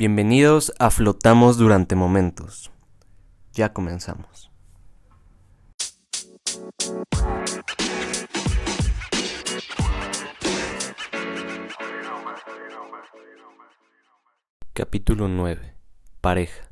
Bienvenidos 0.00 0.72
a 0.78 0.90
Flotamos 0.90 1.58
durante 1.58 1.94
momentos. 1.94 2.72
Ya 3.52 3.74
comenzamos. 3.74 4.50
Capítulo 14.72 15.28
9. 15.28 15.74
Pareja. 16.22 16.70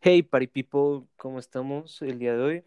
Hey, 0.00 0.22
Party 0.22 0.46
People, 0.46 1.06
¿cómo 1.18 1.38
estamos 1.38 2.00
el 2.00 2.18
día 2.18 2.34
de 2.34 2.42
hoy? 2.42 2.64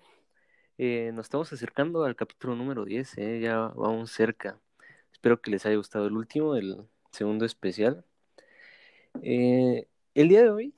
Eh, 0.78 1.10
nos 1.16 1.26
estamos 1.26 1.52
acercando 1.52 2.04
al 2.04 2.16
capítulo 2.16 2.56
número 2.56 2.86
10, 2.86 3.18
eh, 3.18 3.40
ya 3.42 3.70
vamos 3.70 4.12
cerca. 4.12 4.60
Espero 5.12 5.42
que 5.42 5.50
les 5.50 5.66
haya 5.66 5.78
gustado 5.78 6.06
el 6.06 6.14
último, 6.14 6.56
el 6.56 6.88
segundo 7.14 7.46
especial. 7.46 8.04
Eh, 9.22 9.88
el 10.16 10.28
día 10.28 10.42
de 10.42 10.50
hoy 10.50 10.74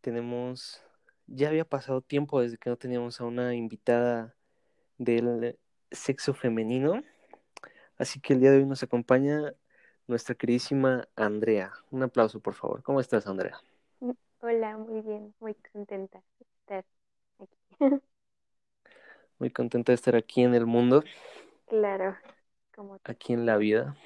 tenemos, 0.00 0.82
ya 1.26 1.48
había 1.48 1.64
pasado 1.64 2.00
tiempo 2.00 2.40
desde 2.40 2.56
que 2.56 2.70
no 2.70 2.76
teníamos 2.76 3.20
a 3.20 3.24
una 3.24 3.54
invitada 3.54 4.34
del 4.98 5.58
sexo 5.90 6.34
femenino, 6.34 7.02
así 7.98 8.18
que 8.18 8.32
el 8.32 8.40
día 8.40 8.50
de 8.50 8.58
hoy 8.58 8.66
nos 8.66 8.82
acompaña 8.82 9.52
nuestra 10.06 10.34
queridísima 10.34 11.06
Andrea. 11.16 11.72
Un 11.90 12.02
aplauso, 12.02 12.40
por 12.40 12.54
favor. 12.54 12.82
¿Cómo 12.82 13.00
estás, 13.00 13.26
Andrea? 13.26 13.60
Hola, 14.40 14.76
muy 14.76 15.02
bien, 15.02 15.34
muy 15.40 15.54
contenta 15.72 16.22
de 16.38 16.46
estar 16.60 16.84
aquí. 17.38 18.00
Muy 19.38 19.50
contenta 19.50 19.92
de 19.92 19.96
estar 19.96 20.16
aquí 20.16 20.42
en 20.42 20.54
el 20.54 20.64
mundo, 20.64 21.02
Claro, 21.66 22.16
como 22.74 23.00
aquí 23.04 23.32
en 23.32 23.46
la 23.46 23.56
vida. 23.56 23.96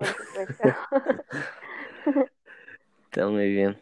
Está 3.04 3.28
muy 3.28 3.50
bien. 3.50 3.78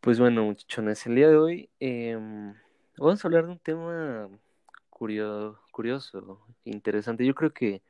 Pues 0.00 0.18
bueno, 0.18 0.44
muchachones, 0.44 1.04
el 1.06 1.16
día 1.16 1.28
de 1.28 1.36
hoy 1.36 1.70
em, 1.80 2.54
vamos 2.96 3.22
a 3.24 3.28
hablar 3.28 3.46
de 3.46 3.52
un 3.52 3.58
tema 3.58 4.28
curio- 4.88 5.58
curioso, 5.70 6.40
interesante. 6.64 7.26
Yo 7.26 7.34
creo 7.34 7.52
que, 7.52 7.82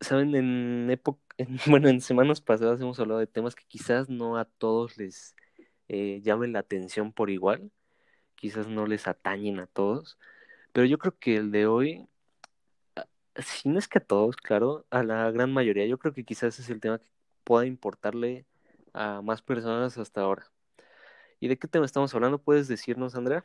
saben, 0.00 0.34
en 0.36 0.88
época, 0.90 1.20
bueno, 1.66 1.88
en 1.88 2.00
semanas 2.00 2.40
pasadas 2.40 2.80
hemos 2.80 3.00
hablado 3.00 3.20
de 3.20 3.26
temas 3.26 3.54
que 3.54 3.64
quizás 3.66 4.08
no 4.08 4.36
a 4.36 4.44
todos 4.44 4.96
les 4.98 5.34
eh, 5.88 6.20
llamen 6.22 6.52
la 6.52 6.60
atención 6.60 7.12
por 7.12 7.30
igual, 7.30 7.70
quizás 8.36 8.68
no 8.68 8.86
les 8.86 9.08
atañen 9.08 9.58
a 9.58 9.66
todos, 9.66 10.18
pero 10.72 10.86
yo 10.86 10.98
creo 10.98 11.16
que 11.18 11.36
el 11.36 11.50
de 11.50 11.66
hoy, 11.66 12.06
si 13.38 13.68
no 13.68 13.78
es 13.78 13.88
que 13.88 13.98
a 13.98 14.04
todos, 14.04 14.36
claro, 14.36 14.86
a 14.90 15.02
la 15.02 15.30
gran 15.30 15.52
mayoría, 15.52 15.86
yo 15.86 15.98
creo 15.98 16.12
que 16.14 16.24
quizás 16.24 16.58
es 16.58 16.70
el 16.70 16.80
tema 16.80 16.98
que 16.98 17.08
pueda 17.44 17.66
importarle 17.66 18.46
a 18.92 19.22
más 19.22 19.42
personas 19.42 19.98
hasta 19.98 20.22
ahora. 20.22 20.50
¿Y 21.40 21.48
de 21.48 21.58
qué 21.58 21.68
tema 21.68 21.84
estamos 21.84 22.14
hablando? 22.14 22.38
¿Puedes 22.38 22.68
decirnos, 22.68 23.14
Andrea? 23.14 23.44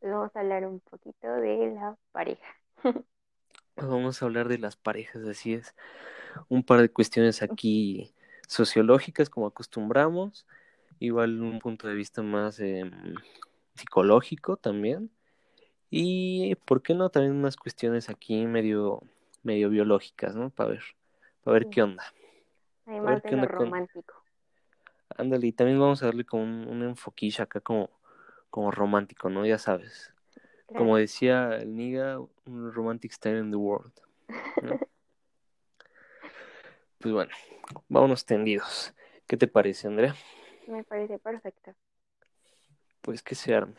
Vamos 0.00 0.34
a 0.34 0.40
hablar 0.40 0.66
un 0.66 0.80
poquito 0.80 1.28
de 1.28 1.72
la 1.74 1.96
pareja. 2.12 2.46
Vamos 3.76 4.22
a 4.22 4.24
hablar 4.26 4.48
de 4.48 4.58
las 4.58 4.76
parejas, 4.76 5.26
así 5.26 5.54
es. 5.54 5.74
Un 6.48 6.62
par 6.62 6.80
de 6.80 6.88
cuestiones 6.88 7.42
aquí 7.42 8.14
sociológicas, 8.48 9.30
como 9.30 9.46
acostumbramos. 9.46 10.46
Igual 11.00 11.40
un 11.40 11.58
punto 11.58 11.88
de 11.88 11.94
vista 11.94 12.22
más 12.22 12.60
em, 12.60 13.14
psicológico 13.74 14.56
también. 14.56 15.10
Y, 15.96 16.56
¿por 16.64 16.82
qué 16.82 16.92
no? 16.92 17.08
También 17.08 17.36
unas 17.36 17.56
cuestiones 17.56 18.08
aquí 18.10 18.46
medio, 18.46 19.00
medio 19.44 19.70
biológicas, 19.70 20.34
¿no? 20.34 20.50
Para 20.50 20.70
ver, 20.70 20.82
para 21.44 21.54
ver 21.54 21.62
Sí. 21.66 21.70
qué 21.70 21.82
onda. 21.84 22.02
Además 22.84 23.22
de 23.22 23.30
lo 23.30 23.36
onda 23.36 23.46
con- 23.46 23.66
romántico. 23.66 24.24
Ándale, 25.16 25.46
y 25.46 25.52
también 25.52 25.78
vamos 25.78 26.02
a 26.02 26.06
darle 26.06 26.24
como 26.24 26.42
un, 26.42 26.66
un 26.66 26.82
enfoquillo 26.82 27.44
acá 27.44 27.60
como, 27.60 27.90
como 28.50 28.72
romántico, 28.72 29.30
¿no? 29.30 29.46
Ya 29.46 29.56
sabes. 29.56 30.12
Como 30.76 30.96
decía 30.96 31.58
el 31.58 31.76
Niga, 31.76 32.18
un 32.18 32.72
romantic 32.72 33.12
style 33.12 33.38
in 33.38 33.52
the 33.52 33.56
world. 33.56 33.92
¿no? 34.62 34.76
Pues 36.98 37.12
bueno, 37.14 37.32
vámonos 37.88 38.24
tendidos. 38.24 38.94
¿Qué 39.28 39.36
te 39.36 39.46
parece, 39.46 39.86
Andrea? 39.86 40.16
Me 40.66 40.82
parece 40.82 41.18
perfecto. 41.18 41.72
Pues 43.02 43.22
que 43.22 43.34
se 43.34 43.54
arme. 43.54 43.76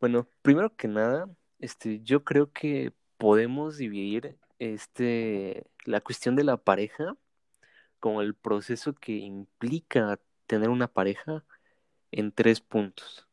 Bueno, 0.00 0.28
primero 0.42 0.74
que 0.76 0.88
nada, 0.88 1.28
este, 1.58 2.00
yo 2.02 2.24
creo 2.24 2.52
que 2.52 2.92
podemos 3.16 3.76
dividir 3.76 4.38
este, 4.58 5.64
la 5.84 6.00
cuestión 6.00 6.36
de 6.36 6.44
la 6.44 6.56
pareja 6.56 7.16
como 8.00 8.22
el 8.22 8.34
proceso 8.34 8.94
que 8.94 9.12
implica 9.12 10.20
tener 10.46 10.68
una 10.68 10.88
pareja 10.88 11.44
en 12.12 12.32
tres 12.32 12.60
puntos. 12.60 13.26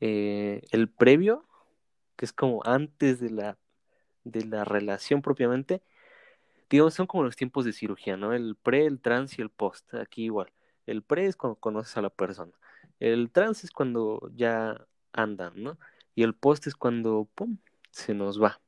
Eh, 0.00 0.62
el 0.70 0.88
previo, 0.88 1.46
que 2.16 2.24
es 2.24 2.32
como 2.32 2.62
antes 2.64 3.20
de 3.20 3.30
la, 3.30 3.58
de 4.24 4.44
la 4.44 4.64
relación 4.64 5.22
propiamente, 5.22 5.82
digamos, 6.70 6.94
son 6.94 7.06
como 7.06 7.24
los 7.24 7.36
tiempos 7.36 7.64
de 7.64 7.72
cirugía, 7.72 8.16
¿no? 8.16 8.32
El 8.32 8.56
pre, 8.56 8.86
el 8.86 9.00
trans 9.00 9.38
y 9.38 9.42
el 9.42 9.50
post, 9.50 9.92
aquí 9.94 10.24
igual. 10.24 10.52
El 10.86 11.02
pre 11.02 11.26
es 11.26 11.36
cuando 11.36 11.56
conoces 11.58 11.96
a 11.96 12.02
la 12.02 12.10
persona. 12.10 12.52
El 13.00 13.30
trans 13.30 13.64
es 13.64 13.70
cuando 13.70 14.30
ya 14.34 14.86
andan, 15.12 15.62
¿no? 15.62 15.78
Y 16.14 16.22
el 16.22 16.34
post 16.34 16.66
es 16.66 16.74
cuando, 16.76 17.28
¡pum!, 17.34 17.58
se 17.90 18.14
nos 18.14 18.42
va. 18.42 18.60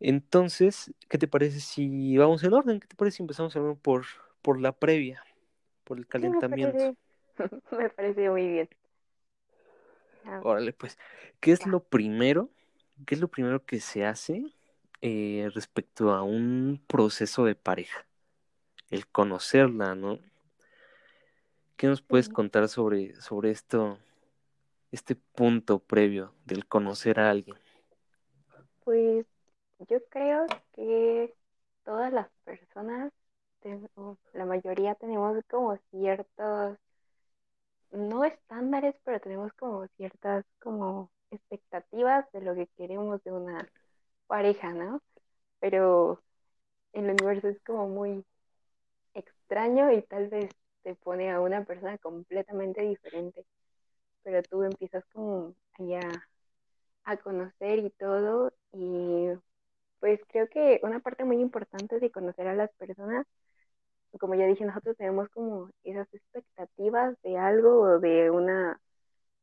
Entonces, 0.00 0.92
¿qué 1.08 1.16
te 1.18 1.28
parece 1.28 1.60
si 1.60 2.16
vamos 2.18 2.42
en 2.42 2.52
orden? 2.54 2.80
¿Qué 2.80 2.88
te 2.88 2.96
parece 2.96 3.18
si 3.18 3.22
empezamos 3.22 3.54
a 3.54 3.60
hablar 3.60 3.76
por, 3.76 4.04
por 4.42 4.60
la 4.60 4.72
previa, 4.72 5.22
por 5.84 5.98
el 5.98 6.04
me 6.04 6.08
calentamiento? 6.08 6.76
parece, 6.76 6.96
me 7.78 7.90
parece 7.90 8.30
muy 8.30 8.48
bien. 8.48 8.68
Ah, 10.24 10.40
Órale, 10.44 10.72
pues, 10.72 10.98
¿qué 11.40 11.52
es 11.52 11.66
lo 11.66 11.82
primero? 11.84 12.50
¿Qué 13.06 13.14
es 13.14 13.20
lo 13.20 13.28
primero 13.28 13.64
que 13.64 13.80
se 13.80 14.04
hace 14.04 14.44
eh, 15.00 15.50
respecto 15.54 16.12
a 16.12 16.22
un 16.22 16.82
proceso 16.86 17.44
de 17.44 17.54
pareja? 17.54 18.06
El 18.90 19.06
conocerla, 19.08 19.94
¿no? 19.94 20.18
¿Qué 21.76 21.86
nos 21.86 22.02
puedes 22.02 22.28
sí. 22.28 22.34
contar 22.34 22.68
sobre, 22.68 23.20
sobre 23.20 23.50
esto, 23.50 23.98
este 24.92 25.16
punto 25.16 25.80
previo 25.80 26.34
del 26.44 26.66
conocer 26.68 27.18
a 27.20 27.30
alguien? 27.30 27.56
Pues 28.84 29.26
yo 29.88 30.04
creo 30.10 30.46
que 30.74 31.34
todas 31.84 32.12
las 32.12 32.28
personas, 32.44 33.12
la 34.34 34.44
mayoría 34.44 34.94
tenemos 34.96 35.38
como 35.48 35.76
ciertos, 35.90 36.78
no 37.92 38.24
estándares, 38.24 38.96
pero 39.04 39.20
tenemos 39.20 39.52
como 39.54 39.86
ciertas 39.96 40.44
como 40.60 41.10
expectativas 41.30 42.30
de 42.32 42.40
lo 42.42 42.54
que 42.54 42.66
queremos 42.76 43.22
de 43.24 43.32
una 43.32 43.68
pareja, 44.26 44.72
¿no? 44.72 45.02
Pero 45.60 46.22
el 46.94 47.04
universo 47.10 47.48
es 47.48 47.60
como 47.62 47.88
muy 47.88 48.24
extraño 49.14 49.92
y 49.92 50.02
tal 50.02 50.28
vez 50.28 50.50
te 50.82 50.94
pone 50.96 51.30
a 51.32 51.40
una 51.40 51.64
persona 51.64 51.98
completamente 51.98 52.82
diferente, 52.82 53.44
pero 54.22 54.42
tú 54.42 54.62
empiezas 54.62 55.04
como 55.12 55.54
allá 55.78 56.00
a 57.04 57.16
conocer 57.18 57.78
y 57.80 57.90
todo 57.90 58.52
y 58.72 59.28
pues 60.00 60.20
creo 60.28 60.48
que 60.48 60.80
una 60.82 61.00
parte 61.00 61.24
muy 61.24 61.40
importante 61.40 62.00
de 62.00 62.10
conocer 62.10 62.48
a 62.48 62.54
las 62.54 62.72
personas, 62.74 63.26
como 64.20 64.34
ya 64.34 64.46
dije, 64.46 64.64
nosotros 64.64 64.96
tenemos 64.96 65.28
como 65.30 65.70
esas 65.84 66.08
expectativas 66.14 67.16
de 67.22 67.38
algo 67.38 67.80
o 67.82 67.98
de 68.00 68.30
una 68.30 68.80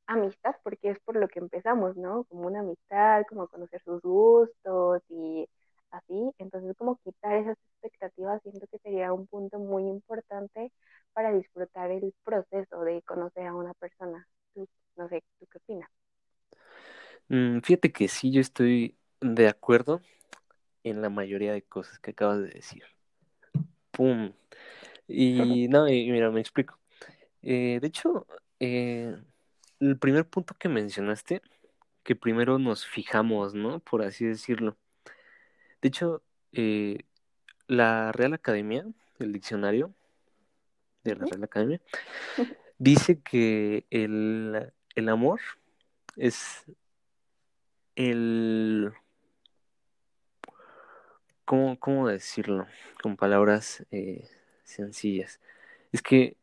amistad, 0.08 0.56
porque 0.64 0.92
es 0.92 1.00
por 1.02 1.16
lo 1.18 1.28
que 1.28 1.40
empezamos, 1.40 1.96
¿no? 1.98 2.26
Como 2.26 2.48
una 2.48 2.62
amistad, 2.62 3.24
como 3.30 3.48
conocer 3.48 3.82
sus 3.84 4.02
gustos 4.02 5.04
y 5.10 5.48
así. 5.92 6.32
Entonces, 6.40 6.76
como 6.78 6.98
quitar 6.98 7.36
esas 7.36 7.58
expectativas, 7.82 8.42
siento 8.44 8.68
que 8.68 8.80
sería 8.80 9.14
un 9.14 9.28
punto 9.28 9.60
muy 9.60 9.84
importante 9.88 10.72
para 11.14 11.32
disfrutar 11.34 11.92
el 11.92 12.14
proceso 12.24 12.82
de 12.84 13.02
conocer 13.04 13.48
a 13.48 13.56
una 13.56 13.74
persona. 13.76 14.28
Tú, 14.54 14.68
no 14.96 15.08
sé, 15.10 15.24
¿tú 15.40 15.48
qué 15.52 15.58
opinas? 15.58 15.90
Mm, 17.30 17.60
fíjate 17.62 17.92
que 17.92 18.08
sí, 18.08 18.32
yo 18.32 18.42
estoy 18.42 18.98
de 19.22 19.48
acuerdo 19.48 20.02
en 20.84 21.02
la 21.02 21.10
mayoría 21.10 21.54
de 21.54 21.62
cosas 21.62 22.00
que 22.00 22.12
acabas 22.12 22.40
de 22.40 22.50
decir. 22.50 22.84
¡Pum! 23.92 24.34
Y 25.08 25.68
no, 25.70 25.88
y 25.88 26.12
mira, 26.12 26.32
me 26.32 26.40
explico. 26.40 26.80
Eh, 27.42 27.80
de 27.82 27.88
hecho, 27.88 28.28
eh, 28.60 29.16
el 29.80 29.98
primer 29.98 30.28
punto 30.28 30.56
que 30.56 30.70
mencionaste, 30.70 31.42
que 32.04 32.16
primero 32.16 32.60
nos 32.60 32.86
fijamos, 32.86 33.54
¿no? 33.54 33.80
Por 33.80 34.02
así 34.02 34.26
decirlo. 34.26 34.78
De 35.82 35.88
hecho, 35.88 36.22
eh, 36.52 37.00
la 37.68 38.12
Real 38.12 38.34
Academia, 38.34 38.86
el 39.20 39.32
diccionario 39.32 39.94
de 41.04 41.16
la. 41.16 41.26
Real 41.26 41.44
Academia, 41.44 41.82
dice 42.80 43.22
que 43.22 43.86
el, 43.92 44.74
el 44.96 45.10
amor 45.10 45.40
es 46.18 46.66
el... 47.96 48.92
¿Cómo, 51.46 51.80
cómo 51.80 52.08
decirlo? 52.08 52.68
Con 53.02 53.18
palabras 53.18 53.86
eh, 53.92 54.28
sencillas. 54.64 55.40
Es 55.92 56.02
que, 56.02 56.38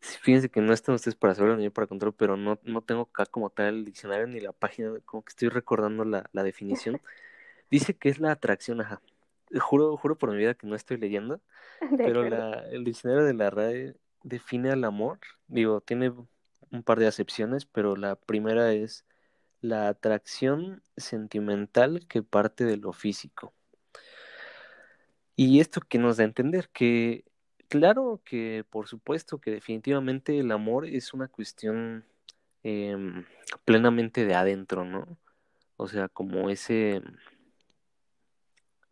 fíjense 0.00 0.48
que 0.48 0.60
no 0.62 0.72
están 0.72 0.94
ustedes 0.94 1.16
para 1.16 1.34
saberlo 1.34 1.56
ni 1.56 1.64
yo 1.64 1.72
para 1.72 1.86
control, 1.86 2.14
pero 2.14 2.36
no, 2.36 2.58
no 2.64 2.80
tengo 2.80 3.02
acá 3.02 3.26
como 3.26 3.50
tal 3.50 3.66
el 3.66 3.84
diccionario 3.84 4.26
ni 4.26 4.40
la 4.40 4.52
página, 4.52 4.90
como 5.04 5.22
que 5.22 5.30
estoy 5.30 5.48
recordando 5.48 6.04
la, 6.04 6.28
la 6.32 6.42
definición. 6.42 7.00
Dice 7.70 7.94
que 7.94 8.08
es 8.08 8.18
la 8.18 8.32
atracción, 8.32 8.80
ajá. 8.80 9.02
Juro, 9.60 9.96
juro 9.98 10.16
por 10.16 10.30
mi 10.30 10.38
vida 10.38 10.54
que 10.54 10.66
no 10.66 10.74
estoy 10.74 10.96
leyendo, 10.96 11.42
pero 11.98 12.26
la, 12.28 12.64
el 12.70 12.84
diccionario 12.84 13.24
de 13.24 13.34
la 13.34 13.50
RAE 13.50 13.94
define 14.24 14.70
al 14.70 14.84
amor, 14.84 15.20
digo, 15.48 15.80
tiene 15.80 16.12
un 16.70 16.82
par 16.82 16.98
de 16.98 17.06
acepciones, 17.06 17.66
pero 17.66 17.96
la 17.96 18.16
primera 18.16 18.72
es 18.72 19.04
la 19.60 19.88
atracción 19.88 20.82
sentimental 20.96 22.06
que 22.08 22.22
parte 22.22 22.64
de 22.64 22.76
lo 22.76 22.92
físico. 22.92 23.54
Y 25.36 25.60
esto 25.60 25.80
que 25.80 25.98
nos 25.98 26.16
da 26.16 26.24
a 26.24 26.26
entender 26.26 26.68
que, 26.70 27.24
claro 27.68 28.20
que 28.24 28.64
por 28.68 28.88
supuesto 28.88 29.40
que 29.40 29.50
definitivamente 29.50 30.38
el 30.38 30.52
amor 30.52 30.86
es 30.86 31.14
una 31.14 31.28
cuestión 31.28 32.04
em, 32.62 33.24
plenamente 33.64 34.26
de 34.26 34.34
adentro, 34.34 34.84
¿no? 34.84 35.18
O 35.76 35.88
sea, 35.88 36.08
como 36.08 36.50
ese, 36.50 37.02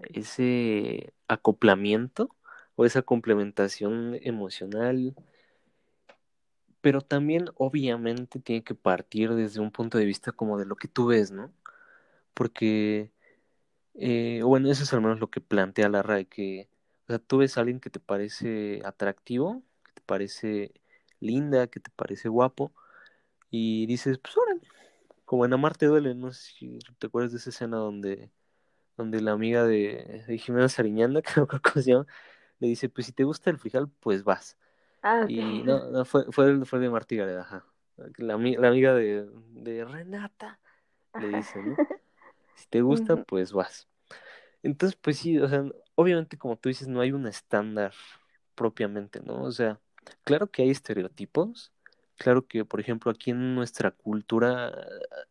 ese 0.00 1.12
acoplamiento 1.28 2.34
o 2.80 2.86
esa 2.86 3.02
complementación 3.02 4.16
emocional, 4.22 5.14
pero 6.80 7.02
también 7.02 7.50
obviamente 7.56 8.40
tiene 8.40 8.64
que 8.64 8.74
partir 8.74 9.34
desde 9.34 9.60
un 9.60 9.70
punto 9.70 9.98
de 9.98 10.06
vista 10.06 10.32
como 10.32 10.58
de 10.58 10.64
lo 10.64 10.76
que 10.76 10.88
tú 10.88 11.06
ves, 11.08 11.30
¿no? 11.30 11.52
Porque 12.34 13.12
Eh, 13.94 14.42
bueno, 14.44 14.70
eso 14.70 14.84
es 14.84 14.92
al 14.94 15.02
menos 15.02 15.20
lo 15.20 15.30
que 15.30 15.40
plantea 15.42 15.88
la 15.90 16.02
RAE, 16.02 16.26
que 16.26 16.68
tú 17.28 17.38
ves 17.38 17.58
a 17.58 17.62
alguien 17.62 17.80
que 17.80 17.90
te 17.90 18.00
parece 18.00 18.82
atractivo, 18.84 19.62
que 19.84 19.92
te 19.94 20.02
parece 20.02 20.72
linda, 21.20 21.68
que 21.68 21.80
te 21.80 21.90
parece 21.92 22.28
guapo, 22.28 22.72
y 23.50 23.86
dices, 23.86 24.18
pues 24.18 24.36
órale, 24.38 24.62
como 25.26 25.44
en 25.46 25.54
Amar 25.54 25.76
te 25.76 25.86
duele, 25.86 26.14
no 26.14 26.32
sé 26.32 26.52
si 26.52 26.78
te 26.98 27.08
acuerdas 27.08 27.32
de 27.32 27.38
esa 27.38 27.50
escena 27.50 27.78
donde, 27.78 28.30
donde 28.96 29.20
la 29.22 29.32
amiga 29.32 29.64
de, 29.64 30.24
Jimena 30.40 30.68
Sariñana, 30.68 31.22
que 31.22 31.32
no 31.36 31.46
creo 31.46 31.62
cómo 31.62 31.82
se 31.82 31.90
llama, 31.92 32.06
le 32.60 32.68
dice, 32.68 32.88
pues 32.90 33.06
si 33.08 33.12
te 33.14 33.24
gusta 33.24 33.50
el 33.50 33.58
frijol, 33.58 33.90
pues 34.00 34.24
vas. 34.24 34.58
Ah, 35.02 35.28
sí. 35.34 35.42
Y 35.42 35.62
no, 35.64 35.90
no 35.90 36.04
fue, 36.04 36.24
fue, 36.32 36.64
fue 36.66 36.78
de 36.80 36.90
Martí 36.90 37.16
Gareda, 37.16 37.42
ajá. 37.42 37.66
La, 38.18 38.36
la 38.38 38.68
amiga 38.68 38.94
de, 38.94 39.28
de 39.52 39.84
Renata 39.84 40.60
le 41.16 41.28
dice, 41.28 41.62
¿no? 41.62 41.82
Si 42.54 42.68
te 42.68 42.82
gusta, 42.82 43.16
pues 43.18 43.52
vas. 43.52 43.88
Entonces, 44.62 44.98
pues 45.00 45.18
sí, 45.18 45.38
o 45.38 45.48
sea, 45.48 45.64
obviamente 45.94 46.38
como 46.38 46.56
tú 46.56 46.68
dices, 46.68 46.88
no 46.88 47.00
hay 47.00 47.12
un 47.12 47.26
estándar 47.26 47.94
propiamente, 48.54 49.20
¿no? 49.20 49.42
O 49.44 49.52
sea, 49.52 49.80
claro 50.24 50.50
que 50.50 50.62
hay 50.62 50.70
estereotipos, 50.70 51.72
claro 52.16 52.46
que, 52.46 52.64
por 52.64 52.80
ejemplo, 52.80 53.10
aquí 53.10 53.30
en 53.30 53.54
nuestra 53.54 53.90
cultura, 53.92 54.72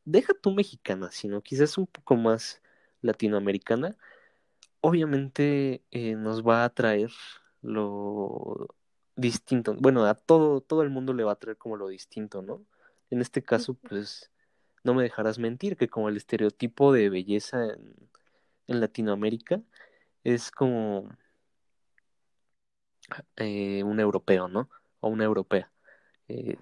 deja 0.05 0.33
tú 0.33 0.51
mexicana, 0.51 1.11
sino 1.11 1.41
quizás 1.41 1.77
un 1.77 1.87
poco 1.87 2.15
más 2.15 2.61
latinoamericana, 3.01 3.97
obviamente 4.81 5.83
eh, 5.91 6.15
nos 6.15 6.45
va 6.47 6.61
a 6.63 6.65
atraer 6.65 7.11
lo 7.61 8.67
distinto. 9.15 9.75
Bueno, 9.79 10.05
a 10.05 10.15
todo, 10.15 10.61
todo 10.61 10.83
el 10.83 10.89
mundo 10.89 11.13
le 11.13 11.23
va 11.23 11.31
a 11.31 11.33
atraer 11.33 11.57
como 11.57 11.77
lo 11.77 11.87
distinto, 11.87 12.41
¿no? 12.41 12.65
En 13.09 13.21
este 13.21 13.43
caso, 13.43 13.73
pues, 13.75 14.31
no 14.83 14.93
me 14.93 15.03
dejarás 15.03 15.39
mentir 15.39 15.77
que 15.77 15.89
como 15.89 16.09
el 16.09 16.17
estereotipo 16.17 16.93
de 16.93 17.09
belleza 17.09 17.65
en, 17.65 17.95
en 18.67 18.79
Latinoamérica, 18.79 19.61
es 20.23 20.51
como 20.51 21.09
eh, 23.37 23.83
un 23.83 23.99
europeo, 23.99 24.47
¿no? 24.47 24.69
O 24.99 25.09
una 25.09 25.23
europea. 25.25 25.71
Eh, 26.27 26.57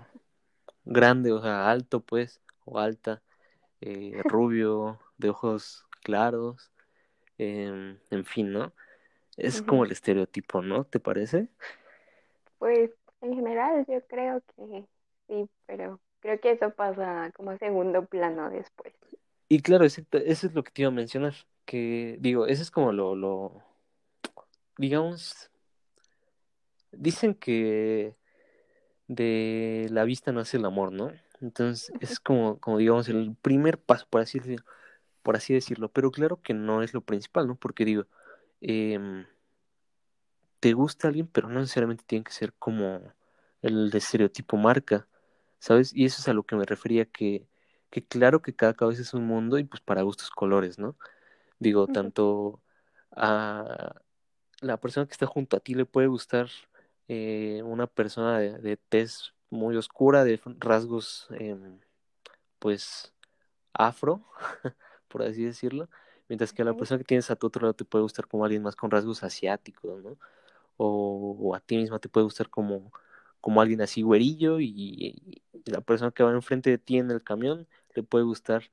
grande, 0.86 1.32
o 1.32 1.42
sea, 1.42 1.70
alto, 1.70 2.02
pues, 2.02 2.42
o 2.66 2.80
alta, 2.80 3.22
eh, 3.82 4.14
rubio, 4.26 5.00
de 5.18 5.30
ojos 5.30 5.86
claros, 6.04 6.72
en 7.38 8.26
fin, 8.26 8.52
¿no? 8.52 8.74
Es 9.38 9.62
como 9.62 9.86
el 9.86 9.92
estereotipo, 9.92 10.64
¿no? 10.64 10.84
¿Te 10.84 11.00
parece? 11.00 11.48
Pues 12.58 12.90
en 13.22 13.36
general 13.36 13.86
yo 13.88 14.02
creo 14.08 14.42
que 14.56 14.86
sí, 15.28 15.50
pero 15.68 16.00
creo 16.20 16.40
que 16.40 16.52
eso 16.52 16.72
pasa 16.72 17.32
como 17.36 17.52
a 17.52 17.58
segundo 17.58 18.06
plano 18.06 18.50
después. 18.50 18.94
Y 19.48 19.62
claro, 19.62 19.86
exacto, 19.86 20.18
eso 20.18 20.48
es 20.48 20.54
lo 20.54 20.64
que 20.64 20.72
te 20.72 20.82
iba 20.82 20.90
a 20.90 20.94
mencionar, 20.94 21.34
que 21.66 22.18
digo, 22.20 22.48
eso 22.48 22.64
es 22.64 22.72
como 22.72 22.92
lo, 22.92 23.16
lo, 23.16 23.64
digamos, 24.78 25.52
dicen 26.92 27.36
que 27.36 28.16
de 29.08 29.88
la 29.92 30.04
vista 30.04 30.32
nace 30.32 30.58
el 30.58 30.66
amor, 30.66 30.92
¿no? 30.92 31.12
Entonces, 31.42 31.94
es 32.02 32.20
como, 32.20 32.60
como 32.60 32.80
digamos, 32.80 33.08
el 33.08 33.36
primer 33.42 33.78
paso, 33.78 34.08
por 34.10 34.22
así 34.22 34.40
decirlo. 34.40 34.66
Por 35.28 35.36
así 35.36 35.54
decirlo, 35.54 35.90
pero 35.92 36.10
claro 36.10 36.42
que 36.42 36.54
no 36.54 36.82
es 36.82 36.94
lo 36.94 37.02
principal, 37.02 37.48
¿no? 37.48 37.56
Porque 37.58 37.84
digo, 37.84 38.06
em, 38.62 39.26
te 40.62 40.72
gusta 40.72 41.10
alguien, 41.10 41.28
pero 41.28 41.50
no 41.50 41.60
necesariamente 41.60 42.06
tiene 42.08 42.24
que 42.24 42.32
ser 42.32 42.54
como 42.54 43.02
el 43.62 43.92
estereotipo 43.94 44.56
marca, 44.56 45.06
¿sabes? 45.60 45.94
Y 45.94 46.06
eso 46.06 46.22
es 46.22 46.30
a 46.30 46.34
lo 46.34 46.44
que 46.44 46.56
me 46.56 46.64
refería, 46.64 47.04
que, 47.04 47.46
que 47.90 48.06
claro 48.06 48.42
que 48.42 48.56
cada 48.56 48.74
cabeza 48.74 49.02
es 49.02 49.14
un 49.14 49.26
mundo 49.26 49.60
y 49.60 49.66
pues 49.66 49.82
para 49.82 50.02
gustos 50.02 50.30
colores, 50.30 50.80
¿no? 50.80 50.96
Digo, 51.60 51.88
tanto 51.88 52.62
a 53.12 53.96
la 54.62 54.78
persona 54.78 55.08
que 55.08 55.12
está 55.14 55.26
junto 55.28 55.58
a 55.58 55.60
ti 55.60 55.76
le 55.76 55.86
puede 55.86 56.08
gustar 56.08 56.48
eh, 57.10 57.62
una 57.66 57.88
persona 57.88 58.40
de, 58.40 58.60
de 58.60 58.78
tez 58.78 59.34
muy 59.50 59.76
oscura, 59.76 60.24
de 60.24 60.40
rasgos, 60.60 61.28
em, 61.32 61.82
pues 62.60 63.14
afro, 63.74 64.24
por 65.08 65.24
así 65.24 65.44
decirlo, 65.46 65.90
mientras 66.30 66.54
que 66.54 66.62
a 66.64 66.66
la 66.66 66.74
persona 66.76 67.00
que 67.00 67.06
tienes 67.06 67.32
a 67.32 67.36
tu 67.36 67.48
otro 67.48 67.62
lado 67.64 67.74
te 67.76 67.86
puede 67.86 68.04
gustar 68.04 68.28
como 68.28 68.46
alguien 68.46 68.64
más 68.64 68.76
con 68.76 68.92
rasgos 68.92 69.24
asiáticos, 69.24 70.04
¿no? 70.04 70.18
O, 70.78 71.38
o 71.40 71.56
a 71.56 71.60
ti 71.62 71.78
misma 71.78 72.00
te 72.00 72.10
puede 72.10 72.26
gustar 72.26 72.50
como, 72.50 72.92
como 73.42 73.62
alguien 73.62 73.82
así 73.82 74.02
güerillo 74.04 74.60
y, 74.60 74.70
y 74.70 75.72
la 75.72 75.82
persona 75.82 76.12
que 76.12 76.24
va 76.24 76.32
enfrente 76.32 76.70
de 76.70 76.78
ti 76.78 76.98
en 76.98 77.12
el 77.12 77.24
camión 77.24 77.68
le 77.96 78.04
puede 78.04 78.26
gustar 78.26 78.64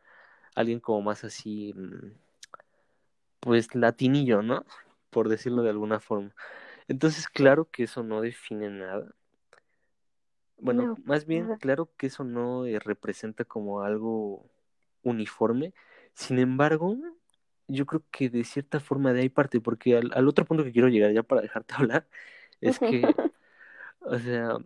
alguien 0.54 0.80
como 0.80 1.02
más 1.02 1.24
así, 1.24 1.72
mm, 1.74 2.12
pues 3.40 3.74
latinillo, 3.74 4.42
¿no? 4.42 4.64
Por 5.10 5.28
decirlo 5.28 5.62
de 5.62 5.70
alguna 5.70 6.00
forma. 6.00 6.34
Entonces, 6.88 7.28
claro 7.28 7.70
que 7.70 7.84
eso 7.84 8.02
no 8.02 8.20
define 8.20 8.70
nada. 8.70 9.14
Bueno, 10.58 10.82
No, 10.84 10.96
más 11.04 11.26
bien, 11.26 11.56
claro 11.58 11.90
que 11.96 12.06
eso 12.06 12.24
no 12.24 12.66
eh, 12.66 12.78
representa 12.78 13.44
como 13.44 13.82
algo 13.82 14.46
uniforme. 15.02 15.74
Sin 16.14 16.38
embargo, 16.38 16.96
yo 17.68 17.86
creo 17.86 18.04
que 18.10 18.30
de 18.30 18.44
cierta 18.44 18.80
forma 18.80 19.12
de 19.12 19.22
ahí 19.22 19.28
parte, 19.28 19.60
porque 19.60 19.96
al, 19.96 20.10
al 20.14 20.28
otro 20.28 20.44
punto 20.44 20.64
que 20.64 20.72
quiero 20.72 20.88
llegar 20.88 21.12
ya 21.12 21.22
para 21.22 21.42
dejarte 21.42 21.74
hablar, 21.78 22.08
es 22.60 22.78
que, 22.80 23.02
o 24.00 24.18
sea, 24.18 24.58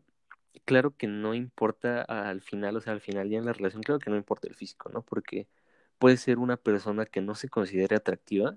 claro 0.64 0.96
que 0.96 1.06
no 1.08 1.34
importa 1.34 2.02
al 2.02 2.42
final, 2.42 2.76
o 2.76 2.80
sea, 2.80 2.92
al 2.94 3.00
final 3.00 3.30
ya 3.30 3.38
en 3.38 3.46
la 3.46 3.52
relación, 3.54 3.82
claro 3.82 4.00
que 4.00 4.10
no 4.10 4.16
importa 4.16 4.48
el 4.48 4.54
físico, 4.54 4.90
¿no? 4.90 5.02
Porque 5.02 5.48
puede 5.98 6.16
ser 6.18 6.38
una 6.38 6.56
persona 6.56 7.06
que 7.06 7.20
no 7.22 7.34
se 7.34 7.48
considere 7.48 7.96
atractiva 7.96 8.56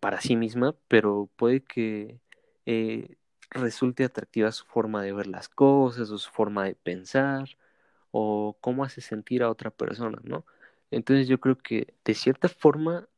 para 0.00 0.20
sí 0.20 0.36
misma, 0.36 0.74
pero 0.88 1.28
puede 1.36 1.62
que 1.62 2.20
eh, 2.66 3.16
resulte 3.50 4.04
atractiva 4.04 4.52
su 4.52 4.64
forma 4.66 5.02
de 5.02 5.12
ver 5.12 5.26
las 5.26 5.48
cosas 5.48 6.10
o 6.10 6.18
su 6.18 6.30
forma 6.30 6.64
de 6.64 6.74
pensar 6.74 7.48
o 8.10 8.56
cómo 8.60 8.84
hace 8.84 9.00
sentir 9.00 9.42
a 9.42 9.50
otra 9.50 9.70
persona, 9.70 10.18
¿no? 10.24 10.44
Entonces 10.90 11.28
yo 11.28 11.40
creo 11.40 11.58
que 11.58 11.94
de 12.04 12.14
cierta 12.14 12.48
forma 12.48 13.08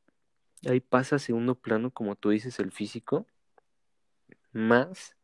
ahí 0.68 0.80
pasa 0.80 1.16
a 1.16 1.18
segundo 1.18 1.54
plano, 1.54 1.90
como 1.90 2.16
tú 2.16 2.30
dices, 2.30 2.58
el 2.58 2.72
físico, 2.72 3.26
más, 4.52 5.16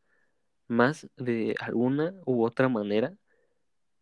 más 0.69 1.09
de 1.17 1.55
alguna 1.61 2.15
u 2.27 2.45
otra 2.45 2.69
manera 2.69 3.15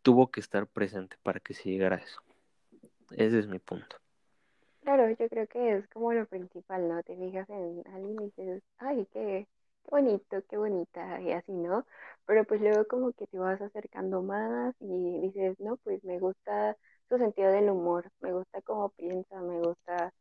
tuvo 0.03 0.31
que 0.31 0.41
estar 0.41 0.67
presente 0.67 1.17
para 1.23 1.41
que 1.41 1.55
se 1.55 1.71
llegara 1.71 1.97
a 1.97 2.01
eso. 2.01 2.23
Ese 3.13 3.39
es 3.39 3.47
mi 3.47 3.59
punto. 3.59 3.97
Claro, 4.83 5.09
yo 5.11 5.29
creo 5.29 5.47
que 5.47 5.77
es 5.77 5.89
como 5.89 6.13
lo 6.13 6.27
principal, 6.27 6.89
¿no? 6.89 7.03
Te 7.05 7.17
fijas 7.17 7.49
en 7.51 7.85
alguien 7.87 8.21
y 8.21 8.25
dices, 8.27 8.63
ay, 8.79 9.07
qué, 9.13 9.47
qué 9.85 9.91
bonito, 9.91 10.43
qué 10.49 10.57
bonita, 10.57 11.21
y 11.21 11.33
así, 11.33 11.53
¿no? 11.53 11.87
Pero 12.27 12.45
pues 12.45 12.61
luego 12.61 12.87
como 12.89 13.13
que 13.13 13.27
te 13.29 13.39
vas 13.39 13.61
acercando 13.61 14.23
más 14.23 14.75
y 14.81 15.21
dices, 15.21 15.59
no, 15.61 15.77
pues 15.79 16.03
me 16.05 16.19
gusta 16.19 16.77
su 17.13 17.19
sentido 17.19 17.51
del 17.53 17.71
humor, 17.71 18.11
me 18.21 18.33
gusta 18.33 18.63
cómo 18.63 18.91
piensa, 18.91 19.41
me 19.43 19.59
gusta 19.61 20.13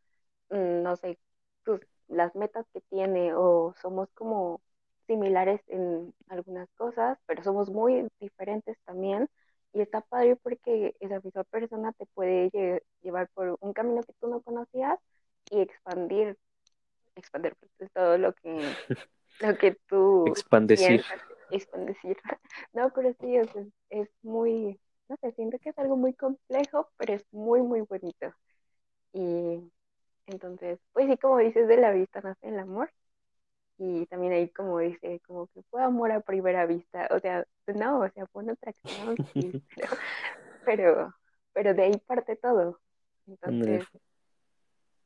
mm, 0.49 0.83
no 0.83 0.95
sé, 0.97 1.19
sus, 1.65 1.81
las 2.07 2.35
metas 2.35 2.65
que 2.73 2.81
tiene 2.81 3.33
o 3.35 3.73
somos 3.81 4.09
como 4.13 4.61
similares 5.07 5.61
en 5.67 6.13
algunas 6.29 6.69
cosas, 6.75 7.17
pero 7.27 7.43
somos 7.43 7.69
muy 7.69 8.07
diferentes 8.19 8.77
también. 8.85 9.29
Y 9.73 9.81
está 9.81 10.01
padre 10.01 10.35
porque 10.37 10.95
esa 10.99 11.19
misma 11.21 11.43
persona 11.45 11.93
te 11.93 12.05
puede 12.07 12.51
lle- 12.51 12.81
llevar 13.01 13.29
por 13.33 13.57
un 13.61 13.73
camino 13.73 14.01
que 14.03 14.13
tú 14.19 14.27
no 14.29 14.41
conocías 14.41 14.99
y 15.51 15.61
expandir, 15.61 16.37
expandir 17.15 17.55
pues, 17.77 17.91
todo 17.93 18.17
lo 18.17 18.33
que 18.33 18.77
lo 19.39 19.57
que 19.57 19.77
tú 19.87 20.35
expandecir. 20.35 21.03
piensas, 21.05 21.21
expandir. 21.49 21.97
No, 22.73 22.91
pero 22.93 23.13
sí, 23.21 23.35
es, 23.37 23.49
es 23.89 24.09
muy, 24.23 24.79
no 25.09 25.17
sé, 25.21 25.31
siento 25.33 25.59
que 25.59 25.69
es 25.71 25.77
algo 25.79 25.97
muy 25.97 26.13
complejo, 26.15 26.89
pero 26.97 27.13
es 27.15 27.25
muy, 27.33 27.61
muy 27.63 27.81
bonito. 27.81 28.33
Y 29.13 29.71
entonces, 30.27 30.79
pues 30.93 31.07
sí, 31.09 31.17
como 31.17 31.39
dices, 31.39 31.67
de 31.67 31.70
la 31.81 31.91
vista 31.91 32.21
nace 32.21 32.47
el 32.47 32.59
amor. 32.59 32.91
Y 33.77 34.05
también 34.05 34.33
ahí 34.33 34.49
como 34.49 34.79
dice, 34.79 35.19
como 35.25 35.47
que 35.47 35.63
fue 35.63 35.83
amor 35.83 36.11
a 36.11 36.21
primera 36.21 36.65
vista. 36.65 37.07
O 37.11 37.19
sea, 37.19 37.45
no, 37.67 38.01
o 38.01 38.09
sea, 38.09 38.27
fue 38.27 38.43
una 38.43 38.53
atracción, 38.53 39.15
sí, 39.33 39.63
pero, 39.75 39.89
pero, 40.65 41.15
pero 41.53 41.73
de 41.73 41.83
ahí 41.83 41.97
parte 42.05 42.35
todo. 42.35 42.79
Entonces, 43.27 43.85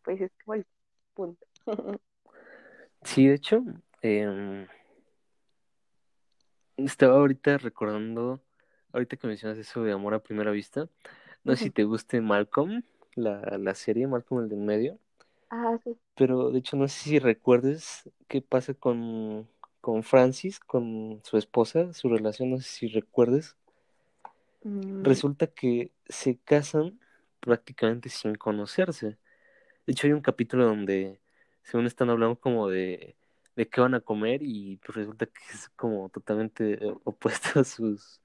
pues 0.04 0.22
es 0.22 0.32
como 0.44 0.56
el 0.56 0.66
punto. 1.14 1.46
Sí, 3.04 3.28
de 3.28 3.36
hecho, 3.36 3.64
em, 4.02 4.66
estaba 6.76 7.18
ahorita 7.18 7.60
recordando, 7.60 8.42
ahorita 8.92 9.16
que 9.16 9.28
mencionas 9.28 9.60
eso 9.60 9.84
de 9.84 9.92
amor 9.92 10.16
a 10.16 10.24
primera 10.24 10.50
vista, 10.50 10.90
no 11.44 11.56
sé 11.56 11.66
si 11.66 11.70
te 11.70 11.84
guste 11.84 12.20
Malcolm, 12.20 12.82
la, 13.14 13.60
la 13.60 13.76
serie 13.76 14.08
Malcolm 14.08 14.42
el 14.42 14.50
de 14.50 14.56
en 14.56 14.66
medio, 14.66 15.00
Ah, 15.50 15.78
sí. 15.84 15.98
pero 16.16 16.52
de 16.52 16.60
hecho 16.60 16.78
no 16.78 16.88
sé 16.88 17.00
si 17.10 17.20
recuerdes 17.20 18.10
qué 18.28 18.42
pasa 18.42 18.74
con, 18.74 19.50
con 19.82 20.04
Francis, 20.04 20.60
con 20.60 21.22
su 21.24 21.38
esposa, 21.38 21.94
su 21.94 22.10
relación, 22.10 22.52
no 22.52 22.58
sé 22.58 22.64
si 22.64 22.88
recuerdes. 22.88 23.56
Mm, 24.66 25.04
Resulta 25.04 25.48
que 25.48 25.92
se 26.08 26.38
casan 26.40 27.00
prácticamente 27.40 28.10
sin 28.10 28.36
conocerse. 28.36 29.18
De 29.88 29.94
hecho, 29.94 30.08
hay 30.08 30.14
un 30.14 30.22
capítulo 30.22 30.66
donde, 30.66 31.22
según 31.64 31.88
están 31.88 32.10
hablando 32.12 32.40
como 32.40 32.70
de, 32.70 33.18
de 33.56 33.70
qué 33.70 33.82
van 33.82 33.96
a 33.96 34.02
comer 34.02 34.42
y 34.44 34.78
pues 34.78 34.98
resulta 34.98 35.28
que 35.28 35.40
es 35.54 35.70
como 35.72 36.10
totalmente 36.10 36.74
eh, 36.86 36.96
opuesto 37.06 37.60
a 37.60 37.64
sus, 37.66 38.22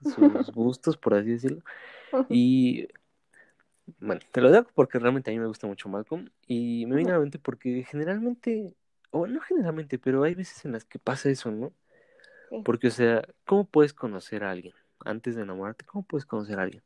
sus 0.04 0.50
gustos, 0.52 0.96
por 0.98 1.14
así 1.14 1.30
decirlo. 1.32 1.62
Y 2.28 2.88
bueno, 3.98 4.20
te 4.32 4.40
lo 4.40 4.50
digo 4.50 4.66
porque 4.74 4.98
realmente 4.98 5.30
a 5.30 5.34
mí 5.34 5.38
me 5.40 5.46
gusta 5.46 5.66
mucho 5.66 5.88
Malcolm 5.88 6.28
y 6.46 6.86
me 6.86 6.96
viene 6.96 7.10
a 7.10 7.14
la 7.14 7.20
mente 7.20 7.38
porque 7.38 7.84
generalmente, 7.88 8.74
o 9.10 9.26
no 9.26 9.40
generalmente, 9.40 9.98
pero 9.98 10.22
hay 10.22 10.34
veces 10.34 10.64
en 10.64 10.72
las 10.72 10.84
que 10.84 10.98
pasa 10.98 11.30
eso, 11.30 11.50
¿no? 11.50 11.72
Sí. 12.50 12.62
Porque, 12.64 12.88
o 12.88 12.90
sea, 12.90 13.22
¿cómo 13.44 13.64
puedes 13.64 13.92
conocer 13.92 14.44
a 14.44 14.50
alguien? 14.50 14.74
Antes 15.04 15.36
de 15.36 15.42
enamorarte, 15.42 15.84
¿cómo 15.84 16.04
puedes 16.04 16.26
conocer 16.26 16.58
a 16.58 16.62
alguien? 16.62 16.82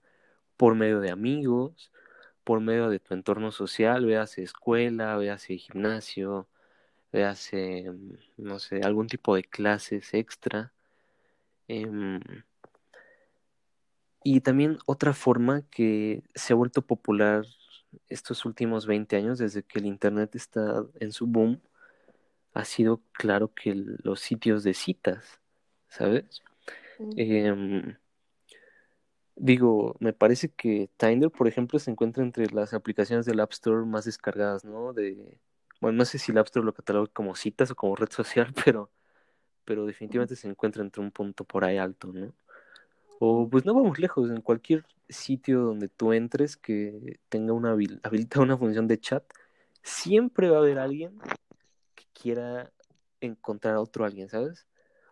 Por 0.57 0.75
medio 0.75 1.01
de 1.01 1.11
amigos, 1.11 1.91
por 2.45 2.61
medio 2.61 2.91
de 2.91 3.01
tu 3.01 3.15
entorno 3.15 3.51
social, 3.51 4.07
veas 4.07 4.39
escuela, 4.39 5.17
veas 5.17 5.45
gimnasio, 5.45 6.49
veas, 7.13 7.51
no 8.37 8.59
sé, 8.59 8.81
algún 8.83 9.07
tipo 9.07 9.35
de 9.35 9.45
clases 9.45 10.13
extra. 10.15 10.73
Em, 11.69 12.21
y 14.25 14.41
también 14.41 14.79
otra 14.87 15.13
forma 15.13 15.63
que 15.71 16.25
se 16.35 16.55
ha 16.55 16.57
vuelto 16.57 16.83
popular 16.83 17.45
estos 18.09 18.45
últimos 18.47 18.87
20 18.87 19.17
años, 19.17 19.39
desde 19.39 19.63
que 19.63 19.79
el 19.79 19.87
Internet 19.87 20.35
está 20.35 20.85
en 20.99 21.13
su 21.13 21.27
boom, 21.27 21.61
ha 22.55 22.65
sido 22.65 23.03
claro 23.13 23.53
que 23.55 23.75
los 23.75 24.21
sitios 24.21 24.65
de 24.65 24.73
citas, 24.73 25.41
¿sabes? 25.89 26.43
Sí. 26.97 27.05
Em, 27.19 27.97
digo, 29.37 29.95
me 30.01 30.15
parece 30.15 30.49
que 30.49 30.89
Tinder, 30.97 31.31
por 31.31 31.47
ejemplo, 31.47 31.79
se 31.79 31.91
encuentra 31.91 32.25
entre 32.25 32.47
las 32.47 32.73
aplicaciones 32.73 33.27
del 33.27 33.41
App 33.41 33.53
Store 33.53 33.85
más 33.85 34.07
descargadas, 34.07 34.65
¿no? 34.65 34.95
De, 34.95 35.39
bueno, 35.83 35.99
no 35.99 36.05
sé 36.07 36.19
si 36.19 36.33
el 36.33 36.39
App 36.39 36.47
Store 36.47 36.65
lo 36.65 36.73
cataloga 36.73 37.11
como 37.13 37.35
citas 37.35 37.71
o 37.71 37.75
como 37.75 37.95
red 37.95 38.11
social, 38.11 38.55
pero, 38.65 38.91
pero 39.67 39.85
definitivamente 39.85 40.35
se 40.37 40.49
encuentra 40.49 40.83
entre 40.83 41.03
un 41.03 41.11
punto 41.11 41.45
por 41.45 41.65
ahí 41.65 41.77
alto, 41.77 42.11
¿no? 42.13 42.33
O 43.19 43.49
pues 43.51 43.65
no 43.65 43.75
vamos 43.75 43.99
lejos, 43.99 44.31
en 44.31 44.41
cualquier 44.43 44.85
sitio 45.09 45.61
donde 45.63 45.89
tú 45.89 46.13
entres 46.13 46.57
que 46.57 47.21
tenga 47.29 47.53
una 47.53 47.73
habil 47.73 48.01
habilitada 48.03 48.45
una 48.45 48.59
función 48.59 48.89
de 48.89 48.99
chat, 49.01 49.25
siempre 49.83 50.51
va 50.51 50.57
a 50.59 50.61
haber 50.61 50.79
alguien 50.79 51.19
que 51.95 52.05
quiera 52.15 52.73
encontrar 53.21 53.75
a 53.77 53.81
otro 53.81 54.05
alguien, 54.05 54.29
¿sabes? 54.29 54.67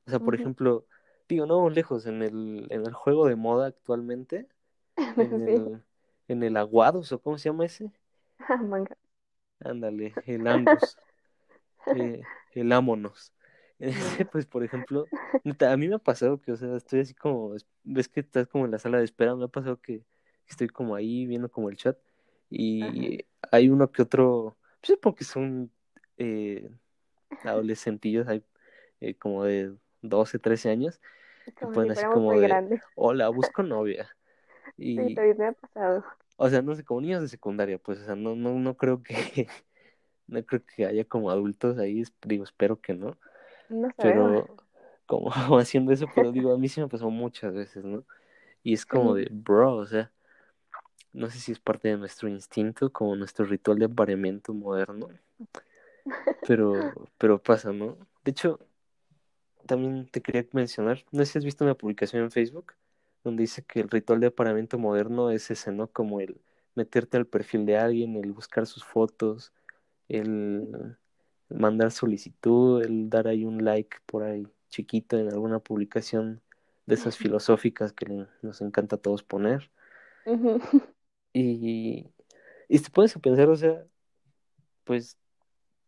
O 0.06 0.10
sea, 0.10 0.20
por 0.20 0.34
ejemplo, 0.34 0.86
digo, 1.28 1.46
no 1.46 1.56
vamos 1.58 1.74
lejos, 1.74 2.06
en 2.06 2.22
el, 2.22 2.66
en 2.70 2.86
el 2.86 2.92
juego 2.94 3.26
de 3.28 3.36
moda 3.36 3.66
actualmente, 3.68 4.48
en 5.16 5.42
Sí. 5.46 5.52
el, 5.66 5.82
en 6.28 6.42
el 6.42 6.56
Aguados, 6.56 7.12
o 7.12 7.20
cómo 7.22 7.38
se 7.38 7.48
llama 7.50 7.66
ese, 7.66 7.92
Manga. 8.68 8.96
ándale, 9.60 10.14
el 10.26 10.46
Andus, 10.46 10.98
eh, 11.94 12.22
el 12.54 12.72
Ámonos. 12.72 13.32
Bueno. 13.90 14.30
pues, 14.30 14.46
por 14.46 14.64
ejemplo, 14.64 15.08
a 15.60 15.76
mí 15.76 15.88
me 15.88 15.96
ha 15.96 15.98
pasado 15.98 16.40
que, 16.40 16.52
o 16.52 16.56
sea, 16.56 16.76
estoy 16.76 17.00
así 17.00 17.14
como, 17.14 17.54
es- 17.54 17.66
ves 17.84 18.08
que 18.08 18.20
estás 18.20 18.46
como 18.48 18.64
en 18.64 18.70
la 18.70 18.78
sala 18.78 18.98
de 18.98 19.04
espera, 19.04 19.34
me 19.34 19.44
ha 19.44 19.48
pasado 19.48 19.80
que 19.80 20.02
estoy 20.48 20.68
como 20.68 20.94
ahí 20.94 21.26
viendo 21.26 21.50
como 21.50 21.68
el 21.70 21.76
chat 21.76 21.96
Ajá. 22.80 22.92
y 22.98 23.26
hay 23.50 23.68
uno 23.70 23.90
que 23.90 24.02
otro, 24.02 24.56
pues 24.80 24.98
porque 25.00 25.24
son 25.24 25.70
eh, 26.18 26.70
adolescentillos, 27.44 28.28
hay 28.28 28.44
eh, 29.00 29.14
como 29.16 29.44
de 29.44 29.74
12 30.02 30.38
13 30.38 30.70
años, 30.70 31.00
que 31.44 31.52
si 31.52 31.66
ponen 31.66 31.90
así 31.92 32.04
como 32.06 32.38
de, 32.38 32.46
grandes. 32.46 32.82
hola, 32.94 33.28
busco 33.30 33.62
novia. 33.62 34.08
Sí, 34.76 34.84
Y, 34.84 35.14
también 35.14 35.36
me 35.38 35.46
ha 35.46 35.52
pasado. 35.52 36.04
o 36.36 36.48
sea, 36.48 36.62
no 36.62 36.74
sé, 36.74 36.84
como 36.84 37.00
niños 37.00 37.22
de 37.22 37.28
secundaria, 37.28 37.78
pues, 37.78 38.00
o 38.00 38.04
sea, 38.04 38.14
no, 38.14 38.34
no, 38.34 38.54
no 38.54 38.76
creo 38.76 39.02
que, 39.02 39.14
no 40.26 40.44
creo 40.44 40.64
que 40.66 40.86
haya 40.86 41.04
como 41.04 41.30
adultos 41.30 41.78
ahí, 41.78 42.02
digo, 42.26 42.44
espero 42.44 42.80
que 42.80 42.94
no, 42.94 43.18
No 43.72 43.90
sabemos. 43.96 44.44
pero 44.44 44.56
como 45.06 45.30
haciendo 45.58 45.92
eso, 45.92 46.06
pero 46.14 46.32
digo, 46.32 46.52
a 46.52 46.58
mí 46.58 46.68
sí 46.68 46.80
me 46.80 46.88
pasó 46.88 47.10
muchas 47.10 47.52
veces, 47.54 47.84
¿no? 47.84 48.04
Y 48.62 48.74
es 48.74 48.86
como 48.86 49.14
de, 49.14 49.28
bro, 49.30 49.76
o 49.76 49.86
sea, 49.86 50.12
no 51.12 51.28
sé 51.28 51.38
si 51.38 51.52
es 51.52 51.58
parte 51.58 51.88
de 51.88 51.96
nuestro 51.96 52.28
instinto, 52.28 52.90
como 52.92 53.16
nuestro 53.16 53.44
ritual 53.44 53.78
de 53.78 53.86
apareamiento 53.86 54.54
moderno, 54.54 55.08
pero, 56.46 57.08
pero 57.18 57.42
pasa, 57.42 57.72
¿no? 57.72 57.98
De 58.24 58.30
hecho, 58.30 58.60
también 59.66 60.08
te 60.08 60.20
quería 60.20 60.46
mencionar, 60.52 61.04
no 61.10 61.24
sé 61.24 61.32
si 61.32 61.38
has 61.38 61.44
visto 61.44 61.64
una 61.64 61.74
publicación 61.74 62.22
en 62.22 62.30
Facebook 62.30 62.74
donde 63.24 63.42
dice 63.42 63.62
que 63.62 63.80
el 63.80 63.88
ritual 63.88 64.20
de 64.20 64.28
apareamiento 64.28 64.78
moderno 64.78 65.30
es 65.30 65.50
ese, 65.50 65.72
¿no? 65.72 65.86
Como 65.88 66.20
el 66.20 66.40
meterte 66.74 67.16
al 67.16 67.26
perfil 67.26 67.66
de 67.66 67.76
alguien, 67.76 68.16
el 68.16 68.32
buscar 68.32 68.66
sus 68.66 68.84
fotos, 68.84 69.52
el 70.08 70.96
mandar 71.54 71.90
solicitud, 71.90 72.82
el 72.84 73.10
dar 73.10 73.28
ahí 73.28 73.44
un 73.44 73.64
like 73.64 73.98
por 74.06 74.22
ahí 74.24 74.46
chiquito 74.68 75.18
en 75.18 75.28
alguna 75.28 75.58
publicación 75.60 76.42
de 76.86 76.94
esas 76.94 77.16
filosóficas 77.16 77.92
que 77.92 78.26
nos 78.42 78.60
encanta 78.60 78.96
a 78.96 79.00
todos 79.00 79.22
poner. 79.22 79.70
Y, 81.32 82.06
y 82.68 82.78
te 82.78 82.90
pones 82.90 83.16
a 83.16 83.20
pensar, 83.20 83.48
o 83.48 83.56
sea, 83.56 83.84
pues 84.84 85.18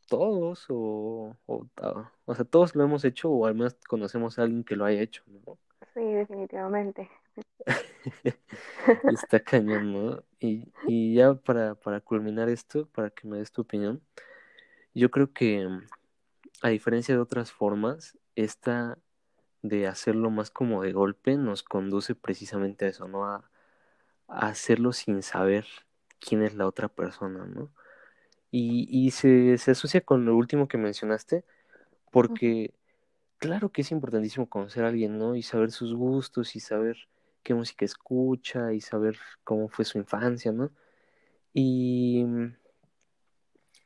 todos 0.08 0.66
o, 0.68 1.36
o, 1.46 1.66
ah, 1.78 2.12
o 2.24 2.34
sea, 2.34 2.44
todos 2.44 2.74
lo 2.74 2.84
hemos 2.84 3.04
hecho 3.04 3.30
o 3.30 3.46
al 3.46 3.54
menos 3.54 3.76
conocemos 3.88 4.38
a 4.38 4.42
alguien 4.42 4.64
que 4.64 4.76
lo 4.76 4.84
haya 4.84 5.00
hecho, 5.00 5.22
¿no? 5.26 5.58
Sí, 5.94 6.00
definitivamente. 6.00 7.08
Está 9.12 9.40
cañón, 9.40 9.92
¿no? 9.92 10.24
Y, 10.40 10.72
y 10.86 11.14
ya 11.14 11.34
para, 11.34 11.74
para 11.74 12.00
culminar 12.00 12.48
esto, 12.48 12.86
para 12.86 13.10
que 13.10 13.26
me 13.26 13.38
des 13.38 13.52
tu 13.52 13.62
opinión, 13.62 14.02
yo 14.94 15.10
creo 15.10 15.32
que 15.32 15.66
mm, 15.66 15.82
a 16.62 16.68
diferencia 16.70 17.14
de 17.14 17.20
otras 17.20 17.52
formas, 17.52 18.18
esta 18.36 18.98
de 19.62 19.86
hacerlo 19.86 20.30
más 20.30 20.50
como 20.50 20.82
de 20.82 20.92
golpe 20.92 21.36
nos 21.36 21.62
conduce 21.62 22.14
precisamente 22.14 22.84
a 22.86 22.88
eso, 22.88 23.08
¿no? 23.08 23.26
A, 23.26 23.50
hacerlo 24.28 24.92
sin 24.92 25.22
saber 25.22 25.66
quién 26.20 26.42
es 26.42 26.54
la 26.54 26.66
otra 26.66 26.88
persona, 26.88 27.46
¿no? 27.46 27.70
Y, 28.50 28.88
y 28.90 29.10
se, 29.10 29.58
se 29.58 29.72
asocia 29.72 30.00
con 30.02 30.24
lo 30.24 30.36
último 30.36 30.68
que 30.68 30.78
mencionaste, 30.78 31.44
porque 32.10 32.74
claro 33.38 33.70
que 33.70 33.82
es 33.82 33.92
importantísimo 33.92 34.48
conocer 34.48 34.84
a 34.84 34.88
alguien, 34.88 35.18
¿no? 35.18 35.36
Y 35.36 35.42
saber 35.42 35.70
sus 35.72 35.94
gustos 35.94 36.56
y 36.56 36.60
saber 36.60 36.96
qué 37.42 37.54
música 37.54 37.84
escucha 37.84 38.72
y 38.72 38.80
saber 38.80 39.18
cómo 39.44 39.68
fue 39.68 39.84
su 39.84 39.98
infancia, 39.98 40.52
¿no? 40.52 40.70
Y, 41.52 42.24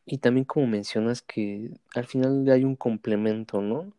y 0.08 0.18
también 0.18 0.44
como 0.44 0.66
mencionas 0.66 1.22
que 1.22 1.70
al 1.94 2.06
final 2.06 2.48
hay 2.50 2.64
un 2.64 2.76
complemento, 2.76 3.60
¿no? 3.62 3.92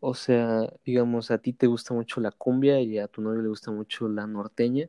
O 0.00 0.14
sea, 0.14 0.72
digamos, 0.84 1.30
a 1.30 1.38
ti 1.38 1.52
te 1.52 1.66
gusta 1.66 1.94
mucho 1.94 2.20
la 2.20 2.32
cumbia 2.32 2.80
y 2.80 2.98
a 2.98 3.08
tu 3.08 3.22
novio 3.22 3.42
le 3.42 3.48
gusta 3.48 3.70
mucho 3.72 4.08
la 4.08 4.26
norteña 4.26 4.88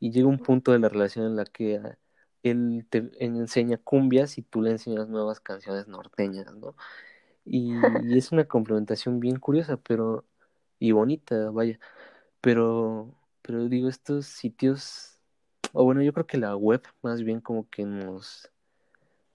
y 0.00 0.12
llega 0.12 0.28
un 0.28 0.38
punto 0.40 0.72
de 0.72 0.80
la 0.80 0.88
relación 0.88 1.26
en 1.26 1.36
la 1.36 1.44
que 1.46 1.78
ah, 1.78 1.98
él 2.42 2.86
te 2.90 3.10
enseña 3.20 3.78
cumbias 3.78 4.38
y 4.38 4.42
tú 4.42 4.62
le 4.62 4.72
enseñas 4.72 5.08
nuevas 5.08 5.40
canciones 5.40 5.88
norteñas, 5.88 6.54
¿no? 6.54 6.76
Y, 7.44 7.74
y 8.04 8.18
es 8.18 8.32
una 8.32 8.46
complementación 8.46 9.20
bien 9.20 9.38
curiosa, 9.38 9.76
pero 9.78 10.24
y 10.80 10.92
bonita, 10.92 11.50
vaya. 11.50 11.78
Pero, 12.40 13.14
pero 13.42 13.68
digo, 13.68 13.88
estos 13.88 14.26
sitios, 14.26 15.20
o 15.72 15.84
bueno, 15.84 16.02
yo 16.02 16.12
creo 16.14 16.26
que 16.26 16.38
la 16.38 16.56
web 16.56 16.82
más 17.02 17.22
bien 17.22 17.40
como 17.40 17.68
que 17.70 17.84
nos, 17.84 18.50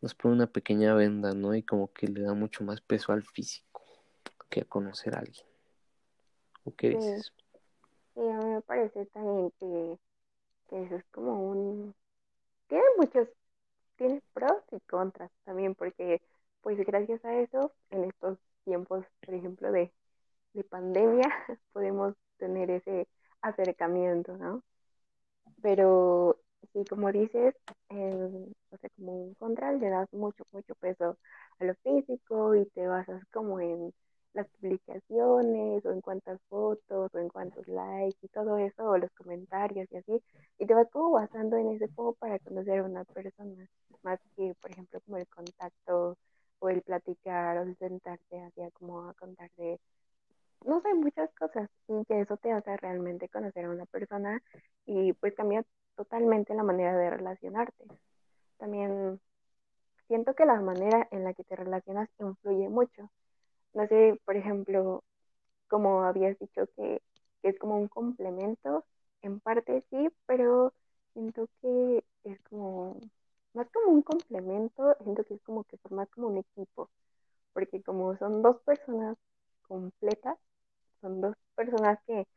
nos 0.06 0.16
pone 0.16 0.36
una 0.36 0.48
pequeña 0.48 0.96
venda, 0.96 1.34
¿no? 1.34 1.56
Y 1.56 1.64
como 1.64 1.92
que 1.94 2.08
le 2.08 2.22
da 2.24 2.34
mucho 2.36 2.64
más 2.64 2.82
peso 2.82 3.12
al 3.14 3.24
físico. 3.26 3.84
que 4.50 4.62
a 4.62 4.66
conocer 4.66 5.16
a 5.16 5.20
alguien. 5.20 5.46
¿O 6.66 6.76
qué 6.76 6.90
Sí, 6.90 6.98
dices? 6.98 7.34
sí, 8.16 8.22
a 8.22 8.38
mí 8.40 8.46
me 8.46 8.62
parece 8.62 9.06
también 9.08 9.52
que, 9.60 10.00
que 10.70 10.84
eso 10.84 10.96
es 10.98 11.06
como 11.12 11.50
un... 11.52 11.96
Tiene 12.68 12.86
muchos, 12.98 13.30
tiene 13.98 14.22
pros 14.34 14.54
y 14.72 14.80
contras 14.82 15.32
también, 15.46 15.76
porque 15.76 16.22
pues 16.62 16.78
gracias 16.88 17.24
a 17.26 17.36
eso, 17.42 17.74
en 17.92 18.06
estos 18.06 18.40
tiempos, 18.66 19.06
por 19.26 19.36
ejemplo, 19.36 19.72
de, 19.72 19.94
de 20.54 20.64
pandemia, 20.66 21.24
podemos 21.74 22.16
tener 22.38 22.72
ese 22.72 23.08
acercamiento, 23.42 24.38
¿no? 24.38 24.64
Pero 25.62 26.40
sí, 26.74 26.86
como 26.86 27.12
dices, 27.12 27.56
eh, 27.90 28.48
o 28.72 28.78
sea, 28.78 28.90
como 28.98 29.14
un 29.24 29.34
contra, 29.36 29.72
le 29.74 29.90
das 29.90 30.12
mucho, 30.14 30.44
mucho 30.52 30.76
peso 30.76 31.18
a 31.60 31.64
lo 31.66 31.76
físico 31.76 32.56
y 32.56 32.66
te 32.68 32.88
basas 32.88 33.24
como 33.32 33.60
en 33.60 33.94
las 34.34 34.48
publicaciones 34.50 35.86
o 35.86 35.92
en 35.92 36.02
cuántas 36.02 36.42
fotos 36.50 37.14
o 37.14 37.20
en 37.20 37.30
cuántos 37.30 37.68
likes 37.68 38.18
y 38.22 38.28
todo 38.30 38.58
eso, 38.58 38.84
o 38.90 38.98
los 38.98 39.12
comentarios 39.14 39.88
y 39.92 39.98
así, 39.98 40.24
y 40.60 40.66
te 40.66 40.74
vas 40.74 40.90
como 40.92 41.12
basando 41.12 41.58
en 41.58 41.72
ese 41.72 41.90
como 41.96 42.14
para 42.14 42.40
conocer 42.40 42.80
a 42.80 42.84
una 42.84 43.06
persona, 43.06 43.68
más 44.04 44.20
que, 44.36 44.54
por 44.62 44.72
ejemplo, 44.72 45.00
como 45.06 45.18
el 45.18 45.28
contacto 45.28 46.18
o 46.60 46.70
el 46.70 46.82
platicar 46.82 47.58
o 47.60 47.64
el 47.64 47.78
sentarte 47.78 48.42
hacia 48.44 48.72
como 48.72 49.10
a 49.10 49.14
contar 49.16 49.50
de 49.58 49.80
no 50.66 50.82
sé, 50.82 50.94
muchas 50.96 51.30
cosas 51.36 51.70
y 51.88 52.04
que 52.06 52.22
eso 52.22 52.38
te 52.38 52.52
hace 52.52 52.76
realmente 52.78 53.30
conocer 53.30 53.66
a 53.66 53.70
una 53.70 53.86
persona 53.86 54.42
y 54.86 55.14
pues 55.14 55.34
cambia 55.36 55.64
totalmente 55.96 56.54
la 56.56 56.64
manera 56.64 56.96
de 56.98 57.10
relacionarte. 57.10 57.86
También 58.58 59.20
siento 60.08 60.36
que 60.36 60.46
la 60.46 60.60
manera 60.62 61.08
en 61.12 61.24
la 61.24 61.34
que 61.34 61.44
te 61.44 61.56
relacionas 61.56 62.10
influye 62.20 62.70
mucho. 62.70 63.10
No 63.74 63.88
sé, 63.88 64.20
por 64.26 64.38
ejemplo, 64.38 65.04
como 65.68 66.04
habías 66.04 66.38
dicho 66.40 66.68
que, 66.76 67.02
que 67.42 67.50
es 67.50 67.60
como 67.60 67.78
un 67.78 67.88
complemento, 67.88 68.86
en 69.22 69.40
parte 69.40 69.84
sí, 69.90 70.10
pero 70.26 70.74
siento 71.14 71.50
que 71.62 72.04
es 72.24 72.40
como, 72.50 73.00
más 73.54 73.68
como 73.72 73.92
un 73.94 74.02
complemento, 74.04 74.96
siento 75.04 75.24
que 75.26 75.36
es 75.36 75.42
como 75.44 75.64
que 75.66 75.78
formas 75.78 76.10
como 76.10 76.28
un 76.28 76.38
equipo, 76.38 76.90
porque 77.54 77.82
como 77.84 78.18
son 78.18 78.42
dos 78.42 78.62
personas 78.62 79.18
completas, 79.68 80.38
son 81.02 81.22
dos 81.22 81.36
personas 81.56 82.00
que, 82.08 82.28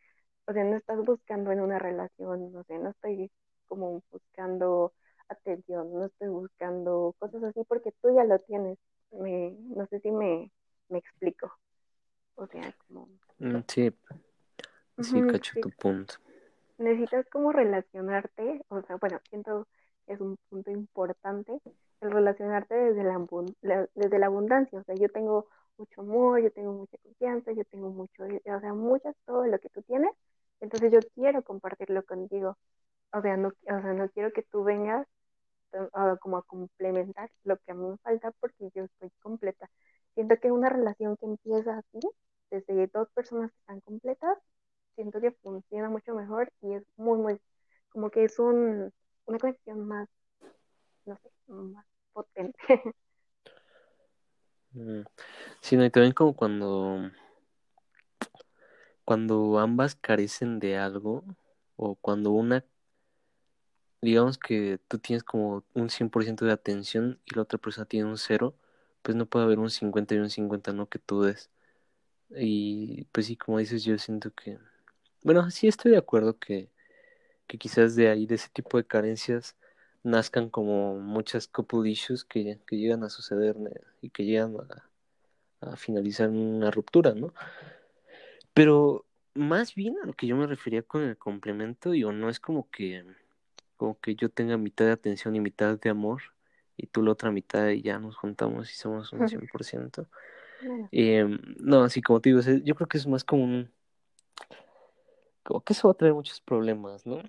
o 0.47 0.53
sea, 0.53 0.65
no 0.65 0.77
estás 0.77 1.05
buscando 1.05 1.53
en 1.53 1.61
una 1.61 1.79
relación, 1.79 2.53
no 2.53 2.65
sé, 2.65 2.79
no 2.79 2.91
estoy 2.91 3.31
como 3.69 4.03
buscando 4.11 4.93
atención, 5.29 5.93
no 5.93 6.07
estoy 6.07 6.29
buscando 6.29 7.15
cosas 7.19 7.43
así 7.45 7.63
porque 7.69 7.93
tú 8.03 8.15
ya 8.17 8.25
lo 8.25 8.39
tienes. 8.41 8.79
Me, 9.13 9.53
no 9.61 9.87
sé 9.89 10.01
si 10.01 10.11
me, 10.11 10.51
me 10.89 10.99
explico. 10.99 11.53
O 12.37 12.47
sea, 12.49 12.73
como, 12.89 13.09
Mm, 13.41 13.63
sí, 13.69 13.91
sí, 15.01 15.23
cacho 15.23 15.55
sí, 15.55 15.61
tu 15.61 15.71
punto. 15.71 16.17
necesitas 16.79 17.27
como 17.31 17.53
relacionarte, 17.53 18.63
o 18.69 18.83
sea, 18.83 18.97
bueno, 18.97 19.21
siento 19.31 19.67
que 20.07 20.15
es 20.15 20.21
un 20.21 20.37
punto 20.49 20.71
importante 20.71 21.61
el 22.01 22.11
relacionarte 22.13 22.75
desde 22.75 23.03
la, 23.05 23.89
desde 23.95 24.19
la 24.19 24.27
abundancia, 24.27 24.79
o 24.81 24.85
sea, 24.85 24.95
yo 24.95 25.09
tengo 25.09 25.47
mucho 25.77 26.01
amor, 26.03 26.41
yo 26.43 26.53
tengo 26.53 26.73
mucha 26.73 26.97
confianza, 26.99 27.53
yo 27.53 27.65
tengo 27.65 27.91
mucho, 27.91 28.25
o 28.25 28.61
sea, 28.61 28.75
mucho 28.75 29.13
todo 29.27 29.47
lo 29.47 29.59
que 29.59 29.69
tú 29.71 29.83
tienes, 29.83 30.11
entonces 30.61 30.93
yo 30.93 31.01
quiero 31.15 31.43
compartirlo 31.43 32.05
contigo, 32.05 32.57
o 33.13 33.23
sea, 33.23 33.37
no, 33.37 33.49
o 33.49 33.53
sea, 33.67 33.95
no 33.95 34.09
quiero 34.11 34.33
que 34.33 34.43
tú 34.45 34.65
vengas 34.65 35.07
como 36.21 36.39
a 36.39 36.43
complementar 36.45 37.31
lo 37.45 37.57
que 37.59 37.73
a 37.73 37.75
mí 37.75 37.87
me 37.89 37.99
falta 37.99 38.31
porque 38.41 38.71
yo 38.75 38.85
estoy 38.85 39.11
completa. 39.23 39.71
Siento 40.15 40.37
que 40.41 40.51
una 40.53 40.69
relación 40.71 41.17
que 41.17 41.27
empieza 41.27 41.79
así, 41.79 42.01
desde 42.51 42.89
dos 42.89 43.09
personas 43.15 43.51
que 43.53 43.59
están 43.61 43.81
completas, 43.83 44.39
siento 44.97 45.21
que 45.21 45.33
funciona 45.33 45.91
mucho 45.91 46.15
mejor 46.15 46.53
y 46.63 46.75
es 46.75 46.85
muy, 46.97 47.19
muy, 47.21 47.41
como 47.91 48.11
que 48.11 48.25
es 48.25 48.39
un, 48.39 48.93
una 49.27 49.39
conexión 49.39 49.87
más, 49.89 50.09
no 51.07 51.17
sé, 51.19 51.31
más 51.49 51.87
potente. 52.13 52.59
Mm, 54.73 55.03
Sí, 55.63 55.77
no, 55.77 55.85
y 55.87 55.91
también 55.91 56.13
como 56.15 56.35
cuando, 56.37 57.11
cuando 59.05 59.59
ambas 59.59 59.95
carecen 59.97 60.59
de 60.61 60.77
algo, 60.79 61.25
o 61.77 61.97
cuando 61.97 62.31
una, 62.33 62.65
digamos 64.03 64.39
que 64.39 64.79
tú 64.89 64.99
tienes 64.99 65.25
como 65.25 65.65
un 65.75 65.91
100% 65.91 66.45
de 66.45 66.53
atención 66.53 67.21
y 67.25 67.35
la 67.35 67.43
otra 67.43 67.59
persona 67.59 67.87
tiene 67.87 68.09
un 68.09 68.19
cero, 68.19 68.55
pues 69.03 69.17
no 69.17 69.27
puede 69.27 69.45
haber 69.47 69.59
un 69.59 69.71
50 69.71 70.15
y 70.15 70.19
un 70.19 70.31
50, 70.31 70.73
¿no? 70.73 70.89
Que 70.89 70.99
tú 70.99 71.23
des. 71.23 71.51
Y 72.31 73.05
pues 73.13 73.27
sí, 73.27 73.37
como 73.37 73.59
dices, 73.59 73.85
yo 73.85 73.99
siento 73.99 74.33
que, 74.35 74.59
bueno, 75.23 75.51
sí 75.51 75.69
estoy 75.69 75.93
de 75.93 75.99
acuerdo 75.99 76.39
que, 76.39 76.71
que 77.47 77.59
quizás 77.59 77.97
de 77.97 78.09
ahí, 78.11 78.27
de 78.27 78.37
ese 78.37 78.49
tipo 78.51 78.79
de 78.79 78.87
carencias, 78.87 79.57
nazcan 80.03 80.51
como 80.51 80.99
muchas 81.01 81.49
couple 81.49 81.89
issues 81.91 82.25
que, 82.25 82.61
que 82.67 82.77
llegan 82.77 83.05
a 83.05 83.11
suceder 83.11 83.57
¿no? 83.57 83.71
y 84.03 84.11
que 84.11 84.25
llegan 84.25 84.57
a, 85.61 85.73
a 85.73 85.77
finalizar 85.77 86.29
una 86.31 86.71
ruptura, 86.71 87.15
¿no? 87.15 87.35
Pero 88.55 89.07
más 89.35 89.75
bien 89.75 89.97
a 90.03 90.07
lo 90.07 90.15
que 90.15 90.27
yo 90.27 90.37
me 90.37 90.47
refería 90.47 90.83
con 90.83 91.03
el 91.03 91.17
complemento, 91.17 91.91
digo, 91.93 92.13
no 92.13 92.29
es 92.29 92.41
como 92.41 92.71
que, 92.71 93.05
como 93.79 93.99
que 93.99 94.15
yo 94.15 94.29
tenga 94.29 94.59
mitad 94.59 94.85
de 94.85 94.93
atención 94.93 95.35
y 95.35 95.41
mitad 95.41 95.79
de 95.79 95.89
amor, 95.89 96.21
y 96.77 96.87
tú 96.89 97.03
la 97.03 97.13
otra 97.13 97.31
mitad 97.31 97.69
y 97.69 97.81
ya 97.81 97.99
nos 97.99 98.17
juntamos 98.17 98.71
y 98.71 98.75
somos 98.75 99.13
un 99.13 99.27
100%. 99.27 100.07
bueno, 100.63 100.89
Eh, 100.93 101.27
no, 101.59 101.83
así 101.83 102.03
como 102.03 102.21
te 102.21 102.29
digo, 102.29 102.43
yo 102.43 102.75
creo 102.75 102.89
que 102.89 102.99
es 102.99 103.07
más 103.07 103.25
como 103.25 103.45
un, 103.45 103.71
como 105.43 105.63
que 105.63 105.73
eso 105.73 105.89
va 105.89 105.93
a 105.93 105.97
traer 105.97 106.13
muchos 106.13 106.41
problemas, 106.41 107.07
¿no? 107.07 107.23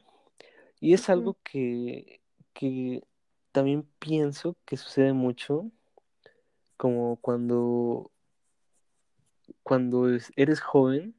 Y 0.82 0.94
es 0.94 1.10
algo 1.10 1.38
que, 1.44 2.20
que 2.54 3.04
también 3.52 3.88
pienso 4.00 4.58
que 4.66 4.76
sucede 4.76 5.14
mucho, 5.14 5.72
como 6.78 7.18
cuando, 7.18 8.12
cuando 9.64 10.08
eres 10.36 10.62
joven 10.62 11.19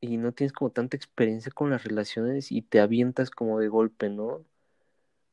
y 0.00 0.16
no 0.16 0.32
tienes 0.32 0.52
como 0.52 0.70
tanta 0.70 0.96
experiencia 0.96 1.52
con 1.52 1.70
las 1.70 1.84
relaciones 1.84 2.52
y 2.52 2.62
te 2.62 2.80
avientas 2.80 3.30
como 3.30 3.58
de 3.60 3.68
golpe, 3.68 4.08
¿no? 4.10 4.44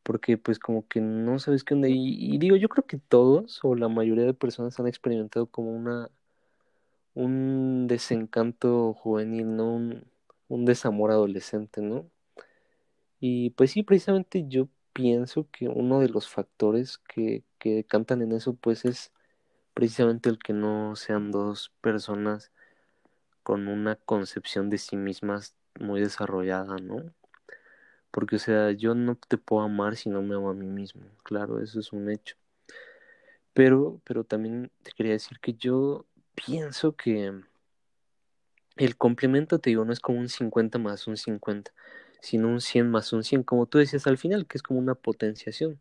Porque 0.03 0.37
pues 0.37 0.59
como 0.59 0.87
que 0.87 1.01
no 1.01 1.39
sabes 1.39 1.63
qué 1.63 1.73
onda. 1.75 1.89
Y, 1.89 2.37
digo, 2.39 2.55
yo 2.57 2.69
creo 2.69 2.85
que 2.85 2.97
todos 2.97 3.59
o 3.63 3.75
la 3.75 3.89
mayoría 3.89 4.25
de 4.25 4.33
personas 4.33 4.79
han 4.79 4.87
experimentado 4.87 5.47
como 5.47 5.71
una, 5.71 6.09
un 7.13 7.87
desencanto 7.87 8.93
juvenil, 8.93 9.55
¿no? 9.55 9.73
Un, 9.75 10.05
un 10.49 10.65
desamor 10.65 11.11
adolescente, 11.11 11.81
¿no? 11.81 12.09
Y 13.19 13.51
pues 13.51 13.71
sí, 13.71 13.83
precisamente 13.83 14.45
yo 14.47 14.69
pienso 14.93 15.47
que 15.51 15.67
uno 15.67 15.99
de 15.99 16.09
los 16.09 16.29
factores 16.29 16.97
que, 16.99 17.43
que 17.59 17.83
cantan 17.83 18.21
en 18.21 18.31
eso 18.33 18.55
pues 18.55 18.85
es 18.85 19.11
precisamente 19.73 20.29
el 20.29 20.39
que 20.39 20.53
no 20.53 20.95
sean 20.95 21.31
dos 21.31 21.71
personas 21.81 22.51
con 23.47 23.69
una 23.69 23.95
concepción 23.95 24.69
de 24.69 24.77
sí 24.77 24.97
mismas 24.97 25.55
muy 25.79 26.01
desarrollada, 26.01 26.75
¿no? 26.79 27.13
Porque, 28.11 28.35
o 28.35 28.39
sea, 28.39 28.71
yo 28.73 28.93
no 28.93 29.15
te 29.15 29.37
puedo 29.37 29.63
amar 29.63 29.95
si 29.95 30.09
no 30.09 30.21
me 30.21 30.35
amo 30.35 30.49
a 30.49 30.53
mí 30.53 30.67
mismo. 30.67 31.03
Claro, 31.23 31.61
eso 31.61 31.79
es 31.79 31.93
un 31.93 32.11
hecho. 32.11 32.35
Pero, 33.53 34.01
pero 34.03 34.25
también 34.25 34.69
te 34.83 34.91
quería 34.91 35.13
decir 35.13 35.39
que 35.39 35.53
yo 35.53 36.05
pienso 36.35 36.97
que 36.97 37.41
el 38.75 38.97
complemento, 38.97 39.59
te 39.59 39.69
digo, 39.69 39.85
no 39.85 39.93
es 39.93 40.01
como 40.01 40.19
un 40.19 40.27
50 40.27 40.77
más 40.77 41.07
un 41.07 41.15
50, 41.15 41.71
sino 42.19 42.49
un 42.49 42.59
100 42.59 42.91
más 42.91 43.13
un 43.13 43.23
100, 43.23 43.43
como 43.43 43.65
tú 43.65 43.77
decías 43.77 44.07
al 44.07 44.17
final, 44.17 44.45
que 44.45 44.57
es 44.57 44.61
como 44.61 44.77
una 44.77 44.93
potenciación. 44.93 45.79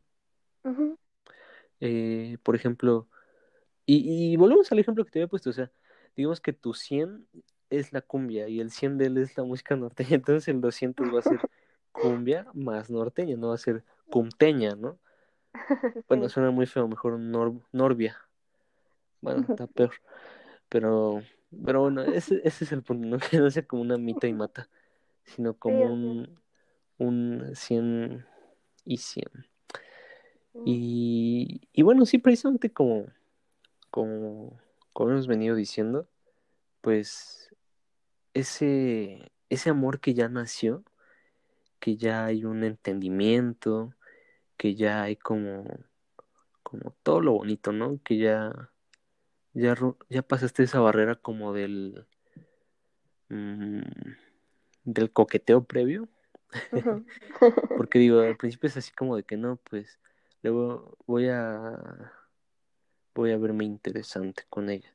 Eh, 1.81 2.39
por 2.45 2.55
ejemplo, 2.55 3.09
y, 3.87 4.35
y 4.35 4.37
volvemos 4.37 4.71
al 4.71 4.79
ejemplo 4.79 5.05
que 5.05 5.11
te 5.11 5.19
había 5.19 5.29
puesto, 5.29 5.51
o 5.51 5.53
sea, 5.53 5.73
digamos 6.15 6.41
que 6.41 6.53
tu 6.53 6.73
100 6.73 7.27
es 7.71 7.93
la 7.93 8.01
cumbia 8.01 8.49
y 8.49 8.61
el 8.61 8.71
100 8.71 8.99
de 8.99 9.07
él 9.07 9.19
es 9.19 9.37
la 9.37 9.45
música 9.45 9.77
norteña, 9.77 10.11
entonces 10.17 10.49
el 10.49 10.61
200 10.61 11.15
va 11.15 11.21
a 11.21 11.23
ser 11.23 11.41
cumbia 11.93 12.47
más 12.55 12.91
norteña, 12.91 13.37
no 13.37 13.49
va 13.49 13.55
a 13.55 13.59
ser 13.59 13.85
cumteña, 14.11 14.75
¿no? 14.75 14.99
Bueno, 16.09 16.29
suena 16.29 16.51
muy 16.51 16.67
feo, 16.67 16.87
mejor 16.89 17.19
nor, 17.19 17.55
Norbia. 17.73 18.17
Bueno, 19.21 19.41
está 19.49 19.67
peor. 19.67 19.93
Pero, 20.69 21.23
pero 21.65 21.81
bueno, 21.83 22.03
ese, 22.03 22.41
ese 22.45 22.65
es 22.65 22.73
el 22.73 22.83
punto, 22.83 23.07
¿no? 23.07 23.19
Que 23.19 23.39
no 23.39 23.51
sea 23.51 23.67
como 23.67 23.83
una 23.83 23.99
mita 23.99 24.27
y 24.27 24.33
mata, 24.33 24.69
sino 25.25 25.55
como 25.55 25.93
un, 25.93 26.41
un 26.99 27.51
100 27.55 28.27
y 28.85 28.99
100. 28.99 29.25
sí, 30.53 30.61
Y, 30.65 31.69
y 31.73 31.83
bueno, 31.83 32.07
sí, 32.07 32.19
precisamente 32.19 32.73
como, 32.73 33.07
como, 33.91 34.59
como 34.93 35.11
hemos 35.11 35.27
venido 35.27 35.57
diciendo, 35.57 36.09
pues 36.81 37.46
ese, 38.41 39.33
ese 39.49 39.71
amor 39.71 40.01
que 40.01 40.15
ya 40.15 40.29
nació, 40.29 40.85
que 41.81 41.97
ya 41.97 42.27
hay 42.27 42.45
un 42.45 42.65
entendimiento, 42.65 43.95
que 44.57 44.75
ya 44.75 45.03
hay 45.03 45.17
como, 45.17 45.65
como 46.63 46.95
todo 47.03 47.21
lo 47.21 47.33
bonito, 47.33 47.73
¿no? 47.73 48.01
Que 48.03 48.19
ya 48.19 48.71
ya, 49.57 49.75
ya 50.11 50.23
pasaste 50.23 50.65
esa 50.65 50.81
barrera 50.81 51.15
como 51.15 51.55
del, 51.55 52.07
mmm, 53.31 53.81
del 54.85 55.11
coqueteo 55.13 55.65
previo. 55.65 56.09
Porque 57.77 57.99
digo, 57.99 58.21
al 58.21 58.37
principio 58.37 58.69
es 58.69 58.77
así 58.77 58.93
como 58.93 59.17
de 59.17 59.23
que 59.23 59.37
no, 59.37 59.57
pues 59.71 59.99
luego 60.43 60.97
voy 61.07 61.29
a 61.29 62.13
voy 63.15 63.33
a 63.33 63.39
verme 63.39 63.65
interesante 63.65 64.45
con 64.51 64.69
ella. 64.69 64.95